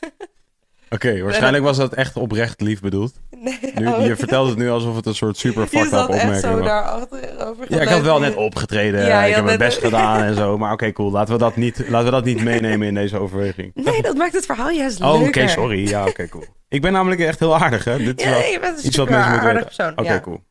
[0.92, 3.14] Oké, waarschijnlijk was dat echt oprecht lief bedoeld.
[3.30, 6.36] nee, Nu, oh, je vertelt het nu alsof het een soort super fucked up opmerking
[6.36, 6.66] zo was.
[6.66, 7.66] daar achterover.
[7.68, 9.06] Ja, ik had wel net opgetreden.
[9.06, 10.58] Ja, ik heb mijn best gedaan en zo.
[10.58, 11.10] Maar oké, cool.
[11.10, 13.70] Laten we, dat niet, laten we dat niet meenemen in deze overweging.
[13.74, 15.48] Nee, dat maakt het verhaal juist Oh, oké, leuker.
[15.48, 15.88] sorry.
[15.88, 16.44] Ja, oké, cool.
[16.68, 17.98] Ik ben namelijk echt heel aardig, hè?
[17.98, 19.76] Dit is Ja, wel nee, je bent een iets wat mensen moeten aardig weten.
[19.76, 20.04] persoon.
[20.06, 20.20] Oké, ja.
[20.20, 20.42] cool.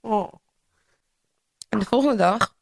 [0.00, 0.32] Oh.
[1.68, 2.54] En de volgende dag...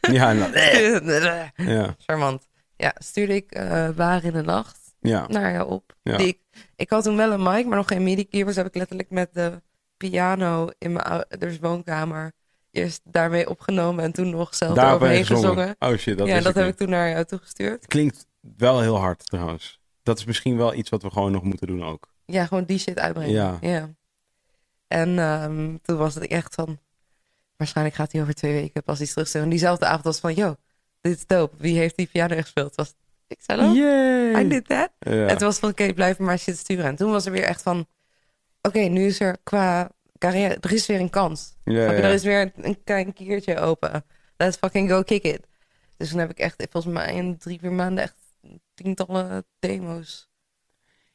[0.00, 1.50] Ja, inderdaad.
[1.56, 2.48] Ja, Charmant.
[2.76, 5.26] Ja, stuurde ik eh Waar in de Nacht ja.
[5.28, 5.96] naar jou op.
[6.02, 6.16] Ja.
[6.16, 6.38] Die ik,
[6.76, 8.56] ik had toen wel een mic, maar nog geen midi-keyboards.
[8.56, 9.62] heb ik letterlijk met de
[9.96, 12.32] piano in mijn ouders woonkamer
[12.70, 14.04] eerst daarmee opgenomen.
[14.04, 15.48] En toen nog zelf eroverheen gezongen.
[15.48, 15.76] gezongen.
[15.78, 16.72] Oh shit, dat ja, dat heb niet.
[16.72, 17.86] ik toen naar jou toegestuurd.
[17.86, 18.26] Klinkt
[18.56, 19.80] wel heel hard trouwens.
[20.02, 22.12] Dat is misschien wel iets wat we gewoon nog moeten doen ook.
[22.24, 23.58] Ja, gewoon die shit uitbrengen.
[23.60, 23.90] Ja.
[24.86, 26.78] En ehm, toen was het echt van...
[27.56, 29.46] Waarschijnlijk gaat hij over twee weken pas iets terugsturen.
[29.46, 30.34] En diezelfde avond was van...
[30.34, 30.56] Yo,
[31.00, 31.56] dit is dope.
[31.58, 32.74] Wie heeft die piano gespeeld?
[32.74, 32.94] Was
[33.32, 33.74] ik zelf?
[33.76, 34.44] Yay!
[34.44, 34.90] I did that.
[34.98, 35.26] Ja.
[35.26, 36.84] En toen was van, oké, blijf maar shit sturen.
[36.84, 37.86] En toen was er weer echt van...
[38.62, 40.56] Oké, nu is er qua carrière...
[40.60, 41.56] Er is weer een kans.
[41.64, 41.92] Ja, ja.
[41.92, 44.04] Er is weer een, een klein kiertje open.
[44.36, 45.46] Let's fucking go kick it.
[45.96, 48.04] Dus toen heb ik echt, volgens mij in drie, vier maanden...
[48.04, 48.14] echt
[48.74, 50.30] tientallen demo's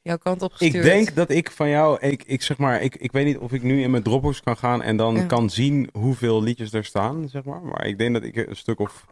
[0.02, 0.74] jouw kant op gestuurd.
[0.76, 3.52] Ik denk dat ik van jou, ik, ik zeg maar, ik, ik weet niet of
[3.52, 5.26] ik nu in mijn Dropbox kan gaan en dan Ja.
[5.26, 7.62] kan zien hoeveel liedjes er staan, zeg maar.
[7.62, 9.06] Maar ik denk dat ik een stuk of,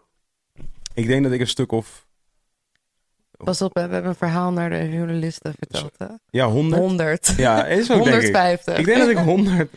[0.94, 2.05] ik denk dat ik een stuk of
[3.44, 5.94] Pas op, we hebben een verhaal naar de journalisten verteld.
[5.98, 6.06] Hè?
[6.30, 6.82] Ja, 100.
[6.82, 7.34] 100.
[7.38, 8.22] Ja, is ook denk ik.
[8.22, 8.78] 150.
[8.78, 9.70] Ik denk dat ik 100,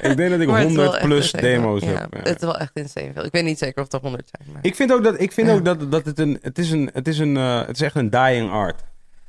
[0.00, 2.14] ik denk dat ik Maar het is wel 100 echt plus demo's heb.
[2.14, 2.18] Ja.
[2.22, 3.24] Het is wel echt insane veel.
[3.24, 4.52] Ik weet niet zeker of er 100 zijn.
[4.52, 4.64] Maar...
[4.64, 5.54] Ik vind ook dat, ik vind Ja.
[5.54, 7.94] ook dat, dat het een, het is een, het is een, eh, het is echt
[7.96, 8.82] een dying art.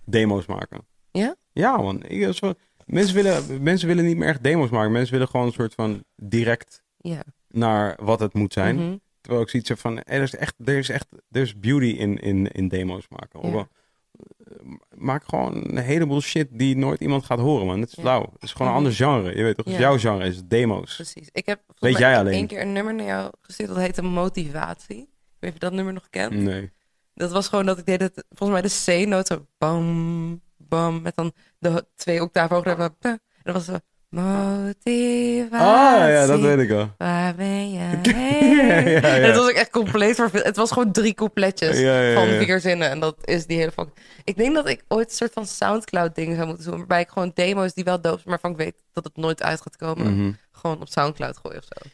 [0.05, 0.87] Demo's maken.
[1.11, 1.35] Ja?
[1.51, 2.03] Ja, man.
[2.07, 2.53] Ik, wel-
[2.85, 4.91] mensen, willen, mensen willen niet meer echt demo's maken.
[4.91, 7.21] Mensen willen gewoon een soort van direct Ja.
[7.47, 8.75] naar wat het moet zijn.
[8.75, 8.95] Mhm.
[9.29, 12.17] Terwijl ik zoiets heb van, er is echt, er is echt, er is beauty in,
[12.19, 13.51] in, in demo's maken.
[13.51, 13.57] Ja.
[13.57, 14.55] Eh,
[14.95, 17.79] maak gewoon een heleboel shit die nooit iemand gaat horen, man.
[17.79, 18.01] Het is Ja.
[18.01, 18.29] flauw.
[18.33, 19.37] Het is gewoon een ander genre.
[19.37, 20.95] Je weet toch, jouw genre, is demo's.
[20.95, 21.29] Precies.
[21.31, 22.33] Ik heb Weet jij alleen?
[22.33, 23.69] één keer een nummer naar jou gestuurd.
[23.69, 24.97] Dat heette Motivatie.
[24.97, 25.07] Ik
[25.39, 26.33] weet niet of je dat nummer nog kent.
[26.33, 26.71] Nee.
[27.13, 31.01] Dat was gewoon dat ik deed het, volgens mij de C-noot zo bam, bam.
[31.01, 32.91] Met dan de twee octaven hoger.
[32.99, 33.77] En dat was zo
[34.09, 35.43] motivatie.
[35.51, 36.89] Ah, ja, dat weet ik al.
[36.97, 38.55] Waar ben je Ja, heen?
[38.55, 39.01] ja, ja.
[39.01, 40.45] En Het was ook echt compleet vervelend.
[40.47, 42.39] Het was gewoon drie coupletjes Ja, ja, van ja.
[42.43, 42.89] vier zinnen.
[42.89, 43.87] En dat is die hele fuck.
[44.23, 46.77] Ik denk dat ik ooit een soort van Soundcloud dingen zou moeten doen.
[46.77, 49.43] Waarbij ik gewoon demo's die wel dope zijn, maar van ik weet dat het nooit
[49.43, 50.15] uit gaat komen.
[50.15, 50.31] Mhm.
[50.51, 51.89] Gewoon op Soundcloud gooien of zo.